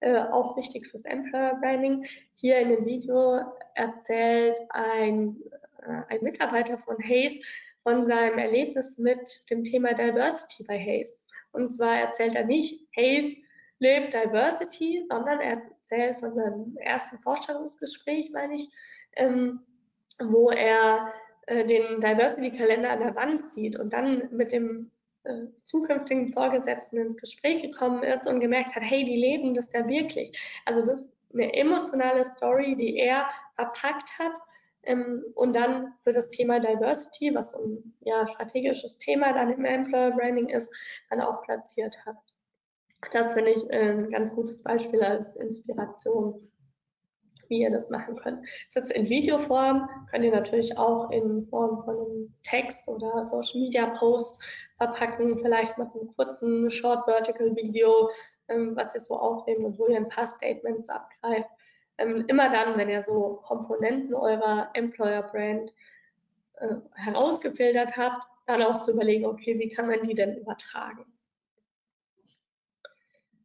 äh, 0.01 0.19
auch 0.19 0.55
wichtig 0.55 0.87
fürs 0.87 1.05
Employer 1.05 1.55
Branding. 1.59 2.05
Hier 2.35 2.59
in 2.59 2.69
dem 2.69 2.85
Video 2.85 3.41
erzählt 3.75 4.57
ein, 4.69 5.37
äh, 5.81 6.01
ein 6.09 6.21
Mitarbeiter 6.21 6.77
von 6.77 6.97
Hayes 6.97 7.35
von 7.83 8.05
seinem 8.05 8.37
Erlebnis 8.37 8.97
mit 8.97 9.49
dem 9.49 9.63
Thema 9.63 9.93
Diversity 9.93 10.63
bei 10.65 10.77
Hayes. 10.77 11.23
Und 11.51 11.71
zwar 11.71 11.97
erzählt 11.97 12.35
er 12.35 12.45
nicht, 12.45 12.87
Hayes 12.95 13.35
lebt 13.79 14.13
Diversity, 14.13 15.05
sondern 15.09 15.39
er 15.39 15.61
erzählt 15.61 16.19
von 16.19 16.35
seinem 16.35 16.77
ersten 16.77 17.17
Vorstellungsgespräch, 17.19 18.31
meine 18.31 18.55
ich, 18.55 18.69
ähm, 19.15 19.61
wo 20.19 20.49
er 20.51 21.13
äh, 21.49 21.65
den 21.65 21.99
Diversity-Kalender 21.99 22.91
an 22.91 22.99
der 22.99 23.15
Wand 23.15 23.41
sieht 23.43 23.77
und 23.79 23.91
dann 23.91 24.29
mit 24.31 24.51
dem 24.51 24.91
äh, 25.23 25.47
zukünftigen 25.63 26.31
Vorgesetzten 26.31 26.97
ins 26.97 27.17
Gespräch 27.17 27.63
gekommen 27.63 28.03
ist 28.03 28.27
und 28.27 28.39
gemerkt 28.39 28.75
hat, 28.75 28.83
hey, 28.83 29.03
die 29.03 29.15
leben 29.15 29.55
das 29.55 29.73
ja 29.73 29.87
wirklich. 29.87 30.37
Also 30.65 30.81
das 30.81 31.01
ist 31.01 31.13
eine 31.33 31.51
emotionale 31.55 32.23
Story, 32.23 32.75
die 32.75 32.97
er 32.97 33.27
verpackt 33.55 34.19
hat 34.19 34.37
ähm, 34.83 35.23
und 35.33 35.55
dann 35.55 35.93
für 36.03 36.11
das 36.11 36.29
Thema 36.29 36.59
Diversity, 36.59 37.33
was 37.33 37.55
ein 37.55 37.95
ja, 38.01 38.27
strategisches 38.27 38.99
Thema 38.99 39.33
dann 39.33 39.51
im 39.51 39.65
Employer 39.65 40.11
Branding 40.11 40.49
ist, 40.49 40.71
dann 41.09 41.19
auch 41.19 41.41
platziert 41.41 41.97
hat. 42.05 42.17
Das 43.11 43.33
finde 43.33 43.51
ich 43.51 43.67
äh, 43.71 43.89
ein 43.89 44.11
ganz 44.11 44.31
gutes 44.35 44.61
Beispiel 44.61 45.01
als 45.01 45.35
Inspiration, 45.35 46.47
wie 47.49 47.61
ihr 47.61 47.69
das 47.69 47.89
machen 47.89 48.15
könnt. 48.15 48.45
Sitzt 48.69 48.91
in 48.91 49.09
Videoform, 49.09 49.89
könnt 50.09 50.23
ihr 50.23 50.31
natürlich 50.31 50.77
auch 50.77 51.11
in 51.11 51.47
Form 51.47 51.83
von 51.83 51.95
einem 51.95 52.33
Text 52.43 52.87
oder 52.87 53.25
Social 53.25 53.59
Media 53.59 53.87
Post 53.87 54.41
verpacken, 54.77 55.39
vielleicht 55.41 55.77
mit 55.77 55.87
einem 55.93 56.09
kurzen 56.15 56.69
Short 56.69 57.05
Vertical 57.05 57.55
Video, 57.55 58.09
ähm, 58.47 58.75
was 58.75 58.95
ihr 58.95 59.01
so 59.01 59.19
aufnehmt 59.19 59.65
und 59.65 59.77
wo 59.77 59.87
ihr 59.87 59.97
ein 59.97 60.09
paar 60.09 60.27
Statements 60.27 60.89
abgreift. 60.89 61.49
Ähm, 61.97 62.25
immer 62.27 62.49
dann, 62.49 62.77
wenn 62.77 62.89
ihr 62.89 63.01
so 63.01 63.41
Komponenten 63.43 64.13
eurer 64.13 64.69
Employer 64.73 65.23
Brand 65.23 65.73
äh, 66.55 66.75
herausgefiltert 66.93 67.97
habt, 67.97 68.23
dann 68.45 68.63
auch 68.63 68.81
zu 68.81 68.93
überlegen, 68.93 69.25
okay, 69.25 69.59
wie 69.59 69.69
kann 69.69 69.87
man 69.87 70.01
die 70.07 70.13
denn 70.13 70.37
übertragen? 70.37 71.05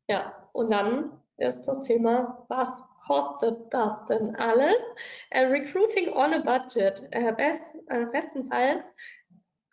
Ja, 0.09 0.34
und 0.52 0.70
dann 0.70 1.20
ist 1.36 1.62
das 1.62 1.80
Thema, 1.80 2.44
was 2.48 2.82
kostet 3.07 3.72
das 3.72 4.05
denn 4.07 4.34
alles? 4.36 4.82
Äh, 5.30 5.46
Recruiting 5.46 6.12
on 6.12 6.34
a 6.34 6.38
Budget. 6.38 7.07
Äh, 7.11 7.32
best, 7.32 7.76
äh, 7.88 8.07
bestenfalls 8.07 8.94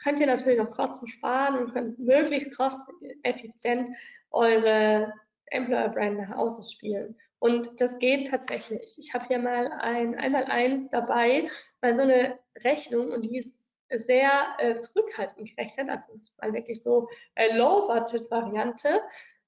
könnt 0.04 0.20
ihr 0.20 0.28
natürlich 0.28 0.58
noch 0.58 0.72
Kosten 0.72 1.08
sparen 1.08 1.58
und 1.58 1.74
könnt 1.74 2.00
möglichst 2.00 2.56
kosteneffizient 2.56 3.90
eure 4.32 5.14
Employer 5.48 5.90
Brand 5.90 6.18
nach 6.18 6.38
außen 6.38 6.64
spielen. 6.64 7.18
Und 7.40 7.82
das 7.82 7.98
geht 8.00 8.28
tatsächlich. 8.28 8.98
Ich 9.00 9.14
habe 9.14 9.26
hier 9.28 9.40
mal 9.40 9.72
ein 9.72 10.16
einmal 10.16 10.46
eins 10.46 10.90
dabei, 10.90 11.50
mal 11.82 11.94
so 11.94 12.02
eine 12.02 12.40
Rechnung 12.64 13.12
und 13.12 13.24
die 13.24 13.38
ist 13.38 13.68
sehr 13.90 14.56
äh, 14.60 14.80
zurückhaltend 14.80 15.50
gerechnet. 15.56 15.90
Also 15.90 16.12
es 16.12 16.24
ist 16.24 16.42
mal 16.42 16.54
wirklich 16.54 16.82
so 16.82 17.10
äh, 17.36 17.56
Low-Budget-Variante. 17.58 19.02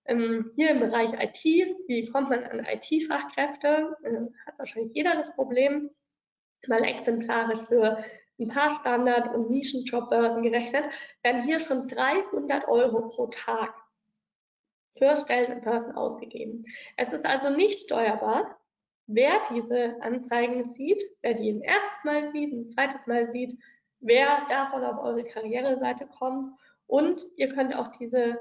Ähm, 0.06 0.51
hier 0.56 0.72
im 0.72 0.80
Bereich 0.80 1.12
IT, 1.14 1.43
wie 1.88 2.10
kommt 2.10 2.30
man 2.30 2.43
an 2.43 2.66
IT-Fachkräfte? 2.66 3.95
Äh, 4.04 4.45
hat 4.45 4.58
wahrscheinlich 4.58 4.93
jeder 4.93 5.14
das 5.14 5.34
Problem, 5.36 5.89
mal 6.68 6.84
exemplarisch 6.84 7.62
für 7.68 8.04
ein 8.39 8.47
paar 8.49 8.70
Standard- 8.80 9.34
und 9.34 9.49
Nischenjobbörsen 9.49 10.43
gerechnet, 10.43 10.86
werden 11.22 11.43
hier 11.43 11.60
schon 11.60 11.88
300 11.88 12.68
Euro 12.68 13.08
pro 13.08 13.28
Tag 13.28 13.74
für 14.97 15.16
Stellen 15.16 15.54
und 15.54 15.64
Börsen 15.64 15.93
ausgegeben. 15.93 16.64
Es 16.97 17.14
ist 17.14 17.26
also 17.26 17.49
nicht 17.49 17.80
steuerbar, 17.80 18.60
wer 19.08 19.41
diese 19.51 20.01
Anzeigen 20.01 20.64
sieht, 20.64 21.04
wer 21.22 21.34
die 21.34 21.51
ein 21.51 21.62
erstes 21.62 22.04
Mal 22.04 22.26
sieht, 22.26 22.54
ein 22.54 22.68
zweites 22.68 23.08
Mal 23.08 23.26
sieht, 23.26 23.58
wer 23.99 24.45
davon 24.49 24.84
auf 24.84 24.99
eure 25.04 25.24
Karriereseite 25.24 26.08
kommt 26.08 26.58
und 26.88 27.26
ihr 27.38 27.49
könnt 27.49 27.76
auch 27.76 27.88
diese 27.88 28.39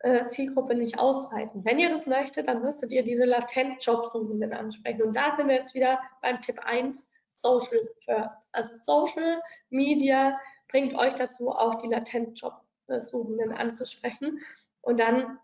äh, 0.00 0.26
Zielgruppe 0.26 0.74
nicht 0.74 0.98
ausweiten. 0.98 1.64
Wenn 1.64 1.78
ihr 1.78 1.90
das 1.90 2.06
möchtet, 2.06 2.48
dann 2.48 2.62
müsstet 2.62 2.92
ihr 2.92 3.02
diese 3.02 3.24
latent 3.24 3.84
Jobsuchenden 3.84 4.52
ansprechen. 4.52 5.02
Und 5.02 5.14
da 5.14 5.30
sind 5.30 5.48
wir 5.48 5.56
jetzt 5.56 5.74
wieder 5.74 6.00
beim 6.22 6.40
Tipp 6.40 6.58
1, 6.64 7.08
Social 7.30 7.88
First. 8.04 8.48
Also 8.52 8.74
Social 8.74 9.40
Media 9.70 10.38
bringt 10.68 10.94
euch 10.94 11.14
dazu, 11.14 11.50
auch 11.50 11.76
die 11.76 11.88
latent 11.88 12.40
Jobsuchenden 12.40 13.52
anzusprechen. 13.52 14.40
Und 14.82 15.00
dann 15.00 15.38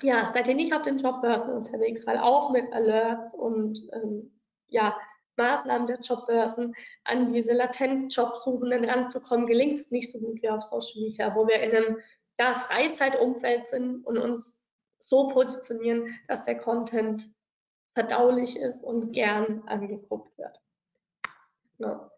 ja, 0.00 0.26
seid 0.26 0.48
ihr 0.48 0.54
nicht 0.54 0.74
auf 0.74 0.82
den 0.82 0.98
Jobbörsen 0.98 1.52
unterwegs, 1.52 2.06
weil 2.06 2.18
auch 2.18 2.50
mit 2.50 2.72
Alerts 2.72 3.34
und 3.34 3.78
ähm, 3.92 4.32
ja, 4.68 4.96
Maßnahmen 5.36 5.86
der 5.86 6.00
Jobbörsen 6.00 6.74
an 7.04 7.32
diese 7.32 7.52
latent 7.52 8.14
Jobsuchenden 8.14 8.84
ranzukommen, 8.84 9.46
gelingt 9.46 9.78
es 9.78 9.90
nicht 9.90 10.10
so 10.10 10.18
gut 10.18 10.42
wie 10.42 10.50
auf 10.50 10.62
Social 10.62 11.02
Media, 11.02 11.34
wo 11.34 11.46
wir 11.46 11.60
in 11.60 11.76
einem 11.76 11.98
ja, 12.38 12.60
Freizeitumfeld 12.66 13.66
sind 13.66 14.06
und 14.06 14.18
uns 14.18 14.62
so 14.98 15.28
positionieren, 15.28 16.18
dass 16.28 16.44
der 16.44 16.58
Content 16.58 17.28
verdaulich 17.94 18.58
ist 18.58 18.84
und 18.84 19.12
gern 19.12 19.62
angeguckt 19.66 20.36
wird. 20.38 20.60
Ja. 21.78 22.10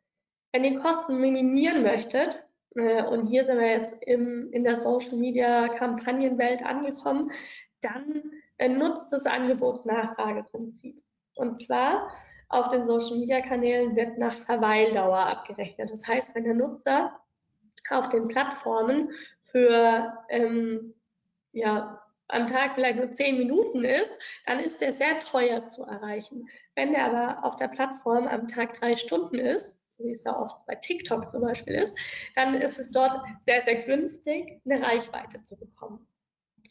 Wenn 0.52 0.64
ihr 0.64 0.78
Kosten 0.80 1.18
minimieren 1.18 1.82
möchtet, 1.82 2.44
äh, 2.76 3.02
und 3.04 3.26
hier 3.26 3.44
sind 3.44 3.58
wir 3.58 3.70
jetzt 3.70 4.02
im, 4.02 4.52
in 4.52 4.64
der 4.64 4.76
Social 4.76 5.16
Media 5.16 5.68
Kampagnenwelt 5.68 6.64
angekommen, 6.64 7.32
dann 7.80 8.22
äh, 8.58 8.68
nutzt 8.68 9.12
das 9.12 9.26
Angebotsnachfrageprinzip. 9.26 11.02
Und 11.36 11.60
zwar 11.60 12.10
auf 12.48 12.68
den 12.68 12.86
Social 12.86 13.18
Media 13.18 13.40
Kanälen 13.40 13.96
wird 13.96 14.18
nach 14.18 14.32
Verweildauer 14.32 15.18
abgerechnet. 15.18 15.90
Das 15.90 16.06
heißt, 16.06 16.34
wenn 16.34 16.44
der 16.44 16.54
Nutzer 16.54 17.18
auf 17.90 18.08
den 18.08 18.28
Plattformen 18.28 19.10
für 19.54 20.12
ähm, 20.30 20.94
ja, 21.52 22.02
am 22.28 22.48
Tag 22.48 22.74
vielleicht 22.74 22.98
nur 22.98 23.12
zehn 23.12 23.38
Minuten 23.38 23.84
ist, 23.84 24.12
dann 24.46 24.58
ist 24.58 24.80
der 24.80 24.92
sehr 24.92 25.20
teuer 25.20 25.68
zu 25.68 25.84
erreichen. 25.84 26.48
Wenn 26.74 26.92
der 26.92 27.04
aber 27.04 27.44
auf 27.44 27.56
der 27.56 27.68
Plattform 27.68 28.26
am 28.26 28.48
Tag 28.48 28.80
drei 28.80 28.96
Stunden 28.96 29.38
ist, 29.38 29.78
so 29.90 30.04
wie 30.04 30.10
es 30.10 30.24
ja 30.24 30.36
oft 30.36 30.66
bei 30.66 30.74
TikTok 30.74 31.30
zum 31.30 31.42
Beispiel 31.42 31.74
ist, 31.74 31.96
dann 32.34 32.54
ist 32.54 32.80
es 32.80 32.90
dort 32.90 33.20
sehr, 33.38 33.60
sehr 33.62 33.82
günstig, 33.82 34.60
eine 34.64 34.82
Reichweite 34.82 35.42
zu 35.44 35.56
bekommen. 35.56 36.04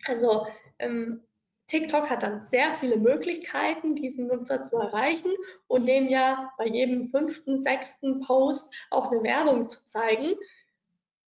Also 0.06 0.46
ähm, 0.80 1.24
TikTok 1.68 2.10
hat 2.10 2.24
dann 2.24 2.42
sehr 2.42 2.76
viele 2.80 2.98
Möglichkeiten, 2.98 3.96
diesen 3.96 4.28
Nutzer 4.28 4.64
zu 4.64 4.76
erreichen 4.76 5.32
und 5.68 5.88
dem 5.88 6.10
ja 6.10 6.52
bei 6.58 6.66
jedem 6.66 7.04
fünften, 7.04 7.56
sechsten 7.56 8.20
Post 8.22 8.74
auch 8.90 9.12
eine 9.12 9.24
Werbung 9.24 9.70
zu 9.70 9.86
zeigen. 9.86 10.36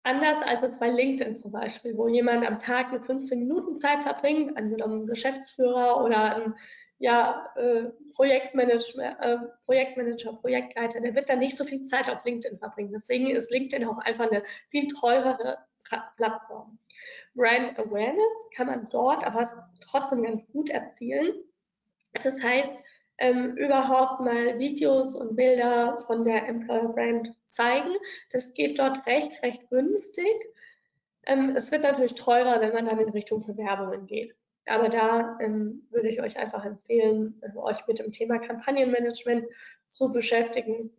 Anders 0.04 0.42
als 0.42 0.60
jetzt 0.60 0.78
bei 0.78 0.90
LinkedIn 0.90 1.36
zum 1.36 1.50
Beispiel, 1.50 1.96
wo 1.96 2.08
jemand 2.08 2.46
am 2.46 2.58
Tag 2.58 2.88
eine 2.88 3.00
15 3.00 3.38
Minuten 3.38 3.78
Zeit 3.78 4.02
verbringt, 4.02 4.56
angenommen 4.56 5.06
Geschäftsführer 5.06 6.04
oder 6.04 6.36
ein 6.36 6.54
ja, 6.98 7.50
äh, 7.56 7.84
Projektmanager, 8.14 9.18
äh, 9.20 9.38
Projektmanager, 9.64 10.34
Projektleiter, 10.34 11.00
der 11.00 11.14
wird 11.14 11.30
dann 11.30 11.38
nicht 11.38 11.56
so 11.56 11.64
viel 11.64 11.86
Zeit 11.86 12.10
auf 12.10 12.22
LinkedIn 12.24 12.58
verbringen. 12.58 12.92
Deswegen 12.92 13.30
ist 13.30 13.50
LinkedIn 13.50 13.88
auch 13.88 13.98
einfach 13.98 14.30
eine 14.30 14.42
viel 14.68 14.88
teurere 14.88 15.58
Plattform. 16.16 16.78
Brand 17.34 17.78
Awareness 17.78 18.50
kann 18.54 18.66
man 18.66 18.88
dort 18.90 19.26
aber 19.26 19.70
trotzdem 19.80 20.22
ganz 20.22 20.46
gut 20.52 20.68
erzielen. 20.68 21.34
Das 22.22 22.42
heißt, 22.42 22.84
ähm, 23.18 23.56
überhaupt 23.56 24.20
mal 24.20 24.58
Videos 24.58 25.14
und 25.14 25.36
Bilder 25.36 25.98
von 26.06 26.24
der 26.24 26.46
Employer 26.48 26.88
Brand 26.88 27.34
zeigen. 27.46 27.90
Das 28.30 28.54
geht 28.54 28.78
dort 28.78 29.06
recht, 29.06 29.42
recht 29.42 29.68
günstig. 29.70 30.34
Ähm, 31.26 31.54
es 31.56 31.70
wird 31.70 31.84
natürlich 31.84 32.14
teurer, 32.14 32.60
wenn 32.60 32.72
man 32.72 32.86
dann 32.86 32.98
in 32.98 33.10
Richtung 33.10 33.44
Bewerbungen 33.46 34.06
geht. 34.06 34.34
Aber 34.66 34.88
da 34.88 35.38
ähm, 35.40 35.86
würde 35.90 36.08
ich 36.08 36.20
euch 36.22 36.38
einfach 36.38 36.64
empfehlen, 36.64 37.40
euch 37.56 37.86
mit 37.86 37.98
dem 37.98 38.12
Thema 38.12 38.38
Kampagnenmanagement 38.38 39.46
zu 39.86 40.10
beschäftigen 40.10 40.90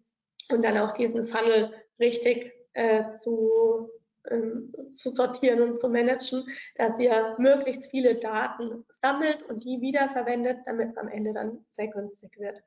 und 0.52 0.64
dann 0.64 0.78
auch 0.78 0.92
diesen 0.92 1.28
Funnel 1.28 1.74
richtig 2.00 2.54
äh, 2.74 3.12
zu 3.12 3.90
ähm, 4.30 4.74
zu 4.94 5.12
sortieren 5.12 5.62
und 5.62 5.80
zu 5.80 5.90
managen, 5.90 6.46
dass 6.76 6.98
ihr 7.00 7.36
möglichst 7.38 7.88
viele 7.88 8.16
Daten 8.16 8.86
sammelt 8.90 9.44
und 9.44 9.64
die 9.64 9.82
wiederverwendet, 9.82 10.60
damit 10.66 10.90
es 10.90 10.98
am 10.98 11.08
Ende 11.08 11.32
dann 11.32 11.66
sehr 11.70 11.88
günstig 11.88 12.38
wird. 12.38 12.62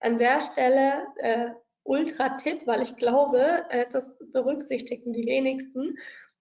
An 0.00 0.18
der 0.18 0.40
Stelle 0.40 1.06
äh, 1.16 1.50
Ultra-Tipp, 1.84 2.66
weil 2.66 2.82
ich 2.82 2.96
glaube, 2.96 3.64
äh, 3.70 3.86
das 3.90 4.22
berücksichtigen 4.32 5.12
die 5.12 5.26
wenigsten. 5.26 5.96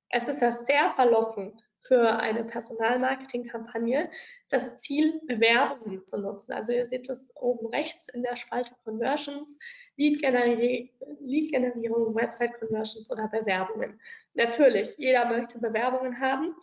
Es 0.10 0.28
ist 0.28 0.42
ja 0.42 0.52
sehr 0.52 0.92
verlockend 0.96 1.62
für 1.88 2.20
eine 2.20 2.44
Personalmarketing-Kampagne, 2.44 4.10
das 4.50 4.80
Ziel 4.80 5.22
Bewerbungen 5.28 6.06
zu 6.08 6.18
nutzen. 6.18 6.54
Also 6.54 6.74
ihr 6.74 6.86
seht 6.86 7.10
es 7.10 7.32
oben 7.36 7.68
rechts 7.68 8.10
in 8.10 8.24
der 8.24 8.36
Spalte 8.36 8.74
Conversions 8.84 9.60
Lead-Generierung, 9.96 12.16
Website-Conversions 12.16 13.12
oder 13.12 13.28
Bewerbungen. 13.28 14.02
Natürlich, 14.34 14.98
jeder 14.98 15.26
möchte 15.26 15.60
Bewerbungen 15.60 16.20
haben. 16.20 16.56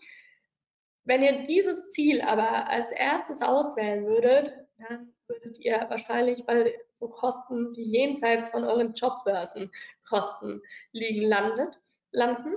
Wenn 1.04 1.22
ihr 1.22 1.44
dieses 1.44 1.92
Ziel 1.92 2.20
aber 2.20 2.68
als 2.68 2.90
erstes 2.90 3.40
auswählen 3.40 4.04
würdet, 4.06 4.52
dann 4.78 5.14
würdet 5.28 5.60
ihr 5.60 5.86
wahrscheinlich 5.88 6.44
bei 6.44 6.74
so 6.98 7.08
Kosten, 7.08 7.72
die 7.74 7.84
jenseits 7.84 8.48
von 8.48 8.64
euren 8.64 8.94
Jobbörsenkosten 8.94 10.62
liegen, 10.92 11.28
landet, 11.28 11.78
landen 12.10 12.56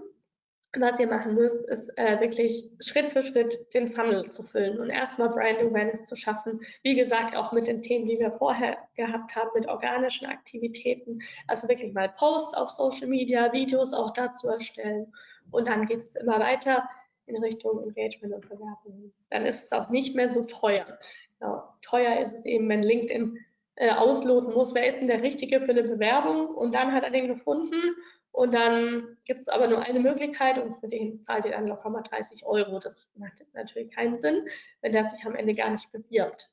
was 0.78 1.00
ihr 1.00 1.08
machen 1.08 1.34
müsst, 1.34 1.68
ist 1.68 1.90
äh, 1.98 2.20
wirklich 2.20 2.70
Schritt 2.80 3.10
für 3.10 3.24
Schritt 3.24 3.74
den 3.74 3.92
Funnel 3.92 4.30
zu 4.30 4.44
füllen 4.44 4.80
und 4.80 4.90
erstmal 4.90 5.30
Brand 5.30 5.60
Awareness 5.60 6.04
zu 6.04 6.16
schaffen. 6.16 6.62
Wie 6.84 6.94
gesagt, 6.94 7.36
auch 7.36 7.52
mit 7.52 7.66
den 7.66 7.82
Themen, 7.82 8.06
die 8.06 8.20
wir 8.20 8.32
vorher 8.32 8.78
gehabt 8.96 9.36
haben, 9.36 9.50
mit 9.56 9.68
organischen 9.68 10.28
Aktivitäten. 10.28 11.22
Also 11.48 11.68
wirklich 11.68 11.94
mal 11.94 12.10
Posts 12.10 12.54
auf 12.54 12.70
Social 12.70 13.08
Media, 13.08 13.52
Videos 13.52 13.94
auch 13.94 14.12
dazu 14.12 14.48
erstellen. 14.48 15.12
Und 15.50 15.68
dann 15.68 15.88
geht 15.88 15.98
es 15.98 16.16
immer 16.16 16.40
weiter 16.40 16.88
in 17.26 17.38
Richtung 17.38 17.82
Engagement 17.84 18.36
und 18.36 18.50
Bewerbung. 18.50 19.12
Dann 19.32 19.48
ist 19.48 19.66
es 19.66 19.72
auch 19.72 19.90
nicht 19.90 20.16
mehr 20.16 20.30
so 20.30 20.44
teuer. 20.44 21.00
Genau. 21.40 21.64
Teuer 21.82 22.20
ist 22.20 22.34
es 22.34 22.46
eben, 22.46 22.70
wenn 22.70 22.84
LinkedIn 22.84 23.40
äh, 23.76 23.92
ausloten 23.92 24.54
muss, 24.54 24.76
wer 24.76 24.86
ist 24.86 25.00
denn 25.00 25.08
der 25.08 25.24
Richtige 25.24 25.62
für 25.62 25.72
eine 25.72 25.84
Bewerbung? 25.84 26.48
Und 26.48 26.76
dann 26.76 26.92
hat 26.92 27.04
er 27.04 27.12
den 27.12 27.28
gefunden 27.28 27.96
und 28.32 28.54
dann 28.54 29.18
gibt 29.26 29.42
es 29.42 29.50
aber 29.50 29.68
nur 29.68 29.82
eine 29.82 30.00
Möglichkeit 30.00 30.58
und 30.60 30.80
für 30.80 30.88
den 30.88 31.24
zahlt 31.24 31.46
ihr 31.46 31.52
dann 31.52 31.68
locker 31.68 31.90
mal 31.90 32.02
30 32.02 32.46
Euro. 32.46 32.80
Das 32.80 33.08
macht 33.16 33.46
natürlich 33.54 33.94
keinen 33.94 34.20
Sinn, 34.20 34.48
wenn 34.82 34.94
der 34.94 35.04
sich 35.04 35.26
am 35.26 35.36
Ende 35.36 35.54
gar 35.54 35.70
nicht 35.70 35.92
bewirbt. 35.92 36.50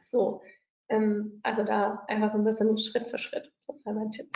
So, 0.00 0.40
ähm, 0.88 1.40
also 1.42 1.64
da 1.64 2.04
einfach 2.08 2.28
so 2.28 2.38
ein 2.38 2.44
bisschen 2.44 2.76
Schritt 2.78 3.08
für 3.08 3.18
Schritt. 3.18 3.52
Das 3.66 3.84
wäre 3.84 3.94
mein 3.94 4.10
Tipp. 4.10 4.28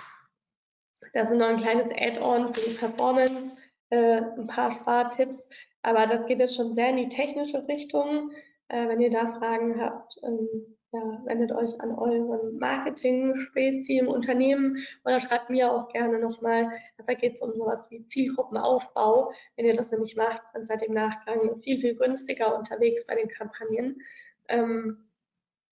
Das 1.13 1.31
ist 1.31 1.37
noch 1.37 1.49
ein 1.49 1.61
kleines 1.61 1.89
Add-on 1.91 2.55
für 2.55 2.69
die 2.69 2.77
Performance, 2.77 3.57
äh, 3.91 4.23
ein 4.23 4.47
paar 4.47 4.73
Spartipps, 4.73 5.37
aber 5.83 6.07
das 6.07 6.27
geht 6.27 6.41
jetzt 6.41 6.57
schon 6.57 6.75
sehr 6.75 6.91
in 6.91 6.97
die 6.97 7.09
technische 7.09 7.67
Richtung. 7.69 8.33
Äh, 8.69 8.89
wenn 8.89 9.01
ihr 9.01 9.11
da 9.11 9.33
Fragen 9.39 9.81
habt, 9.81 10.17
ähm, 10.25 10.77
ja, 10.95 11.21
wendet 11.25 11.51
euch 11.51 11.81
an 11.81 11.91
euren 11.93 12.57
Marketing-Spezi 12.59 13.99
im 13.99 14.07
Unternehmen 14.07 14.79
oder 15.05 15.21
schreibt 15.21 15.51
mir 15.51 15.73
auch 15.73 15.89
gerne 15.89 16.21
nochmal. 16.21 16.67
Also 16.97 17.13
da 17.13 17.15
geht 17.15 17.35
es 17.35 17.43
um 17.43 17.53
sowas 17.53 17.89
wie 17.91 18.07
Zielgruppenaufbau. 18.07 19.33
Wenn 19.57 19.67
ihr 19.67 19.75
das 19.75 19.91
nämlich 19.91 20.15
macht, 20.15 20.43
dann 20.53 20.65
seid 20.65 20.83
ihr 20.83 20.89
im 20.89 20.95
Nachgang 20.95 21.61
viel, 21.63 21.81
viel 21.81 21.97
günstiger 21.97 22.57
unterwegs 22.57 23.07
bei 23.07 23.17
den 23.17 23.29
Kampagnen. 23.29 24.03
Ähm, 24.47 25.11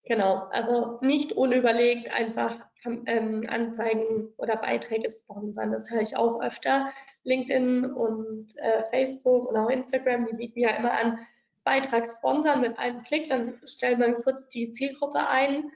genau, 0.04 0.48
also 0.50 0.98
nicht 1.02 1.32
unüberlegt 1.32 2.12
einfach 2.12 2.56
ähm, 2.84 3.46
Anzeigen 3.48 4.28
oder 4.38 4.56
Beiträge 4.56 5.08
sponsern. 5.08 5.70
Das 5.70 5.88
höre 5.88 6.02
ich 6.02 6.16
auch 6.16 6.42
öfter. 6.42 6.88
LinkedIn 7.22 7.84
und 7.84 8.56
äh, 8.56 8.82
Facebook 8.90 9.48
und 9.48 9.56
auch 9.56 9.70
Instagram, 9.70 10.26
die 10.26 10.34
bieten 10.34 10.58
ja 10.58 10.70
immer 10.70 10.92
an, 10.92 11.20
Beitrag 11.64 12.06
sponsern 12.06 12.60
mit 12.60 12.78
einem 12.78 13.02
Klick, 13.04 13.28
dann 13.28 13.60
stellt 13.66 13.98
man 13.98 14.22
kurz 14.22 14.48
die 14.48 14.72
Zielgruppe 14.72 15.26
ein, 15.28 15.70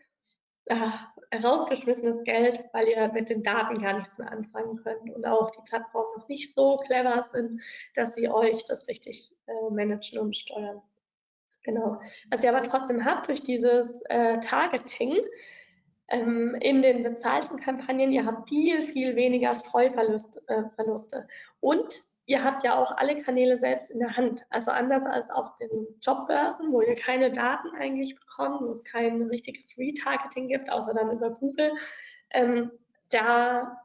äh, 0.67 1.37
rausgeschmissenes 1.37 2.25
Geld, 2.25 2.65
weil 2.73 2.89
ihr 2.89 3.13
mit 3.13 3.29
den 3.29 3.43
Daten 3.43 3.81
gar 3.81 3.99
nichts 3.99 4.19
mehr 4.19 4.31
anfangen 4.31 4.77
könnt 4.83 5.15
und 5.15 5.25
auch 5.25 5.51
die 5.51 5.63
Plattformen 5.69 6.09
noch 6.17 6.29
nicht 6.29 6.53
so 6.55 6.77
clever 6.79 7.23
sind, 7.23 7.61
dass 7.95 8.15
sie 8.15 8.29
euch 8.29 8.65
das 8.65 8.89
richtig 8.89 9.33
äh, 9.47 9.71
managen 9.71 10.19
und 10.19 10.37
steuern. 10.37 10.83
Genau. 11.63 12.01
Was 12.31 12.45
ihr 12.45 12.55
aber 12.55 12.63
trotzdem 12.63 13.05
habt 13.05 13.29
durch 13.29 13.43
dieses 13.43 14.01
äh, 14.03 14.39
Targeting 14.39 15.17
ähm, 16.09 16.55
in 16.61 16.83
den 16.83 17.03
bezahlten 17.03 17.57
Kampagnen, 17.59 18.13
ihr 18.13 18.25
habt 18.25 18.49
viel, 18.49 18.85
viel 18.93 19.17
weniger 19.17 19.55
Streuverluste. 19.55 20.43
Äh, 20.47 21.23
und 21.61 22.03
ihr 22.27 22.45
habt 22.45 22.65
ja 22.65 22.75
auch 22.77 22.97
alle 22.97 23.23
Kanäle 23.23 23.57
selbst 23.57 23.91
in 23.91 24.01
der 24.01 24.17
Hand. 24.17 24.47
Also 24.51 24.73
anders 24.73 25.05
als 25.05 25.31
auf 25.31 25.55
den 25.57 25.87
Jobbörsen, 26.03 26.73
wo 26.73 26.81
ihr 26.81 26.97
keine 26.97 27.33
Daten 27.33 27.69
eigentlich 27.79 28.17
bekommt, 28.17 28.61
wo 28.61 28.71
es 28.71 28.85
kein 28.85 29.23
richtiges 29.23 29.79
Retargeting 29.79 30.49
gibt, 30.49 30.71
außer 30.71 30.93
dann 30.93 31.13
über 31.13 31.31
Google. 31.31 31.73
Ähm, 32.31 32.73
da 33.11 33.81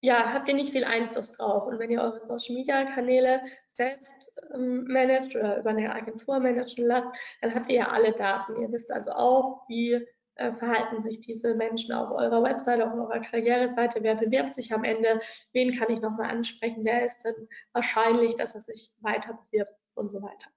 ja, 0.00 0.34
habt 0.34 0.48
ihr 0.48 0.54
nicht 0.54 0.72
viel 0.72 0.84
Einfluss 0.84 1.32
drauf. 1.32 1.66
Und 1.66 1.78
wenn 1.78 1.90
ihr 1.90 2.02
eure 2.02 2.20
Social 2.20 2.56
Media 2.56 2.84
Kanäle 2.92 3.40
selbst 3.66 4.38
ähm, 4.52 4.84
managt 4.86 5.34
oder 5.34 5.58
über 5.58 5.70
eine 5.70 5.94
Agentur 5.94 6.40
managen 6.40 6.84
lasst, 6.84 7.08
dann 7.40 7.54
habt 7.54 7.70
ihr 7.70 7.76
ja 7.76 7.88
alle 7.88 8.12
Daten. 8.12 8.60
Ihr 8.60 8.70
wisst 8.70 8.92
also 8.92 9.12
auch, 9.12 9.66
wie 9.68 10.06
äh, 10.36 10.52
verhalten 10.52 11.00
sich 11.00 11.20
diese 11.20 11.54
Menschen 11.54 11.94
auf 11.94 12.10
eurer 12.10 12.42
Website, 12.42 12.82
auf 12.82 12.92
eurer 12.92 13.20
Karriereseite, 13.20 14.02
wer 14.02 14.16
bewirbt 14.16 14.52
sich 14.52 14.72
am 14.72 14.84
Ende, 14.84 15.20
wen 15.52 15.78
kann 15.78 15.92
ich 15.92 16.00
nochmal 16.00 16.30
ansprechen, 16.30 16.84
wer 16.84 17.04
ist 17.04 17.24
denn 17.24 17.48
wahrscheinlich, 17.72 18.34
dass 18.36 18.54
er 18.54 18.60
sich 18.60 18.92
weiter 19.00 19.38
bewirbt 19.50 19.74
und 19.94 20.10
so 20.10 20.22
weiter. 20.22 20.50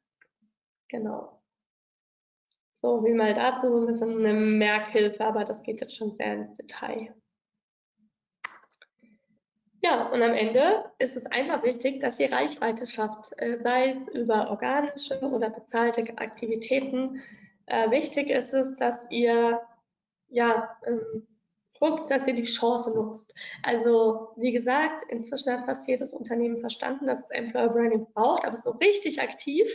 Genau. 0.89 1.41
So, 2.75 3.03
wie 3.03 3.13
mal 3.13 3.34
dazu 3.34 3.75
ein 3.75 3.88
bisschen 3.88 4.25
eine 4.25 4.34
Merkhilfe, 4.34 5.25
aber 5.25 5.43
das 5.43 5.63
geht 5.63 5.82
jetzt 5.82 5.95
schon 5.95 6.13
sehr 6.13 6.34
ins 6.34 6.53
Detail. 6.53 7.13
Ja, 9.82 10.07
und 10.09 10.21
am 10.21 10.34
Ende 10.34 10.91
ist 10.99 11.15
es 11.15 11.25
einfach 11.28 11.63
wichtig, 11.63 11.99
dass 11.99 12.19
ihr 12.19 12.32
Reichweite 12.32 12.86
schafft, 12.86 13.32
äh, 13.39 13.59
sei 13.61 13.89
es 13.89 13.97
über 14.13 14.49
organische 14.49 15.19
oder 15.21 15.49
bezahlte 15.49 16.17
Aktivitäten, 16.17 17.21
äh, 17.68 17.91
wichtig 17.91 18.30
ist 18.30 18.53
es, 18.53 18.76
dass 18.76 19.09
ihr 19.11 19.61
ja, 20.30 20.78
ähm, 20.86 21.28
guckt, 21.80 22.09
dass 22.11 22.28
ihr 22.28 22.34
die 22.34 22.43
Chance 22.43 22.91
nutzt. 22.91 23.34
Also 23.63 24.30
wie 24.36 24.51
gesagt, 24.51 25.03
inzwischen 25.09 25.53
hat 25.53 25.65
fast 25.65 25.88
jedes 25.88 26.13
Unternehmen 26.13 26.59
verstanden, 26.59 27.07
dass 27.07 27.26
es 27.26 27.30
Employer 27.30 27.70
Branding 27.70 28.07
braucht, 28.13 28.45
aber 28.45 28.57
so 28.57 28.72
richtig 28.72 29.22
aktiv 29.22 29.70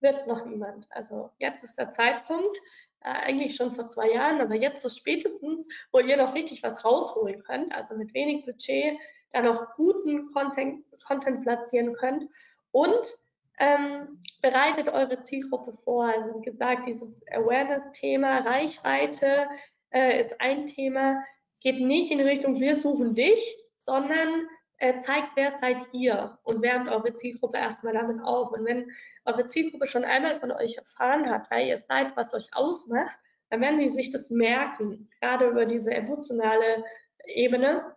wird 0.00 0.26
noch 0.26 0.44
niemand. 0.44 0.86
Also 0.90 1.30
jetzt 1.38 1.64
ist 1.64 1.78
der 1.78 1.90
Zeitpunkt, 1.90 2.56
äh, 3.00 3.08
eigentlich 3.08 3.56
schon 3.56 3.72
vor 3.72 3.88
zwei 3.88 4.10
Jahren, 4.10 4.40
aber 4.40 4.54
jetzt 4.54 4.82
so 4.82 4.88
spätestens, 4.88 5.66
wo 5.92 6.00
ihr 6.00 6.16
noch 6.16 6.34
richtig 6.34 6.62
was 6.62 6.84
rausholen 6.84 7.42
könnt, 7.42 7.72
also 7.74 7.94
mit 7.94 8.14
wenig 8.14 8.44
Budget 8.44 8.98
da 9.30 9.42
noch 9.42 9.74
guten 9.76 10.32
Content, 10.32 10.84
Content 11.06 11.42
platzieren 11.42 11.94
könnt 11.94 12.24
und 12.70 13.18
ähm, 13.58 14.20
bereitet 14.42 14.88
eure 14.88 15.22
Zielgruppe 15.22 15.76
vor. 15.84 16.06
Also 16.06 16.38
wie 16.38 16.44
gesagt, 16.44 16.86
dieses 16.86 17.24
Awareness-Thema, 17.32 18.38
Reichweite 18.38 19.48
äh, 19.90 20.20
ist 20.20 20.40
ein 20.40 20.66
Thema, 20.66 21.22
geht 21.60 21.80
nicht 21.80 22.10
in 22.10 22.20
Richtung 22.20 22.60
wir 22.60 22.76
suchen 22.76 23.14
dich, 23.14 23.56
sondern 23.76 24.46
äh, 24.78 25.00
zeigt, 25.00 25.30
wer 25.34 25.50
seid 25.50 25.82
ihr 25.92 26.38
und 26.44 26.62
wärmt 26.62 26.88
eure 26.88 27.14
Zielgruppe 27.14 27.58
erstmal 27.58 27.94
damit 27.94 28.22
auf. 28.22 28.52
Und 28.52 28.64
wenn 28.64 28.90
eure 29.24 29.46
Zielgruppe 29.46 29.86
schon 29.86 30.04
einmal 30.04 30.38
von 30.38 30.52
euch 30.52 30.76
erfahren 30.76 31.28
hat, 31.28 31.46
wer 31.50 31.66
ihr 31.66 31.78
seid, 31.78 32.16
was 32.16 32.34
euch 32.34 32.48
ausmacht, 32.52 33.18
dann 33.50 33.60
werden 33.60 33.80
die 33.80 33.88
sich 33.88 34.12
das 34.12 34.30
merken, 34.30 35.08
gerade 35.20 35.48
über 35.48 35.64
diese 35.64 35.92
emotionale 35.92 36.84
Ebene 37.24 37.96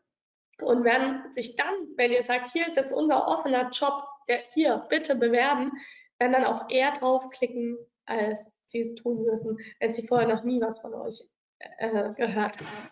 und 0.61 0.83
werden 0.83 1.29
sich 1.29 1.55
dann, 1.55 1.73
wenn 1.95 2.11
ihr 2.11 2.23
sagt, 2.23 2.51
hier 2.51 2.67
ist 2.67 2.77
jetzt 2.77 2.91
unser 2.91 3.27
offener 3.27 3.69
Job, 3.71 4.05
der, 4.27 4.39
hier, 4.53 4.85
bitte 4.89 5.15
bewerben, 5.15 5.71
werden 6.19 6.33
dann 6.33 6.45
auch 6.45 6.69
eher 6.69 6.91
draufklicken, 6.91 7.77
als 8.05 8.51
sie 8.61 8.79
es 8.79 8.95
tun 8.95 9.25
würden, 9.25 9.57
wenn 9.79 9.91
sie 9.91 10.07
vorher 10.07 10.27
noch 10.27 10.43
nie 10.43 10.61
was 10.61 10.79
von 10.79 10.93
euch 10.93 11.23
äh, 11.59 12.13
gehört 12.13 12.57
haben. 12.57 12.91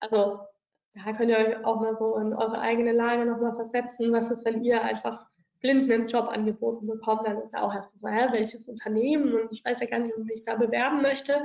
Also 0.00 0.40
da 0.94 1.12
könnt 1.12 1.30
ihr 1.30 1.38
euch 1.38 1.64
auch 1.64 1.80
mal 1.80 1.94
so 1.94 2.16
in 2.16 2.32
eure 2.32 2.58
eigene 2.58 2.92
Lage 2.92 3.26
nochmal 3.26 3.54
versetzen. 3.54 4.12
Was 4.12 4.30
ist, 4.30 4.44
wenn 4.44 4.64
ihr 4.64 4.82
einfach 4.82 5.26
blind 5.60 5.90
einen 5.90 6.08
Job 6.08 6.28
angeboten 6.28 6.86
bekommt, 6.86 7.26
dann 7.26 7.40
ist 7.40 7.52
ja 7.52 7.62
auch 7.62 7.74
erstmal 7.74 7.98
so, 7.98 8.08
ja, 8.08 8.32
welches 8.32 8.68
Unternehmen 8.68 9.34
und 9.34 9.52
ich 9.52 9.64
weiß 9.64 9.80
ja 9.80 9.86
gar 9.86 9.98
nicht, 9.98 10.16
ob 10.16 10.28
ich 10.30 10.42
da 10.42 10.54
bewerben 10.54 11.02
möchte. 11.02 11.44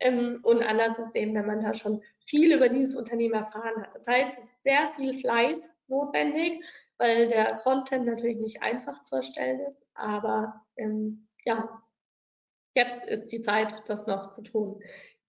Ähm, 0.00 0.40
und 0.42 0.62
anders 0.62 0.98
ist 0.98 1.14
eben, 1.14 1.34
wenn 1.34 1.46
man 1.46 1.60
da 1.60 1.74
schon 1.74 2.02
viel 2.26 2.54
über 2.54 2.68
dieses 2.68 2.96
Unternehmen 2.96 3.34
erfahren 3.34 3.82
hat. 3.82 3.94
Das 3.94 4.06
heißt, 4.06 4.32
es 4.32 4.44
ist 4.44 4.62
sehr 4.62 4.90
viel 4.96 5.20
Fleiß 5.20 5.70
notwendig, 5.88 6.64
weil 6.98 7.28
der 7.28 7.56
Content 7.56 8.06
natürlich 8.06 8.38
nicht 8.38 8.62
einfach 8.62 9.02
zu 9.02 9.16
erstellen 9.16 9.60
ist, 9.60 9.82
aber 9.94 10.62
ähm, 10.76 11.28
ja, 11.44 11.82
jetzt 12.74 13.04
ist 13.06 13.28
die 13.32 13.42
Zeit, 13.42 13.88
das 13.88 14.06
noch 14.06 14.30
zu 14.30 14.42
tun. 14.42 14.82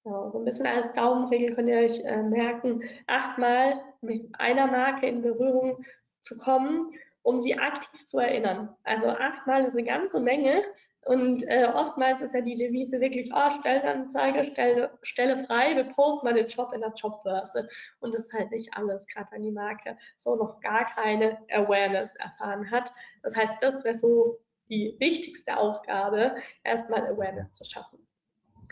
Genau, 0.03 0.29
so 0.31 0.39
ein 0.39 0.45
bisschen 0.45 0.67
als 0.67 0.91
Daumenregel 0.93 1.55
könnt 1.55 1.69
ihr 1.69 1.77
euch 1.77 1.99
äh, 2.03 2.23
merken, 2.23 2.83
achtmal 3.07 3.79
mit 4.01 4.29
einer 4.39 4.67
Marke 4.67 5.07
in 5.07 5.21
Berührung 5.21 5.85
zu 6.21 6.37
kommen, 6.37 6.93
um 7.21 7.39
sie 7.39 7.57
aktiv 7.57 8.05
zu 8.05 8.17
erinnern. 8.19 8.75
Also 8.83 9.09
achtmal 9.09 9.63
ist 9.63 9.75
eine 9.75 9.85
ganze 9.85 10.19
Menge 10.19 10.63
und 11.05 11.43
äh, 11.47 11.65
oftmals 11.65 12.21
ist 12.21 12.35
ja 12.35 12.41
die 12.41 12.55
Devise 12.55 12.99
wirklich, 12.99 13.31
oh, 13.33 13.49
Stellenanzeige, 13.49 14.43
Stelle, 14.43 14.91
Stelle 15.01 15.43
frei, 15.45 15.75
wir 15.75 15.85
posten 15.85 16.27
mal 16.27 16.35
den 16.35 16.47
Job 16.47 16.73
in 16.73 16.81
der 16.81 16.93
Jobbörse. 16.93 17.67
Und 17.99 18.13
das 18.13 18.25
ist 18.25 18.33
halt 18.33 18.51
nicht 18.51 18.69
alles, 18.75 19.07
gerade 19.07 19.27
wenn 19.31 19.41
die 19.41 19.51
Marke 19.51 19.97
so 20.17 20.35
noch 20.35 20.59
gar 20.59 20.85
keine 20.85 21.39
Awareness 21.51 22.15
erfahren 22.17 22.69
hat. 22.69 22.93
Das 23.23 23.35
heißt, 23.35 23.63
das 23.63 23.83
wäre 23.83 23.95
so 23.95 24.39
die 24.69 24.95
wichtigste 24.99 25.57
Aufgabe, 25.57 26.35
erstmal 26.63 27.07
Awareness 27.07 27.51
zu 27.51 27.65
schaffen. 27.65 27.97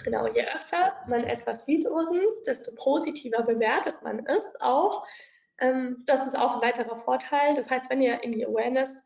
Genau, 0.04 0.28
je 0.28 0.46
öfter 0.46 0.94
man 1.08 1.24
etwas 1.24 1.66
sieht 1.66 1.86
uns, 1.88 2.44
desto 2.44 2.72
positiver 2.76 3.42
bewertet 3.42 4.02
man 4.04 4.26
es 4.28 4.46
auch. 4.62 5.06
Ähm, 5.58 6.04
das 6.06 6.28
ist 6.28 6.38
auch 6.38 6.56
ein 6.56 6.62
weiterer 6.62 6.96
Vorteil. 6.96 7.56
Das 7.56 7.72
heißt, 7.72 7.90
wenn 7.90 8.02
ihr 8.02 8.24
in 8.24 8.32
die 8.34 8.46
Awareness 8.46 9.04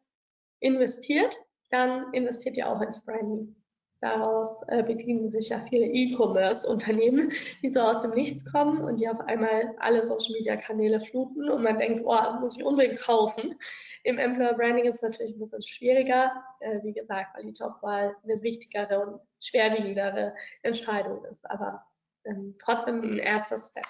investiert, 0.59 1.37
dann 1.73 2.13
investiert 2.13 2.55
ihr 2.55 2.69
auch 2.69 2.81
ins 2.81 3.03
Branding. 3.03 3.55
Daraus 3.99 4.61
äh, 4.67 4.83
bedienen 4.83 5.29
sich 5.29 5.49
ja 5.49 5.65
viele 5.69 5.85
E-Commerce-Unternehmen, 5.85 7.31
die 7.61 7.69
so 7.69 7.79
aus 7.79 8.01
dem 8.01 8.11
Nichts 8.11 8.43
kommen 8.51 8.83
und 8.83 8.99
die 8.99 9.07
auf 9.07 9.19
einmal 9.21 9.73
alle 9.79 10.03
Social-Media-Kanäle 10.03 10.99
fluten 10.99 11.49
und 11.49 11.63
man 11.63 11.79
denkt, 11.79 12.03
oh, 12.05 12.39
muss 12.41 12.57
ich 12.57 12.65
unbedingt 12.65 12.99
kaufen. 12.99 13.55
Im 14.03 14.19
Employer 14.19 14.55
Branding 14.55 14.85
ist 14.85 14.95
es 14.95 15.01
natürlich 15.03 15.33
ein 15.33 15.39
bisschen 15.39 15.61
schwieriger, 15.61 16.33
äh, 16.59 16.83
wie 16.83 16.91
gesagt, 16.91 17.35
weil 17.35 17.45
die 17.45 17.53
Jobwahl 17.53 18.13
eine 18.23 18.41
wichtigere 18.43 18.99
und 18.99 19.21
schwerwiegendere 19.39 20.35
Entscheidung 20.63 21.23
ist, 21.25 21.49
aber 21.49 21.85
ähm, 22.25 22.55
trotzdem 22.59 23.01
ein 23.01 23.19
erster 23.19 23.57
Step. 23.57 23.87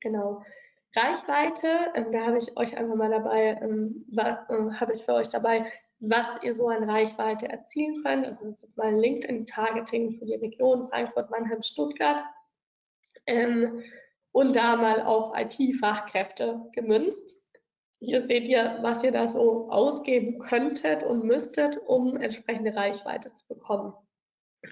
Genau. 0.00 0.42
Reichweite, 0.96 1.92
ähm, 1.94 2.12
da 2.12 2.26
habe 2.26 2.38
ich 2.38 2.56
euch 2.56 2.76
einfach 2.76 2.94
mal 2.94 3.10
dabei, 3.10 3.58
ähm, 3.62 4.04
äh, 4.16 4.34
habe 4.74 4.92
ich 4.92 5.04
für 5.04 5.14
euch 5.14 5.28
dabei, 5.28 5.70
was 6.00 6.26
ihr 6.42 6.54
so 6.54 6.68
an 6.68 6.88
Reichweite 6.88 7.48
erzielen 7.48 8.02
könnt. 8.02 8.26
Also 8.26 8.44
das 8.44 8.62
ist 8.62 8.76
mal 8.76 8.94
LinkedIn-Targeting 8.94 10.18
für 10.18 10.26
die 10.26 10.34
Region 10.34 10.88
Frankfurt, 10.88 11.30
Mannheim, 11.30 11.62
Stuttgart. 11.62 12.24
Ähm, 13.26 13.82
und 14.32 14.56
da 14.56 14.76
mal 14.76 15.00
auf 15.02 15.32
IT-Fachkräfte 15.36 16.68
gemünzt. 16.72 17.40
Hier 18.00 18.20
seht 18.20 18.48
ihr, 18.48 18.78
was 18.82 19.02
ihr 19.02 19.12
da 19.12 19.28
so 19.28 19.70
ausgeben 19.70 20.40
könntet 20.40 21.04
und 21.04 21.24
müsstet, 21.24 21.78
um 21.86 22.16
entsprechende 22.16 22.74
Reichweite 22.74 23.32
zu 23.32 23.46
bekommen. 23.46 23.94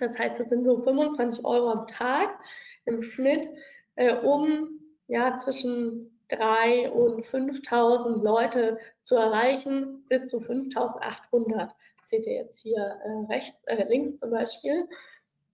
Das 0.01 0.19
heißt, 0.19 0.39
das 0.41 0.49
sind 0.49 0.65
so 0.65 0.83
25 0.83 1.45
Euro 1.45 1.71
am 1.71 1.87
Tag 1.87 2.39
im 2.85 3.03
Schnitt, 3.03 3.49
äh, 3.95 4.17
um 4.17 4.81
ja 5.07 5.37
zwischen 5.37 6.12
3.000 6.33 6.89
und 6.89 7.25
5.000 7.25 8.23
Leute 8.23 8.79
zu 9.01 9.17
erreichen, 9.17 10.05
bis 10.09 10.29
zu 10.29 10.39
5.800. 10.39 11.71
Seht 12.03 12.27
ihr 12.27 12.35
jetzt 12.35 12.61
hier 12.61 12.79
äh, 12.79 13.33
rechts, 13.33 13.65
äh, 13.65 13.85
links 13.89 14.19
zum 14.19 14.31
Beispiel. 14.31 14.89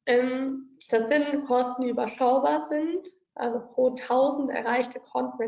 Ähm, 0.06 0.78
das 0.90 1.08
sind 1.08 1.42
Kosten, 1.46 1.82
die 1.82 1.90
überschaubar 1.90 2.60
sind. 2.60 3.08
Also 3.34 3.60
pro 3.60 3.90
1000 3.90 4.50
erreichte 4.50 5.00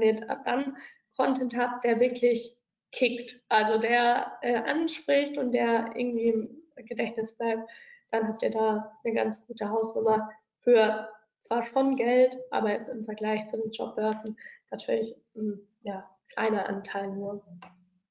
ihr 0.02 0.14
dann 0.44 0.76
Content 1.16 1.56
habt, 1.56 1.84
der 1.84 1.98
wirklich 2.00 2.56
kickt, 2.92 3.40
also 3.48 3.78
der 3.78 4.38
äh, 4.42 4.56
anspricht 4.56 5.38
und 5.38 5.52
der 5.52 5.92
irgendwie 5.94 6.28
im 6.28 6.62
Gedächtnis 6.76 7.36
bleibt, 7.36 7.68
dann 8.10 8.26
habt 8.26 8.42
ihr 8.42 8.50
da 8.50 8.98
eine 9.04 9.14
ganz 9.14 9.44
gute 9.46 9.68
Hausnummer 9.70 10.30
für 10.60 11.08
zwar 11.40 11.62
schon 11.62 11.96
Geld, 11.96 12.36
aber 12.50 12.70
jetzt 12.70 12.88
im 12.88 13.04
Vergleich 13.04 13.46
zu 13.46 13.56
den 13.56 13.70
Jobbörsen 13.70 14.36
natürlich 14.70 15.16
ein 15.36 15.60
ja, 15.82 16.08
kleiner 16.32 16.68
Anteil 16.68 17.08
nur. 17.08 17.44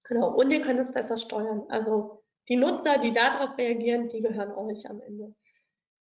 Genau. 0.03 0.33
Und 0.33 0.51
ihr 0.51 0.61
könnt 0.61 0.79
es 0.79 0.91
besser 0.91 1.17
steuern. 1.17 1.63
Also 1.69 2.23
die 2.47 2.55
Nutzer, 2.55 2.97
die 2.97 3.13
darauf 3.13 3.57
reagieren, 3.57 4.09
die 4.09 4.21
gehören 4.21 4.51
euch 4.51 4.89
am 4.89 5.01
Ende. 5.01 5.35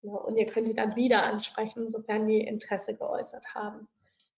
Genau. 0.02 0.26
Und 0.26 0.38
ihr 0.38 0.46
könnt 0.46 0.68
die 0.68 0.74
dann 0.74 0.96
wieder 0.96 1.24
ansprechen, 1.24 1.90
sofern 1.90 2.28
die 2.28 2.42
Interesse 2.42 2.96
geäußert 2.96 3.54
haben. 3.54 3.88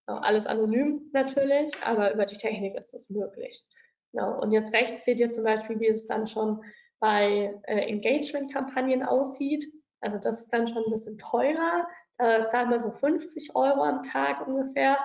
Genau. 0.07 0.19
Alles 0.19 0.47
anonym 0.47 1.09
natürlich, 1.13 1.71
aber 1.83 2.13
über 2.13 2.25
die 2.25 2.37
Technik 2.37 2.75
ist 2.75 2.93
es 2.93 3.09
möglich. 3.09 3.63
Genau. 4.11 4.41
Und 4.41 4.51
jetzt 4.51 4.73
rechts 4.73 5.05
seht 5.05 5.19
ihr 5.19 5.31
zum 5.31 5.43
Beispiel, 5.43 5.79
wie 5.79 5.87
es 5.87 6.05
dann 6.05 6.25
schon 6.25 6.63
bei 6.99 7.55
äh, 7.63 7.87
Engagement-Kampagnen 7.87 9.03
aussieht. 9.03 9.65
Also 10.01 10.17
das 10.17 10.41
ist 10.41 10.53
dann 10.53 10.67
schon 10.67 10.83
ein 10.83 10.91
bisschen 10.91 11.17
teurer. 11.17 11.87
Da 12.17 12.49
zahlt 12.49 12.69
man 12.69 12.81
so 12.81 12.91
50 12.91 13.55
Euro 13.55 13.81
am 13.83 14.03
Tag 14.03 14.45
ungefähr 14.45 14.97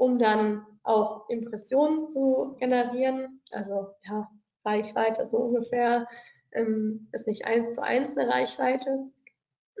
um 0.00 0.18
dann 0.18 0.66
auch 0.82 1.28
Impressionen 1.28 2.08
zu 2.08 2.56
generieren. 2.58 3.42
Also 3.52 3.90
ja, 4.02 4.30
Reichweite 4.64 5.26
so 5.26 5.36
ungefähr 5.36 6.08
ähm, 6.52 7.08
ist 7.12 7.26
nicht 7.26 7.44
eins 7.44 7.74
zu 7.74 7.82
eins 7.82 8.16
eine 8.16 8.30
Reichweite. 8.30 9.10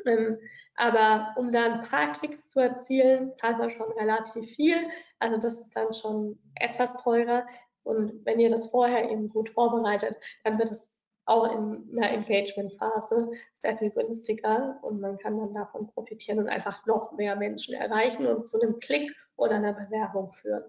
Ähm, 0.04 0.38
aber 0.76 1.34
um 1.38 1.50
da 1.52 1.64
ein 1.64 1.80
paar 1.82 2.12
Klicks 2.12 2.50
zu 2.50 2.60
erzielen, 2.60 3.34
zahlt 3.34 3.56
man 3.56 3.70
schon 3.70 3.90
relativ 3.92 4.44
viel. 4.50 4.76
Also 5.20 5.38
das 5.38 5.58
ist 5.62 5.74
dann 5.74 5.94
schon 5.94 6.38
etwas 6.54 6.94
teurer. 7.02 7.46
Und 7.82 8.26
wenn 8.26 8.40
ihr 8.40 8.50
das 8.50 8.68
vorher 8.68 9.10
eben 9.10 9.30
gut 9.30 9.48
vorbereitet, 9.48 10.16
dann 10.44 10.58
wird 10.58 10.70
es 10.70 10.94
auch 11.24 11.50
in 11.50 11.96
einer 11.96 12.10
Engagement-Phase 12.10 13.30
sehr 13.54 13.78
viel 13.78 13.90
günstiger 13.90 14.78
und 14.82 15.00
man 15.00 15.16
kann 15.16 15.38
dann 15.38 15.54
davon 15.54 15.86
profitieren 15.86 16.40
und 16.40 16.48
einfach 16.48 16.84
noch 16.84 17.12
mehr 17.12 17.36
Menschen 17.36 17.74
erreichen 17.74 18.26
und 18.26 18.46
zu 18.46 18.60
einem 18.60 18.80
Klick 18.80 19.14
oder 19.40 19.56
einer 19.56 19.72
Bewerbung 19.72 20.32
führen. 20.32 20.64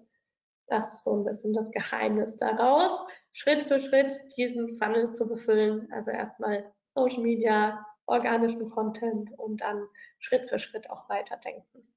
Das 0.68 0.94
ist 0.94 1.04
so 1.04 1.16
ein 1.16 1.26
bisschen 1.26 1.54
das 1.54 1.70
Geheimnis 1.72 2.38
daraus, 2.38 3.06
Schritt 3.34 3.64
für 3.64 3.80
Schritt 3.80 4.16
diesen 4.38 4.76
Funnel 4.76 5.14
zu 5.14 5.28
befüllen. 5.28 5.92
Also 5.92 6.12
erstmal 6.12 6.72
Social 6.96 7.22
Media, 7.22 7.86
organischen 8.06 8.70
Content 8.70 9.38
und 9.38 9.62
dann 9.62 9.86
Schritt 10.20 10.48
für 10.48 10.60
Schritt 10.60 10.90
auch 10.90 11.10
weiterdenken. 11.10 11.94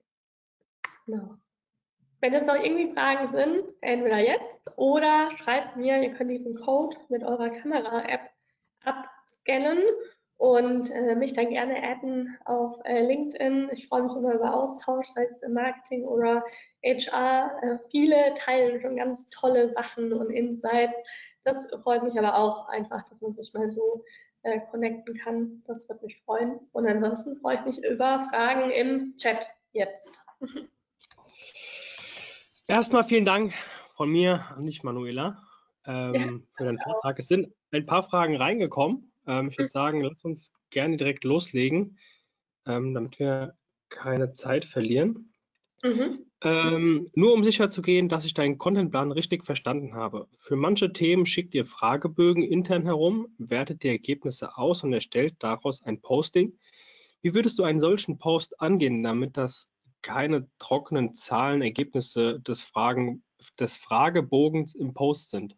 Genau. 1.06 1.36
Wenn 2.20 2.32
jetzt 2.32 2.46
noch 2.46 2.56
irgendwie 2.56 2.90
Fragen 2.90 3.28
sind, 3.28 3.64
entweder 3.80 4.18
jetzt 4.18 4.76
oder 4.76 5.30
schreibt 5.30 5.76
mir, 5.76 6.02
ihr 6.02 6.14
könnt 6.14 6.30
diesen 6.30 6.56
Code 6.56 6.96
mit 7.08 7.22
eurer 7.22 7.50
Kamera-App 7.50 8.30
abscannen 8.82 9.82
und 10.36 10.90
äh, 10.90 11.14
mich 11.14 11.32
dann 11.32 11.48
gerne 11.48 11.82
adden 11.82 12.36
auf 12.44 12.78
äh, 12.84 13.00
LinkedIn. 13.06 13.70
Ich 13.72 13.88
freue 13.88 14.02
mich 14.02 14.14
immer 14.14 14.34
über 14.34 14.54
Austausch, 14.54 15.06
sei 15.06 15.24
es 15.24 15.42
im 15.42 15.54
Marketing 15.54 16.04
oder 16.04 16.44
HR. 16.82 17.50
Äh, 17.62 17.78
viele 17.90 18.34
teilen 18.34 18.80
schon 18.80 18.96
ganz 18.96 19.30
tolle 19.30 19.68
Sachen 19.68 20.12
und 20.12 20.30
Insights. 20.30 20.96
Das 21.44 21.68
freut 21.82 22.02
mich 22.02 22.18
aber 22.18 22.36
auch 22.36 22.68
einfach, 22.68 23.02
dass 23.04 23.20
man 23.20 23.32
sich 23.32 23.52
mal 23.54 23.70
so 23.70 24.04
äh, 24.42 24.60
connecten 24.70 25.14
kann. 25.14 25.62
Das 25.66 25.88
wird 25.88 26.02
mich 26.02 26.20
freuen. 26.24 26.58
Und 26.72 26.86
ansonsten 26.86 27.36
freue 27.36 27.56
ich 27.56 27.64
mich 27.64 27.84
über 27.84 28.26
Fragen 28.30 28.70
im 28.70 29.16
Chat 29.16 29.48
jetzt. 29.72 30.20
Erstmal 32.66 33.04
vielen 33.04 33.24
Dank 33.24 33.52
von 33.94 34.10
mir 34.10 34.46
an 34.56 34.64
dich, 34.64 34.82
Manuela, 34.82 35.42
ähm, 35.86 36.14
ja, 36.14 36.28
für 36.56 36.64
deinen 36.64 36.78
Vortrag. 36.78 37.18
Es 37.18 37.28
sind 37.28 37.52
ein 37.72 37.86
paar 37.86 38.02
Fragen 38.02 38.36
reingekommen. 38.36 39.12
Ähm, 39.26 39.48
ich 39.48 39.58
würde 39.58 39.64
mhm. 39.64 39.68
sagen, 39.68 40.00
lass 40.02 40.24
uns 40.24 40.52
gerne 40.70 40.96
direkt 40.96 41.24
loslegen, 41.24 41.98
ähm, 42.66 42.94
damit 42.94 43.18
wir 43.18 43.54
keine 43.88 44.32
Zeit 44.32 44.64
verlieren. 44.64 45.32
Mhm. 45.82 46.26
Ähm, 46.42 47.06
nur 47.14 47.32
um 47.32 47.44
sicher 47.44 47.70
zu 47.70 47.80
gehen, 47.80 48.08
dass 48.08 48.24
ich 48.24 48.34
deinen 48.34 48.58
Contentplan 48.58 49.12
richtig 49.12 49.44
verstanden 49.44 49.94
habe. 49.94 50.28
Für 50.38 50.56
manche 50.56 50.92
Themen 50.92 51.26
schickt 51.26 51.54
ihr 51.54 51.64
Fragebögen 51.64 52.42
intern 52.42 52.84
herum, 52.84 53.28
wertet 53.38 53.82
die 53.82 53.88
Ergebnisse 53.88 54.56
aus 54.56 54.82
und 54.82 54.92
erstellt 54.92 55.36
daraus 55.38 55.82
ein 55.82 56.00
Posting. 56.00 56.58
Wie 57.22 57.34
würdest 57.34 57.58
du 57.58 57.64
einen 57.64 57.80
solchen 57.80 58.18
Post 58.18 58.60
angehen, 58.60 59.02
damit 59.02 59.36
das 59.38 59.70
keine 60.02 60.46
trockenen 60.58 61.14
Zahlen, 61.14 61.62
Ergebnisse 61.62 62.40
des, 62.40 62.60
Fragen, 62.60 63.22
des 63.58 63.78
Fragebogens 63.78 64.74
im 64.74 64.92
Post 64.92 65.30
sind? 65.30 65.56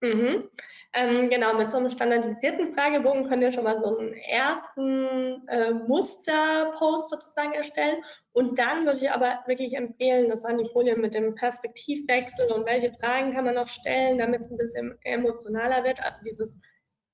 Mhm. 0.00 0.50
Ähm, 0.96 1.28
genau, 1.28 1.54
mit 1.54 1.70
so 1.70 1.76
einem 1.78 1.90
standardisierten 1.90 2.72
Fragebogen 2.72 3.28
könnt 3.28 3.42
ihr 3.42 3.50
schon 3.50 3.64
mal 3.64 3.76
so 3.76 3.98
einen 3.98 4.12
ersten 4.12 5.46
äh, 5.48 5.72
Musterpost 5.72 7.10
sozusagen 7.10 7.52
erstellen. 7.52 8.04
Und 8.32 8.60
dann 8.60 8.86
würde 8.86 8.98
ich 8.98 9.10
aber 9.10 9.42
wirklich 9.46 9.74
empfehlen, 9.74 10.28
das 10.28 10.44
waren 10.44 10.58
die 10.58 10.70
Folien 10.72 11.00
mit 11.00 11.14
dem 11.14 11.34
Perspektivwechsel 11.34 12.52
und 12.52 12.64
welche 12.64 12.92
Fragen 12.92 13.34
kann 13.34 13.44
man 13.44 13.56
noch 13.56 13.66
stellen, 13.66 14.18
damit 14.18 14.42
es 14.42 14.52
ein 14.52 14.56
bisschen 14.56 14.96
emotionaler 15.02 15.82
wird. 15.82 16.00
Also 16.04 16.22
dieses 16.24 16.60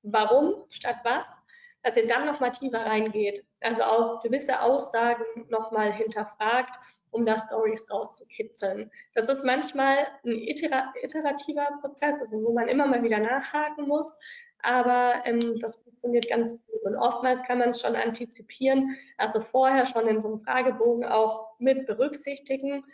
Warum 0.02 0.66
statt 0.68 0.96
was, 1.04 1.40
dass 1.82 1.96
ihr 1.96 2.06
dann 2.06 2.26
nochmal 2.26 2.52
tiefer 2.52 2.84
reingeht. 2.84 3.44
Also 3.60 3.82
auch 3.82 4.22
gewisse 4.22 4.60
Aussagen 4.60 5.24
nochmal 5.48 5.92
hinterfragt 5.92 6.78
um 7.10 7.24
da 7.24 7.36
Stories 7.36 7.90
rauszukitzeln. 7.90 8.90
Das 9.14 9.28
ist 9.28 9.44
manchmal 9.44 10.06
ein 10.24 10.32
iterativer 10.32 11.68
Prozess, 11.80 12.18
also 12.20 12.42
wo 12.42 12.52
man 12.52 12.68
immer 12.68 12.86
mal 12.86 13.02
wieder 13.02 13.18
nachhaken 13.18 13.88
muss, 13.88 14.16
aber 14.62 15.22
ähm, 15.24 15.58
das 15.60 15.76
funktioniert 15.82 16.28
ganz 16.28 16.54
gut. 16.66 16.82
Und 16.84 16.96
oftmals 16.96 17.42
kann 17.44 17.58
man 17.58 17.70
es 17.70 17.80
schon 17.80 17.96
antizipieren, 17.96 18.96
also 19.18 19.40
vorher 19.40 19.86
schon 19.86 20.06
in 20.08 20.20
so 20.20 20.28
einem 20.28 20.40
Fragebogen 20.40 21.04
auch 21.04 21.58
mit 21.58 21.86
berücksichtigen, 21.86 22.84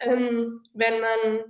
ähm, 0.00 0.62
wenn 0.72 1.00
man 1.00 1.44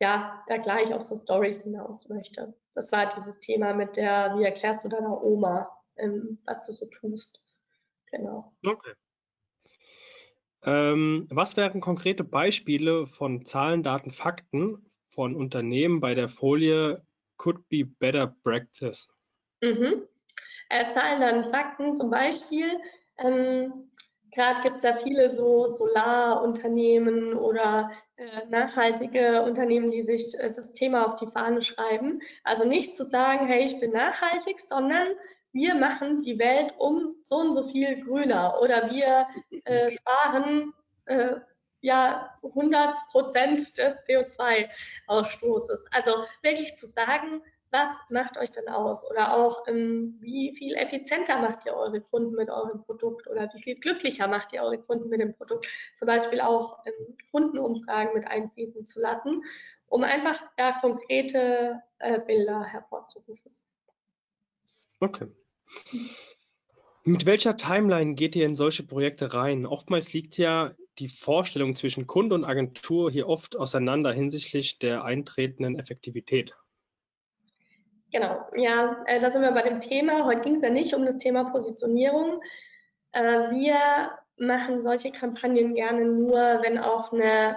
ja 0.00 0.42
da 0.48 0.56
gleich 0.56 0.92
auf 0.94 1.02
so 1.02 1.16
Stories 1.16 1.62
hinaus 1.62 2.08
möchte. 2.08 2.54
Das 2.74 2.92
war 2.92 3.06
dieses 3.14 3.38
Thema 3.40 3.74
mit 3.74 3.96
der, 3.96 4.34
wie 4.38 4.44
erklärst 4.44 4.84
du 4.84 4.88
deiner 4.88 5.22
Oma, 5.22 5.70
ähm, 5.96 6.38
was 6.46 6.66
du 6.66 6.72
so 6.72 6.86
tust. 6.86 7.46
Genau. 8.10 8.52
Okay. 8.66 8.92
Ähm, 10.64 11.26
was 11.30 11.56
wären 11.56 11.80
konkrete 11.80 12.24
Beispiele 12.24 13.06
von 13.06 13.44
Zahlen, 13.44 13.82
Daten, 13.82 14.10
Fakten 14.10 14.84
von 15.08 15.34
Unternehmen 15.34 16.00
bei 16.00 16.14
der 16.14 16.28
Folie 16.28 17.02
Could 17.36 17.68
be 17.68 17.84
Better 17.84 18.34
Practice? 18.42 19.08
Mhm. 19.62 20.02
Äh, 20.68 20.90
Zahlen, 20.92 21.20
Daten, 21.20 21.50
Fakten 21.50 21.96
zum 21.96 22.10
Beispiel. 22.10 22.78
Ähm, 23.18 23.90
Gerade 24.32 24.62
gibt 24.62 24.76
es 24.76 24.82
ja 24.84 24.96
viele 24.96 25.30
so 25.30 25.68
Solarunternehmen 25.68 27.34
oder 27.34 27.90
äh, 28.16 28.46
nachhaltige 28.48 29.42
Unternehmen, 29.42 29.90
die 29.90 30.02
sich 30.02 30.38
äh, 30.38 30.52
das 30.54 30.72
Thema 30.72 31.06
auf 31.06 31.18
die 31.18 31.26
Fahne 31.26 31.62
schreiben. 31.62 32.20
Also 32.44 32.64
nicht 32.64 32.96
zu 32.96 33.06
sagen, 33.06 33.46
hey, 33.46 33.66
ich 33.66 33.80
bin 33.80 33.92
nachhaltig, 33.92 34.60
sondern 34.60 35.08
wir 35.52 35.74
machen 35.74 36.22
die 36.22 36.38
Welt 36.38 36.74
um 36.78 37.16
so 37.20 37.36
und 37.36 37.54
so 37.54 37.66
viel 37.68 38.00
grüner 38.04 38.60
oder 38.60 38.90
wir 38.90 39.26
äh, 39.64 39.90
sparen 39.90 40.72
äh, 41.06 41.36
ja 41.80 42.38
100 42.42 42.94
Prozent 43.10 43.78
des 43.78 43.94
CO2-Ausstoßes. 44.06 45.86
Also 45.90 46.24
wirklich 46.42 46.76
zu 46.76 46.86
sagen, 46.86 47.42
was 47.72 47.88
macht 48.08 48.36
euch 48.36 48.50
denn 48.50 48.68
aus? 48.68 49.08
Oder 49.08 49.34
auch, 49.34 49.66
ähm, 49.68 50.16
wie 50.20 50.54
viel 50.56 50.74
effizienter 50.74 51.40
macht 51.40 51.64
ihr 51.66 51.74
eure 51.74 52.00
Kunden 52.00 52.34
mit 52.34 52.50
eurem 52.50 52.82
Produkt? 52.82 53.28
Oder 53.28 53.48
wie 53.54 53.62
viel 53.62 53.76
glücklicher 53.76 54.26
macht 54.26 54.52
ihr 54.52 54.62
eure 54.62 54.78
Kunden 54.78 55.08
mit 55.08 55.20
dem 55.20 55.34
Produkt? 55.34 55.68
Zum 55.94 56.06
Beispiel 56.06 56.40
auch 56.40 56.84
ähm, 56.84 57.16
Kundenumfragen 57.30 58.12
mit 58.14 58.26
einfließen 58.26 58.84
zu 58.84 59.00
lassen, 59.00 59.44
um 59.86 60.02
einfach 60.02 60.42
ja, 60.58 60.80
konkrete 60.80 61.80
äh, 61.98 62.18
Bilder 62.20 62.64
hervorzurufen. 62.64 63.54
Okay. 64.98 65.28
Mit 67.04 67.26
welcher 67.26 67.56
Timeline 67.56 68.14
geht 68.14 68.36
ihr 68.36 68.46
in 68.46 68.54
solche 68.54 68.82
Projekte 68.82 69.32
rein? 69.32 69.66
Oftmals 69.66 70.12
liegt 70.12 70.36
ja 70.36 70.72
die 70.98 71.08
Vorstellung 71.08 71.74
zwischen 71.74 72.06
Kunde 72.06 72.34
und 72.34 72.44
Agentur 72.44 73.10
hier 73.10 73.28
oft 73.28 73.56
auseinander 73.56 74.12
hinsichtlich 74.12 74.78
der 74.78 75.04
eintretenden 75.04 75.78
Effektivität. 75.78 76.54
Genau, 78.12 78.44
ja, 78.56 79.02
äh, 79.06 79.20
da 79.20 79.30
sind 79.30 79.42
wir 79.42 79.52
bei 79.52 79.62
dem 79.62 79.80
Thema. 79.80 80.24
Heute 80.24 80.42
ging 80.42 80.56
es 80.56 80.62
ja 80.62 80.70
nicht 80.70 80.94
um 80.94 81.06
das 81.06 81.18
Thema 81.18 81.44
Positionierung. 81.44 82.42
Äh, 83.12 83.22
wir 83.22 84.10
machen 84.36 84.80
solche 84.80 85.12
Kampagnen 85.12 85.74
gerne 85.74 86.04
nur, 86.04 86.60
wenn 86.62 86.78
auch 86.78 87.12
eine 87.12 87.56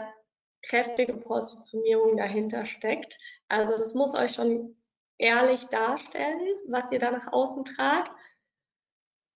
kräftige 0.61 1.13
Positionierung 1.13 2.17
dahinter 2.17 2.65
steckt. 2.65 3.17
Also 3.49 3.71
das 3.71 3.93
muss 3.93 4.15
euch 4.15 4.33
schon 4.33 4.75
ehrlich 5.17 5.65
darstellen, 5.67 6.55
was 6.67 6.91
ihr 6.91 6.99
da 6.99 7.11
nach 7.11 7.31
außen 7.31 7.65
tragt. 7.65 8.11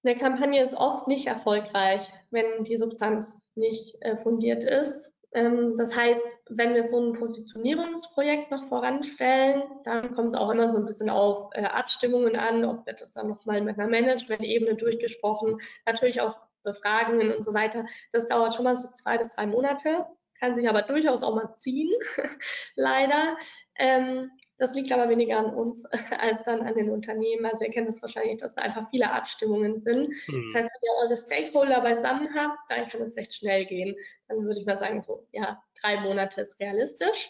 Eine 0.03 0.15
Kampagne 0.15 0.61
ist 0.61 0.75
oft 0.75 1.07
nicht 1.07 1.27
erfolgreich, 1.27 2.11
wenn 2.31 2.63
die 2.63 2.77
Substanz 2.77 3.41
nicht 3.55 4.01
äh, 4.01 4.17
fundiert 4.17 4.63
ist. 4.63 5.11
Ähm, 5.33 5.75
das 5.75 5.95
heißt, 5.95 6.21
wenn 6.49 6.73
wir 6.73 6.83
so 6.83 6.99
ein 6.99 7.13
Positionierungsprojekt 7.13 8.49
noch 8.51 8.67
voranstellen, 8.69 9.63
dann 9.83 10.15
kommt 10.15 10.35
es 10.35 10.41
auch 10.41 10.49
immer 10.49 10.71
so 10.71 10.77
ein 10.77 10.85
bisschen 10.85 11.09
auf 11.09 11.49
äh, 11.53 11.63
Abstimmungen 11.63 12.35
an, 12.35 12.63
ob 12.63 12.85
wird 12.85 13.01
das 13.01 13.11
dann 13.11 13.27
nochmal 13.27 13.61
mit 13.61 13.77
einer 13.77 13.89
Management-Ebene 13.89 14.75
durchgesprochen, 14.75 15.59
natürlich 15.85 16.21
auch 16.21 16.39
Befragungen 16.63 17.33
und 17.33 17.45
so 17.45 17.53
weiter. 17.53 17.85
Das 18.11 18.27
dauert 18.27 18.53
schon 18.53 18.63
mal 18.63 18.75
so 18.75 18.89
zwei 18.91 19.17
bis 19.17 19.29
drei 19.29 19.45
Monate, 19.45 20.05
kann 20.39 20.55
sich 20.55 20.69
aber 20.69 20.83
durchaus 20.83 21.23
auch 21.23 21.35
mal 21.35 21.55
ziehen, 21.55 21.91
leider. 22.75 23.37
Ähm, 23.75 24.31
das 24.57 24.73
liegt 24.73 24.91
aber 24.91 25.09
weniger 25.09 25.37
an 25.37 25.53
uns 25.53 25.85
als 26.19 26.43
dann 26.43 26.61
an 26.61 26.75
den 26.75 26.89
Unternehmen. 26.89 27.45
Also 27.45 27.65
ihr 27.65 27.71
kennt 27.71 27.87
es 27.87 28.01
wahrscheinlich, 28.01 28.37
dass 28.37 28.55
da 28.55 28.63
einfach 28.63 28.89
viele 28.89 29.11
Abstimmungen 29.11 29.79
sind. 29.79 30.09
Mhm. 30.27 30.43
Das 30.45 30.55
heißt, 30.55 30.69
wenn 30.69 30.89
ihr 30.89 31.03
eure 31.03 31.17
Stakeholder 31.17 31.81
beisammen 31.81 32.29
habt, 32.35 32.57
dann 32.69 32.85
kann 32.85 33.01
es 33.01 33.15
recht 33.15 33.33
schnell 33.33 33.65
gehen. 33.65 33.95
Dann 34.27 34.43
würde 34.43 34.59
ich 34.59 34.65
mal 34.65 34.79
sagen, 34.79 35.01
so 35.01 35.27
ja, 35.31 35.61
drei 35.81 35.99
Monate 36.01 36.41
ist 36.41 36.59
realistisch. 36.59 37.29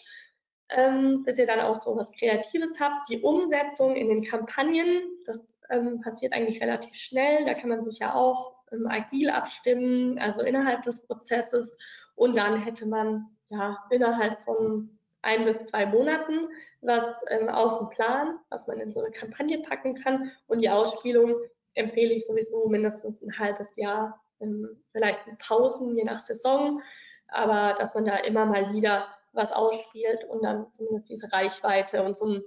Ähm, 0.70 1.22
bis 1.22 1.38
ihr 1.38 1.46
dann 1.46 1.60
auch 1.60 1.76
so 1.76 1.96
was 1.96 2.12
Kreatives 2.12 2.78
habt. 2.78 3.08
Die 3.08 3.22
Umsetzung 3.22 3.96
in 3.96 4.08
den 4.08 4.22
Kampagnen, 4.22 5.02
das 5.24 5.58
ähm, 5.70 6.02
passiert 6.02 6.34
eigentlich 6.34 6.60
relativ 6.60 6.94
schnell. 6.94 7.46
Da 7.46 7.54
kann 7.54 7.70
man 7.70 7.82
sich 7.82 8.00
ja 8.00 8.14
auch 8.14 8.54
ähm, 8.70 8.86
agil 8.86 9.30
abstimmen, 9.30 10.18
also 10.18 10.42
innerhalb 10.42 10.82
des 10.82 11.06
Prozesses. 11.06 11.70
Und 12.16 12.36
dann 12.36 12.60
hätte 12.60 12.86
man 12.86 13.30
ja 13.48 13.78
innerhalb 13.90 14.38
von 14.40 14.97
ein 15.22 15.44
bis 15.44 15.64
zwei 15.64 15.86
Monaten 15.86 16.48
was 16.80 17.04
ähm, 17.28 17.48
auf 17.48 17.78
dem 17.78 17.88
Plan, 17.90 18.38
was 18.50 18.66
man 18.66 18.80
in 18.80 18.92
so 18.92 19.00
eine 19.00 19.10
Kampagne 19.10 19.60
packen 19.62 19.94
kann. 19.94 20.30
Und 20.46 20.60
die 20.60 20.70
Ausspielung 20.70 21.36
empfehle 21.74 22.14
ich 22.14 22.26
sowieso 22.26 22.68
mindestens 22.68 23.20
ein 23.22 23.38
halbes 23.38 23.76
Jahr, 23.76 24.20
ähm, 24.40 24.82
vielleicht 24.90 25.26
mit 25.26 25.38
Pausen, 25.38 25.96
je 25.96 26.04
nach 26.04 26.20
Saison, 26.20 26.82
aber 27.28 27.74
dass 27.78 27.94
man 27.94 28.04
da 28.04 28.16
immer 28.16 28.46
mal 28.46 28.72
wieder 28.72 29.08
was 29.32 29.52
ausspielt 29.52 30.24
und 30.24 30.42
dann 30.42 30.72
zumindest 30.72 31.10
diese 31.10 31.30
Reichweite 31.32 32.02
und 32.02 32.16
so 32.16 32.26
ein 32.26 32.42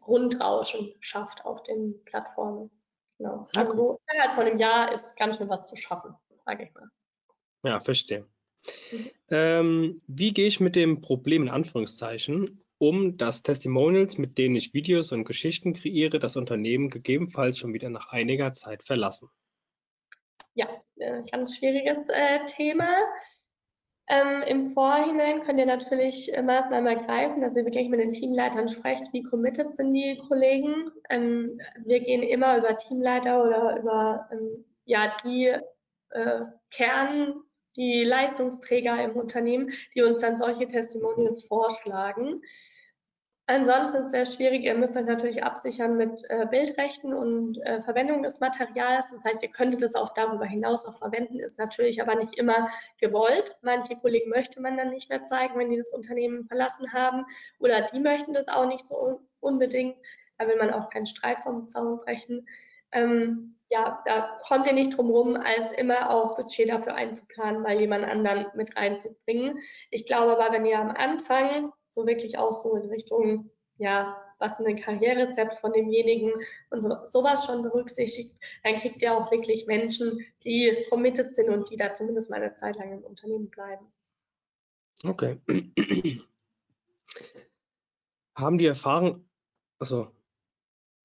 Grundrauschen 0.00 0.94
schafft 1.00 1.44
auf 1.44 1.62
den 1.62 2.02
Plattformen. 2.04 2.70
Genau. 3.18 3.46
Also 3.54 3.74
so 3.74 4.00
innerhalb 4.12 4.34
von 4.34 4.46
einem 4.46 4.58
Jahr 4.58 4.92
ist 4.92 5.16
ganz 5.16 5.36
schön 5.36 5.48
was 5.48 5.64
zu 5.64 5.76
schaffen, 5.76 6.14
sage 6.44 6.64
ich 6.64 6.74
mal. 6.74 6.88
Ja, 7.62 7.80
verstehe. 7.80 8.26
Mhm. 8.92 9.10
Ähm, 9.30 10.00
wie 10.06 10.32
gehe 10.32 10.46
ich 10.46 10.60
mit 10.60 10.76
dem 10.76 11.00
Problem 11.00 11.42
in 11.42 11.48
Anführungszeichen 11.48 12.62
um, 12.78 13.16
dass 13.16 13.42
Testimonials, 13.42 14.18
mit 14.18 14.36
denen 14.38 14.54
ich 14.54 14.74
Videos 14.74 15.12
und 15.12 15.24
Geschichten 15.24 15.72
kreiere, 15.72 16.18
das 16.18 16.36
Unternehmen 16.36 16.90
gegebenenfalls 16.90 17.58
schon 17.58 17.72
wieder 17.72 17.88
nach 17.88 18.12
einiger 18.12 18.52
Zeit 18.52 18.82
verlassen? 18.82 19.30
Ja, 20.54 20.68
äh, 20.96 21.22
ganz 21.30 21.56
schwieriges 21.56 21.98
äh, 22.08 22.44
Thema. 22.46 22.88
Ähm, 24.08 24.42
Im 24.46 24.70
Vorhinein 24.70 25.40
könnt 25.40 25.58
ihr 25.58 25.66
natürlich 25.66 26.32
äh, 26.32 26.40
Maßnahmen 26.40 26.86
ergreifen, 26.86 27.40
dass 27.40 27.56
ihr 27.56 27.64
wirklich 27.64 27.88
mit 27.88 27.98
den 27.98 28.12
Teamleitern 28.12 28.68
sprecht, 28.68 29.12
wie 29.12 29.22
committed 29.22 29.74
sind 29.74 29.94
die 29.94 30.16
Kollegen. 30.28 30.90
Ähm, 31.10 31.58
wir 31.84 32.00
gehen 32.00 32.22
immer 32.22 32.58
über 32.58 32.76
Teamleiter 32.76 33.42
oder 33.42 33.80
über 33.80 34.28
ähm, 34.30 34.64
ja, 34.84 35.16
die 35.24 35.46
äh, 36.10 36.40
Kern, 36.70 37.34
die 37.76 38.04
Leistungsträger 38.04 39.02
im 39.02 39.12
Unternehmen, 39.12 39.72
die 39.94 40.02
uns 40.02 40.22
dann 40.22 40.38
solche 40.38 40.66
Testimonials 40.66 41.44
vorschlagen. 41.44 42.42
Ansonsten 43.48 43.98
ist 43.98 44.06
es 44.06 44.10
sehr 44.10 44.26
schwierig. 44.26 44.64
Ihr 44.64 44.74
müsst 44.74 44.96
euch 44.96 45.04
natürlich 45.04 45.44
absichern 45.44 45.96
mit 45.96 46.20
äh, 46.30 46.46
Bildrechten 46.50 47.14
und 47.14 47.58
äh, 47.58 47.80
Verwendung 47.82 48.24
des 48.24 48.40
Materials. 48.40 49.12
Das 49.12 49.24
heißt, 49.24 49.40
ihr 49.44 49.50
könntet 49.50 49.82
es 49.82 49.94
auch 49.94 50.12
darüber 50.14 50.44
hinaus 50.44 50.84
auch 50.84 50.98
verwenden, 50.98 51.38
ist 51.38 51.56
natürlich 51.56 52.02
aber 52.02 52.16
nicht 52.16 52.36
immer 52.36 52.68
gewollt. 53.00 53.56
Manche 53.62 53.94
Kollegen 53.96 54.30
möchte 54.30 54.60
man 54.60 54.76
dann 54.76 54.90
nicht 54.90 55.10
mehr 55.10 55.22
zeigen, 55.22 55.56
wenn 55.56 55.70
die 55.70 55.76
das 55.76 55.92
Unternehmen 55.92 56.44
verlassen 56.46 56.92
haben 56.92 57.24
oder 57.60 57.82
die 57.82 58.00
möchten 58.00 58.34
das 58.34 58.48
auch 58.48 58.66
nicht 58.66 58.84
so 58.84 59.00
un 59.00 59.18
unbedingt. 59.38 59.96
Da 60.38 60.48
will 60.48 60.56
man 60.56 60.72
auch 60.72 60.90
keinen 60.90 61.06
Streit 61.06 61.38
vom 61.44 61.68
Zaun 61.68 61.98
brechen. 62.00 62.48
Ähm, 62.90 63.54
ja, 63.76 64.02
da 64.06 64.40
kommt 64.42 64.66
ihr 64.66 64.72
nicht 64.72 64.96
drum 64.96 65.10
rum, 65.10 65.36
als 65.36 65.70
immer 65.76 66.10
auch 66.10 66.36
Budget 66.36 66.70
dafür 66.70 66.94
einzuplanen, 66.94 67.60
mal 67.60 67.78
jemand 67.78 68.04
anderen 68.04 68.46
mit 68.54 68.74
reinzubringen. 68.74 69.58
Ich 69.90 70.06
glaube 70.06 70.32
aber, 70.38 70.52
wenn 70.52 70.64
ihr 70.64 70.78
am 70.78 70.90
Anfang 70.90 71.72
so 71.90 72.06
wirklich 72.06 72.38
auch 72.38 72.54
so 72.54 72.74
in 72.76 72.88
Richtung, 72.88 73.50
ja, 73.76 74.16
was 74.38 74.56
sind 74.56 74.66
denn 74.66 74.76
Karrieresteps 74.76 75.58
von 75.60 75.72
demjenigen 75.72 76.32
und 76.70 76.80
so, 76.80 76.96
sowas 77.04 77.44
schon 77.44 77.62
berücksichtigt, 77.62 78.34
dann 78.64 78.76
kriegt 78.76 79.02
ihr 79.02 79.12
auch 79.12 79.30
wirklich 79.30 79.66
Menschen, 79.66 80.24
die 80.42 80.86
committed 80.88 81.34
sind 81.34 81.50
und 81.50 81.70
die 81.70 81.76
da 81.76 81.92
zumindest 81.92 82.30
mal 82.30 82.42
eine 82.42 82.54
Zeit 82.54 82.76
lang 82.76 82.92
im 82.92 83.04
Unternehmen 83.04 83.50
bleiben. 83.50 83.86
Okay. 85.04 85.38
haben 88.36 88.58
die 88.58 88.66
Erfahrung, 88.66 89.26
also 89.78 90.10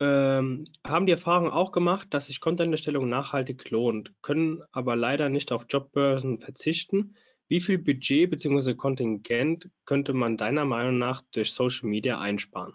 ähm, 0.02 0.66
haben 0.86 1.06
die 1.06 1.12
Erfahrung 1.12 1.52
auch 1.52 1.72
gemacht, 1.72 2.08
dass 2.10 2.26
sich 2.26 2.41
Content-Erstellung 2.41 3.08
nachhaltig 3.08 3.70
lohnt, 3.70 4.12
können 4.24 4.64
aber 4.72 4.95
leider 4.95 5.30
nicht 5.30 5.52
auf 5.52 5.68
Jobbörsen 5.70 6.39
verzichten, 6.39 7.16
wie 7.47 7.62
viel 7.62 7.78
Budget 7.78 8.32
bzw. 8.32 8.74
Kontingent 8.74 9.70
könnte 9.86 10.14
man 10.14 10.38
deiner 10.38 10.66
Meinung 10.66 10.97
nach 10.97 11.22
durch 11.32 11.54
Social 11.54 11.88
Media 11.88 12.20
einsparen? 12.20 12.74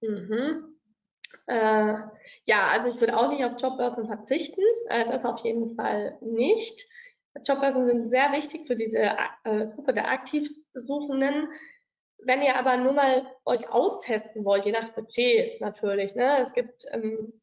Mhm. 0.00 0.74
Äh, 1.46 1.94
ja, 2.46 2.68
also 2.72 2.88
ich 2.88 2.98
würde 2.98 3.16
auch 3.16 3.30
nicht 3.30 3.44
auf 3.44 3.60
Jobbörsen 3.60 4.06
verzichten, 4.06 4.62
äh, 4.88 5.06
das 5.06 5.24
auf 5.24 5.44
jeden 5.44 5.76
Fall 5.76 6.18
nicht. 6.20 6.84
Jobbörsen 7.46 7.86
sind 7.86 8.08
sehr 8.08 8.32
wichtig 8.32 8.66
für 8.66 8.74
diese 8.74 8.98
äh, 9.44 9.66
Gruppe 9.68 9.92
der 9.92 10.10
Aktivsuchenden. 10.10 11.48
Wenn 12.24 12.42
ihr 12.42 12.56
aber 12.56 12.76
nur 12.76 12.92
mal 12.92 13.26
euch 13.44 13.68
austesten 13.70 14.44
wollt, 14.44 14.66
je 14.66 14.72
nach 14.72 14.88
Budget 14.90 15.60
natürlich, 15.60 16.14
ne? 16.14 16.38
es 16.40 16.52
gibt 16.52 16.84
ähm, 16.92 17.40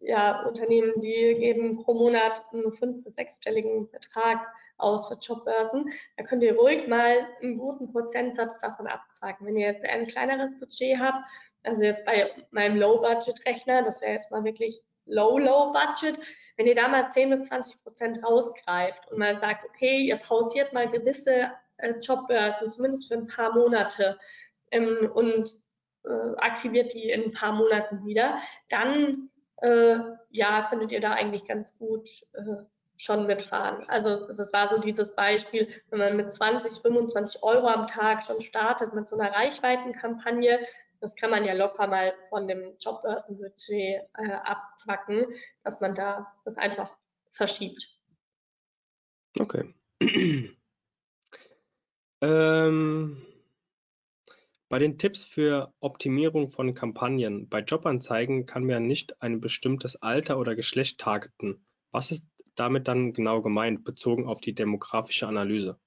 ja 0.00 0.44
Unternehmen, 0.46 1.00
die 1.00 1.34
geben 1.38 1.82
pro 1.82 1.94
Monat 1.94 2.42
einen 2.52 2.72
fünf- 2.72 3.04
bis 3.04 3.14
sechsstelligen 3.14 3.90
Betrag 3.90 4.46
aus 4.76 5.08
für 5.08 5.18
Jobbörsen. 5.20 5.90
Da 6.16 6.24
könnt 6.24 6.42
ihr 6.42 6.56
ruhig 6.56 6.88
mal 6.88 7.28
einen 7.40 7.56
guten 7.56 7.92
Prozentsatz 7.92 8.58
davon 8.58 8.86
abzwacken. 8.86 9.46
Wenn 9.46 9.56
ihr 9.56 9.68
jetzt 9.68 9.84
ein 9.84 10.06
kleineres 10.06 10.58
Budget 10.58 10.98
habt, 10.98 11.24
also 11.62 11.82
jetzt 11.84 12.04
bei 12.04 12.30
meinem 12.50 12.76
Low-Budget-Rechner, 12.76 13.82
das 13.82 14.00
wäre 14.00 14.12
jetzt 14.12 14.30
mal 14.30 14.44
wirklich 14.44 14.82
Low-Low-Budget, 15.06 16.18
wenn 16.56 16.66
ihr 16.66 16.74
da 16.74 16.88
mal 16.88 17.10
10 17.10 17.30
bis 17.30 17.44
20 17.44 17.82
Prozent 17.82 18.24
rausgreift 18.24 19.10
und 19.10 19.18
mal 19.18 19.34
sagt, 19.34 19.64
okay, 19.64 20.00
ihr 20.00 20.16
pausiert 20.16 20.72
mal 20.72 20.88
gewisse 20.88 21.52
Jobbörsen, 22.00 22.70
zumindest 22.70 23.08
für 23.08 23.14
ein 23.14 23.26
paar 23.26 23.52
Monate 23.54 24.18
ähm, 24.70 25.10
und 25.12 25.50
äh, 26.04 26.36
aktiviert 26.36 26.94
die 26.94 27.10
in 27.10 27.24
ein 27.24 27.32
paar 27.32 27.52
Monaten 27.52 28.04
wieder, 28.04 28.38
dann 28.68 29.30
äh, 29.58 29.98
ja, 30.30 30.66
könntet 30.68 30.92
ihr 30.92 31.00
da 31.00 31.12
eigentlich 31.12 31.44
ganz 31.44 31.78
gut 31.78 32.08
äh, 32.34 32.64
schon 32.96 33.26
mitfahren. 33.26 33.82
Also 33.88 34.28
es 34.28 34.52
war 34.52 34.68
so 34.68 34.78
dieses 34.78 35.14
Beispiel, 35.14 35.68
wenn 35.90 35.98
man 35.98 36.16
mit 36.16 36.34
20, 36.34 36.82
25 36.82 37.42
Euro 37.42 37.68
am 37.68 37.86
Tag 37.86 38.24
schon 38.24 38.40
startet 38.40 38.94
mit 38.94 39.08
so 39.08 39.16
einer 39.16 39.32
Reichweitenkampagne, 39.32 40.60
das 41.00 41.16
kann 41.16 41.30
man 41.30 41.44
ja 41.44 41.52
locker 41.52 41.88
mal 41.88 42.14
von 42.28 42.46
dem 42.46 42.76
Jobbörsenbudget 42.78 44.02
äh, 44.14 44.32
abzwacken, 44.44 45.26
dass 45.64 45.80
man 45.80 45.96
da 45.96 46.32
das 46.44 46.58
einfach 46.58 46.96
verschiebt. 47.30 47.98
Okay. 49.38 49.74
Ähm, 52.22 53.20
bei 54.68 54.78
den 54.78 54.96
Tipps 54.96 55.22
für 55.24 55.74
Optimierung 55.80 56.48
von 56.48 56.72
Kampagnen 56.72 57.48
bei 57.48 57.60
Jobanzeigen 57.60 58.46
kann 58.46 58.64
man 58.64 58.86
nicht 58.86 59.20
ein 59.20 59.40
bestimmtes 59.40 60.00
Alter 60.00 60.38
oder 60.38 60.54
Geschlecht 60.54 60.98
targeten. 60.98 61.66
Was 61.90 62.10
ist 62.10 62.24
damit 62.54 62.88
dann 62.88 63.12
genau 63.12 63.42
gemeint, 63.42 63.84
bezogen 63.84 64.26
auf 64.26 64.40
die 64.40 64.54
demografische 64.54 65.26
Analyse? 65.26 65.78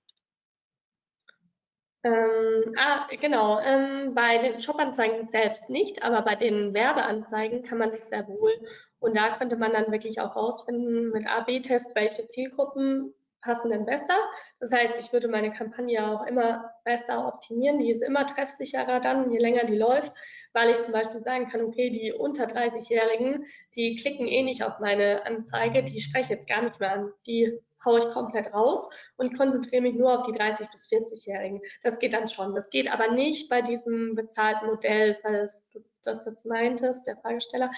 Ähm, 2.03 2.75
ah, 2.77 3.07
genau. 3.19 3.59
Ähm, 3.59 4.13
bei 4.13 4.37
den 4.37 4.59
Jobanzeigen 4.59 5.25
selbst 5.25 5.71
nicht, 5.71 6.03
aber 6.03 6.21
bei 6.21 6.35
den 6.35 6.75
Werbeanzeigen 6.75 7.63
kann 7.63 7.79
man 7.79 7.89
das 7.89 8.09
sehr 8.09 8.27
wohl. 8.27 8.51
Und 8.99 9.17
da 9.17 9.35
könnte 9.37 9.55
man 9.55 9.73
dann 9.73 9.91
wirklich 9.91 10.21
auch 10.21 10.35
rausfinden 10.35 11.09
mit 11.09 11.27
A-B-Tests, 11.27 11.95
welche 11.95 12.27
Zielgruppen 12.27 13.15
passen 13.45 13.69
denn 13.69 13.85
besser. 13.85 14.17
Das 14.59 14.73
heißt, 14.73 14.99
ich 14.99 15.13
würde 15.13 15.27
meine 15.27 15.53
Kampagne 15.53 16.05
auch 16.05 16.25
immer 16.25 16.73
besser 16.83 17.27
optimieren. 17.27 17.79
Die 17.79 17.91
ist 17.91 18.01
immer 18.01 18.25
treffsicherer 18.25 18.99
dann, 18.99 19.31
je 19.31 19.37
länger 19.37 19.65
die 19.65 19.77
läuft, 19.77 20.11
weil 20.53 20.71
ich 20.71 20.81
zum 20.81 20.91
Beispiel 20.91 21.21
sagen 21.21 21.47
kann, 21.47 21.61
okay, 21.61 21.91
die 21.91 22.11
unter 22.11 22.45
30-Jährigen, 22.45 23.45
die 23.75 23.95
klicken 23.95 24.27
eh 24.27 24.41
nicht 24.41 24.63
auf 24.63 24.79
meine 24.79 25.25
Anzeige, 25.25 25.83
die 25.83 26.01
spreche 26.01 26.33
jetzt 26.33 26.49
gar 26.49 26.63
nicht 26.63 26.79
mehr 26.79 26.91
an. 26.91 27.13
Die 27.27 27.59
haue 27.85 27.99
ich 27.99 28.05
komplett 28.05 28.51
raus 28.51 28.89
und 29.15 29.37
konzentriere 29.37 29.83
mich 29.83 29.93
nur 29.93 30.19
auf 30.19 30.25
die 30.25 30.33
30- 30.33 30.71
bis 30.71 30.89
40-Jährigen. 30.89 31.61
Das 31.83 31.99
geht 31.99 32.13
dann 32.13 32.27
schon. 32.27 32.55
Das 32.55 32.71
geht 32.71 32.91
aber 32.91 33.11
nicht 33.11 33.47
bei 33.47 33.61
diesem 33.61 34.15
bezahlten 34.15 34.65
Modell, 34.65 35.17
weil 35.21 35.41
das, 35.41 35.71
das 36.03 36.25
jetzt 36.25 36.47
meintest, 36.47 37.05
der 37.05 37.17
Fragesteller 37.17 37.69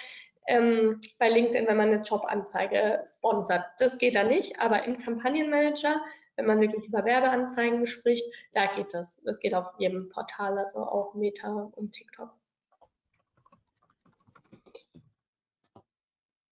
ähm, 0.47 0.99
bei 1.19 1.29
LinkedIn, 1.29 1.67
wenn 1.67 1.77
man 1.77 1.89
eine 1.89 2.01
Jobanzeige 2.01 3.03
sponsert. 3.05 3.65
Das 3.79 3.97
geht 3.97 4.15
da 4.15 4.23
nicht, 4.23 4.59
aber 4.59 4.83
im 4.85 4.97
Kampagnenmanager, 4.97 6.01
wenn 6.35 6.45
man 6.45 6.61
wirklich 6.61 6.87
über 6.87 7.05
Werbeanzeigen 7.05 7.85
spricht, 7.85 8.25
da 8.53 8.67
geht 8.75 8.93
das. 8.93 9.21
Das 9.23 9.39
geht 9.39 9.53
auf 9.53 9.67
jedem 9.77 10.09
Portal, 10.09 10.57
also 10.57 10.79
auch 10.79 11.13
Meta 11.13 11.71
und 11.75 11.91
TikTok. 11.91 12.33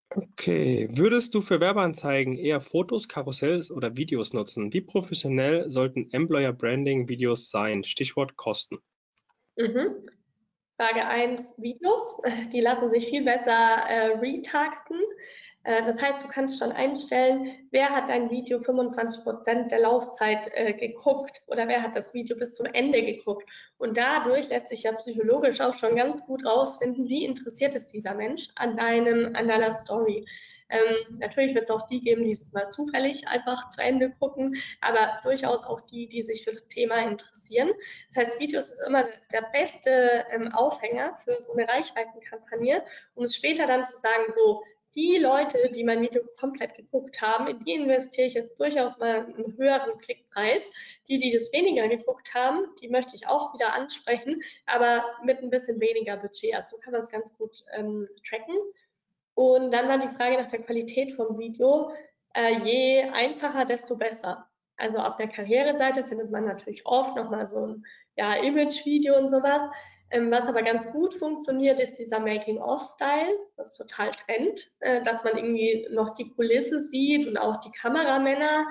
Okay, 0.10 0.88
würdest 0.94 1.36
du 1.36 1.42
für 1.42 1.60
Werbeanzeigen 1.60 2.38
eher 2.38 2.62
Fotos, 2.62 3.10
Karussells 3.10 3.70
oder 3.70 3.98
Videos 3.98 4.32
nutzen? 4.32 4.72
Wie 4.72 4.80
professionell 4.80 5.70
sollten 5.70 6.10
Employer 6.12 6.54
Branding 6.54 7.10
Videos 7.10 7.50
sein? 7.50 7.84
Stichwort 7.84 8.38
Kosten. 8.38 8.78
Mhm. 9.58 10.02
Frage 10.78 11.06
1, 11.06 11.62
Videos. 11.62 12.22
Die 12.52 12.62
lassen 12.62 12.90
sich 12.90 13.08
viel 13.08 13.24
besser 13.24 13.52
äh, 13.88 14.18
retargeten. 14.18 15.00
Äh, 15.64 15.84
das 15.84 16.02
heißt, 16.02 16.22
du 16.22 16.28
kannst 16.28 16.60
schon 16.60 16.72
einstellen, 16.72 17.68
wer 17.72 17.90
hat 17.90 18.10
dein 18.10 18.30
Video 18.30 18.60
25 18.60 19.24
Prozent 19.24 19.72
der 19.72 19.80
Laufzeit 19.80 20.50
äh, 20.54 20.74
geguckt 20.74 21.42
oder 21.48 21.68
wer 21.68 21.82
hat 21.82 21.96
das 21.96 22.14
Video 22.14 22.38
bis 22.38 22.54
zum 22.54 22.66
Ende 22.66 23.04
geguckt. 23.04 23.50
Und 23.78 23.98
dadurch 23.98 24.50
lässt 24.50 24.68
sich 24.68 24.84
ja 24.84 24.92
psychologisch 24.94 25.62
auch 25.62 25.74
schon 25.74 25.96
ganz 25.96 26.26
gut 26.26 26.46
rausfinden, 26.46 27.08
wie 27.08 27.26
interessiert 27.26 27.74
ist 27.76 27.94
dieser 27.94 28.14
Mensch 28.14 28.50
an 28.56 28.76
deinem, 28.76 29.36
an 29.36 29.48
deiner 29.48 29.72
Story. 29.72 30.26
Ähm, 30.70 31.18
natürlich 31.20 31.54
wird 31.54 31.66
es 31.66 31.70
auch 31.70 31.88
die 31.88 32.00
geben, 32.00 32.24
die 32.24 32.32
es 32.32 32.52
mal 32.52 32.70
zufällig 32.70 33.28
einfach 33.28 33.70
zu 33.70 33.82
Ende 33.82 34.12
gucken, 34.20 34.56
aber 34.82 35.20
durchaus 35.24 35.64
auch 35.64 35.82
die, 35.82 36.08
die 36.08 36.22
sich 36.22 36.44
für 36.44 36.52
das 36.52 36.66
Thema 36.66 36.98
interessieren. 37.04 37.72
Das 38.08 38.18
heißt, 38.18 38.40
Videos 38.40 38.72
ist 38.72 38.82
immer 38.88 39.06
der 39.32 39.44
beste 39.52 40.26
ähm, 40.32 40.52
Aufhänger 40.54 41.16
für 41.24 41.40
so 41.40 41.54
eine 41.54 41.68
Reichweitenkampagne, 41.68 42.84
um 43.14 43.26
es 43.26 43.36
später 43.36 43.68
dann 43.68 43.86
zu 43.86 43.96
sagen, 43.96 44.24
so, 44.34 44.64
die 44.96 45.18
Leute, 45.18 45.70
die 45.72 45.84
mein 45.84 46.02
Video 46.02 46.22
komplett 46.40 46.74
geguckt 46.74 47.22
haben, 47.22 47.48
in 47.48 47.60
die 47.60 47.74
investiere 47.74 48.28
ich 48.28 48.34
jetzt 48.34 48.58
durchaus 48.60 48.98
mal 48.98 49.26
einen 49.26 49.58
höheren 49.58 49.98
Klickpreis. 50.00 50.64
Die, 51.10 51.20
die 51.20 51.32
das 51.32 51.52
weniger 51.52 51.88
geguckt 51.90 52.34
haben, 52.34 52.66
die 52.82 52.88
möchte 52.88 53.16
ich 53.16 53.28
auch 53.28 53.54
wieder 53.54 53.74
ansprechen, 53.74 54.42
aber 54.66 55.04
mit 55.24 55.40
ein 55.40 55.50
bisschen 55.50 55.80
weniger 55.82 56.18
Budget. 56.18 56.56
Also 56.56 56.78
so 56.78 56.82
kann 56.82 56.94
man 56.94 57.02
es 57.02 57.10
ganz 57.10 57.38
gut 57.38 57.58
ähm, 57.74 58.08
tracken. 58.28 58.56
Und 59.36 59.72
dann 59.72 59.88
war 59.88 60.00
die 60.00 60.16
Frage 60.16 60.38
nach 60.38 60.48
der 60.48 60.64
Qualität 60.64 61.14
vom 61.14 61.38
Video. 61.38 61.92
Äh, 62.34 62.60
je 62.64 63.04
einfacher, 63.04 63.66
desto 63.66 63.96
besser. 63.96 64.48
Also 64.78 64.98
auf 64.98 65.16
der 65.18 65.30
Karriereseite 65.30 66.04
findet 66.04 66.32
man 66.32 66.46
natürlich 66.46 66.86
oft 66.86 67.16
nochmal 67.16 67.48
so 67.48 67.66
ein 67.66 67.86
ja, 68.16 68.36
Image-Video 68.36 69.18
und 69.18 69.30
sowas. 69.30 69.62
Ähm, 70.12 70.32
was 70.32 70.48
aber 70.48 70.64
ganz 70.64 70.92
gut 70.92 71.14
funktioniert, 71.16 71.80
ist 71.80 71.96
dieser 71.96 72.20
Making-of-Style, 72.20 73.38
was 73.58 73.72
total 73.72 74.12
trennt, 74.12 74.72
äh, 74.80 75.02
dass 75.02 75.24
man 75.24 75.38
irgendwie 75.38 75.88
noch 75.92 76.14
die 76.14 76.30
Kulisse 76.30 76.80
sieht 76.80 77.28
und 77.28 77.38
auch 77.38 77.60
die 77.62 77.72
Kameramänner. 77.72 78.68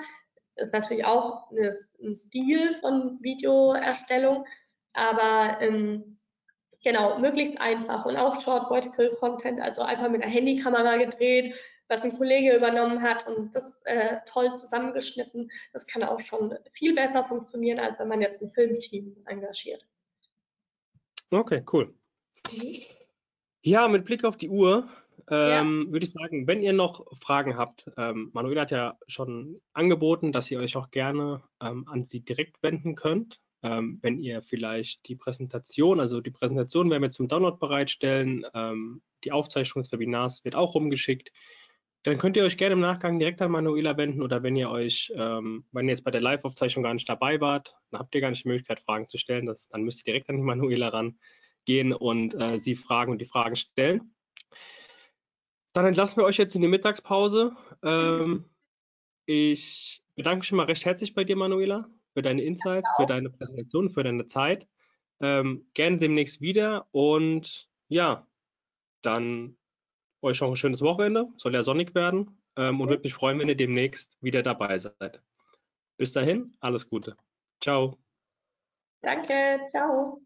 ist 0.56 0.72
natürlich 0.72 1.04
auch 1.04 1.50
ein 1.50 2.14
Stil 2.14 2.78
von 2.80 3.18
Videoerstellung, 3.20 4.46
aber 4.92 5.60
ähm, 5.60 6.13
genau, 6.84 7.18
möglichst 7.18 7.60
einfach 7.60 8.04
und 8.04 8.16
auch 8.16 8.40
Short 8.40 8.68
Vertical 8.68 9.10
Content, 9.16 9.60
also 9.60 9.82
einfach 9.82 10.08
mit 10.08 10.22
einer 10.22 10.30
Handykamera 10.30 10.96
gedreht, 10.96 11.56
was 11.88 12.04
ein 12.04 12.16
Kollege 12.16 12.56
übernommen 12.56 13.02
hat 13.02 13.26
und 13.26 13.54
das 13.54 13.80
äh, 13.84 14.18
toll 14.26 14.54
zusammengeschnitten. 14.56 15.50
Das 15.72 15.86
kann 15.86 16.02
auch 16.02 16.20
schon 16.20 16.54
viel 16.72 16.94
besser 16.94 17.24
funktionieren, 17.24 17.78
als 17.78 17.98
wenn 17.98 18.08
man 18.08 18.20
jetzt 18.20 18.42
ein 18.42 18.50
Filmteam 18.50 19.16
engagiert. 19.26 19.84
Okay, 21.30 21.64
cool. 21.72 21.94
Mhm. 22.52 22.80
Ja, 23.62 23.88
mit 23.88 24.04
Blick 24.04 24.24
auf 24.24 24.36
die 24.36 24.50
Uhr 24.50 24.88
ähm, 25.30 25.84
ja. 25.86 25.92
würde 25.92 26.04
ich 26.04 26.12
sagen, 26.12 26.46
wenn 26.46 26.62
ihr 26.62 26.72
noch 26.72 27.06
Fragen 27.18 27.56
habt, 27.56 27.90
ähm, 27.96 28.30
Manuela 28.34 28.62
hat 28.62 28.70
ja 28.70 28.98
schon 29.06 29.60
angeboten, 29.72 30.32
dass 30.32 30.50
ihr 30.50 30.58
euch 30.58 30.76
auch 30.76 30.90
gerne 30.90 31.42
ähm, 31.62 31.88
an 31.88 32.04
sie 32.04 32.20
direkt 32.20 32.62
wenden 32.62 32.94
könnt. 32.94 33.40
Ähm, 33.64 33.98
wenn 34.02 34.20
ihr 34.20 34.42
vielleicht 34.42 35.08
die 35.08 35.16
Präsentation, 35.16 35.98
also 35.98 36.20
die 36.20 36.30
Präsentation 36.30 36.90
werden 36.90 37.02
wir 37.02 37.08
zum 37.08 37.28
Download 37.28 37.56
bereitstellen, 37.58 38.44
ähm, 38.52 39.00
die 39.24 39.32
Aufzeichnung 39.32 39.82
des 39.82 39.90
Webinars 39.90 40.44
wird 40.44 40.54
auch 40.54 40.74
rumgeschickt. 40.74 41.32
Dann 42.02 42.18
könnt 42.18 42.36
ihr 42.36 42.44
euch 42.44 42.58
gerne 42.58 42.74
im 42.74 42.80
Nachgang 42.80 43.18
direkt 43.18 43.40
an 43.40 43.50
Manuela 43.50 43.96
wenden 43.96 44.20
oder 44.20 44.42
wenn 44.42 44.54
ihr 44.54 44.68
euch, 44.68 45.10
ähm, 45.16 45.64
wenn 45.72 45.86
ihr 45.86 45.92
jetzt 45.92 46.04
bei 46.04 46.10
der 46.10 46.20
Live-Aufzeichnung 46.20 46.82
gar 46.82 46.92
nicht 46.92 47.08
dabei 47.08 47.40
wart, 47.40 47.74
dann 47.90 48.00
habt 48.00 48.14
ihr 48.14 48.20
gar 48.20 48.28
nicht 48.28 48.44
die 48.44 48.48
Möglichkeit, 48.48 48.80
Fragen 48.80 49.08
zu 49.08 49.16
stellen. 49.16 49.46
Das, 49.46 49.66
dann 49.68 49.82
müsst 49.82 50.00
ihr 50.00 50.12
direkt 50.12 50.28
an 50.28 50.36
die 50.36 50.42
Manuela 50.42 50.88
rangehen 50.88 51.94
und 51.94 52.34
äh, 52.34 52.58
sie 52.58 52.76
fragen 52.76 53.12
und 53.12 53.22
die 53.22 53.24
Fragen 53.24 53.56
stellen. 53.56 54.14
Dann 55.72 55.86
entlassen 55.86 56.18
wir 56.18 56.24
euch 56.24 56.36
jetzt 56.36 56.54
in 56.54 56.60
die 56.60 56.68
Mittagspause. 56.68 57.56
Ähm, 57.82 58.44
ich 59.24 60.02
bedanke 60.16 60.40
mich 60.40 60.48
schon 60.48 60.58
mal 60.58 60.66
recht 60.66 60.84
herzlich 60.84 61.14
bei 61.14 61.24
dir, 61.24 61.36
Manuela, 61.36 61.88
für 62.14 62.22
deine 62.22 62.42
Insights, 62.42 62.88
für 62.96 63.06
deine 63.06 63.30
Präsentation, 63.30 63.90
für 63.90 64.02
deine 64.02 64.26
Zeit. 64.26 64.66
Ähm, 65.20 65.66
gerne 65.74 65.98
demnächst 65.98 66.40
wieder 66.40 66.86
und 66.92 67.68
ja, 67.88 68.26
dann 69.02 69.56
euch 70.22 70.40
noch 70.40 70.50
ein 70.50 70.56
schönes 70.56 70.80
Wochenende. 70.80 71.26
Soll 71.36 71.54
ja 71.54 71.62
sonnig 71.62 71.94
werden 71.94 72.40
ähm, 72.56 72.80
und 72.80 72.88
würde 72.88 73.02
mich 73.02 73.14
freuen, 73.14 73.38
wenn 73.38 73.48
ihr 73.48 73.56
demnächst 73.56 74.16
wieder 74.22 74.42
dabei 74.42 74.78
seid. 74.78 75.22
Bis 75.96 76.12
dahin, 76.12 76.56
alles 76.60 76.88
Gute. 76.88 77.16
Ciao. 77.60 77.98
Danke, 79.02 79.60
ciao. 79.68 80.20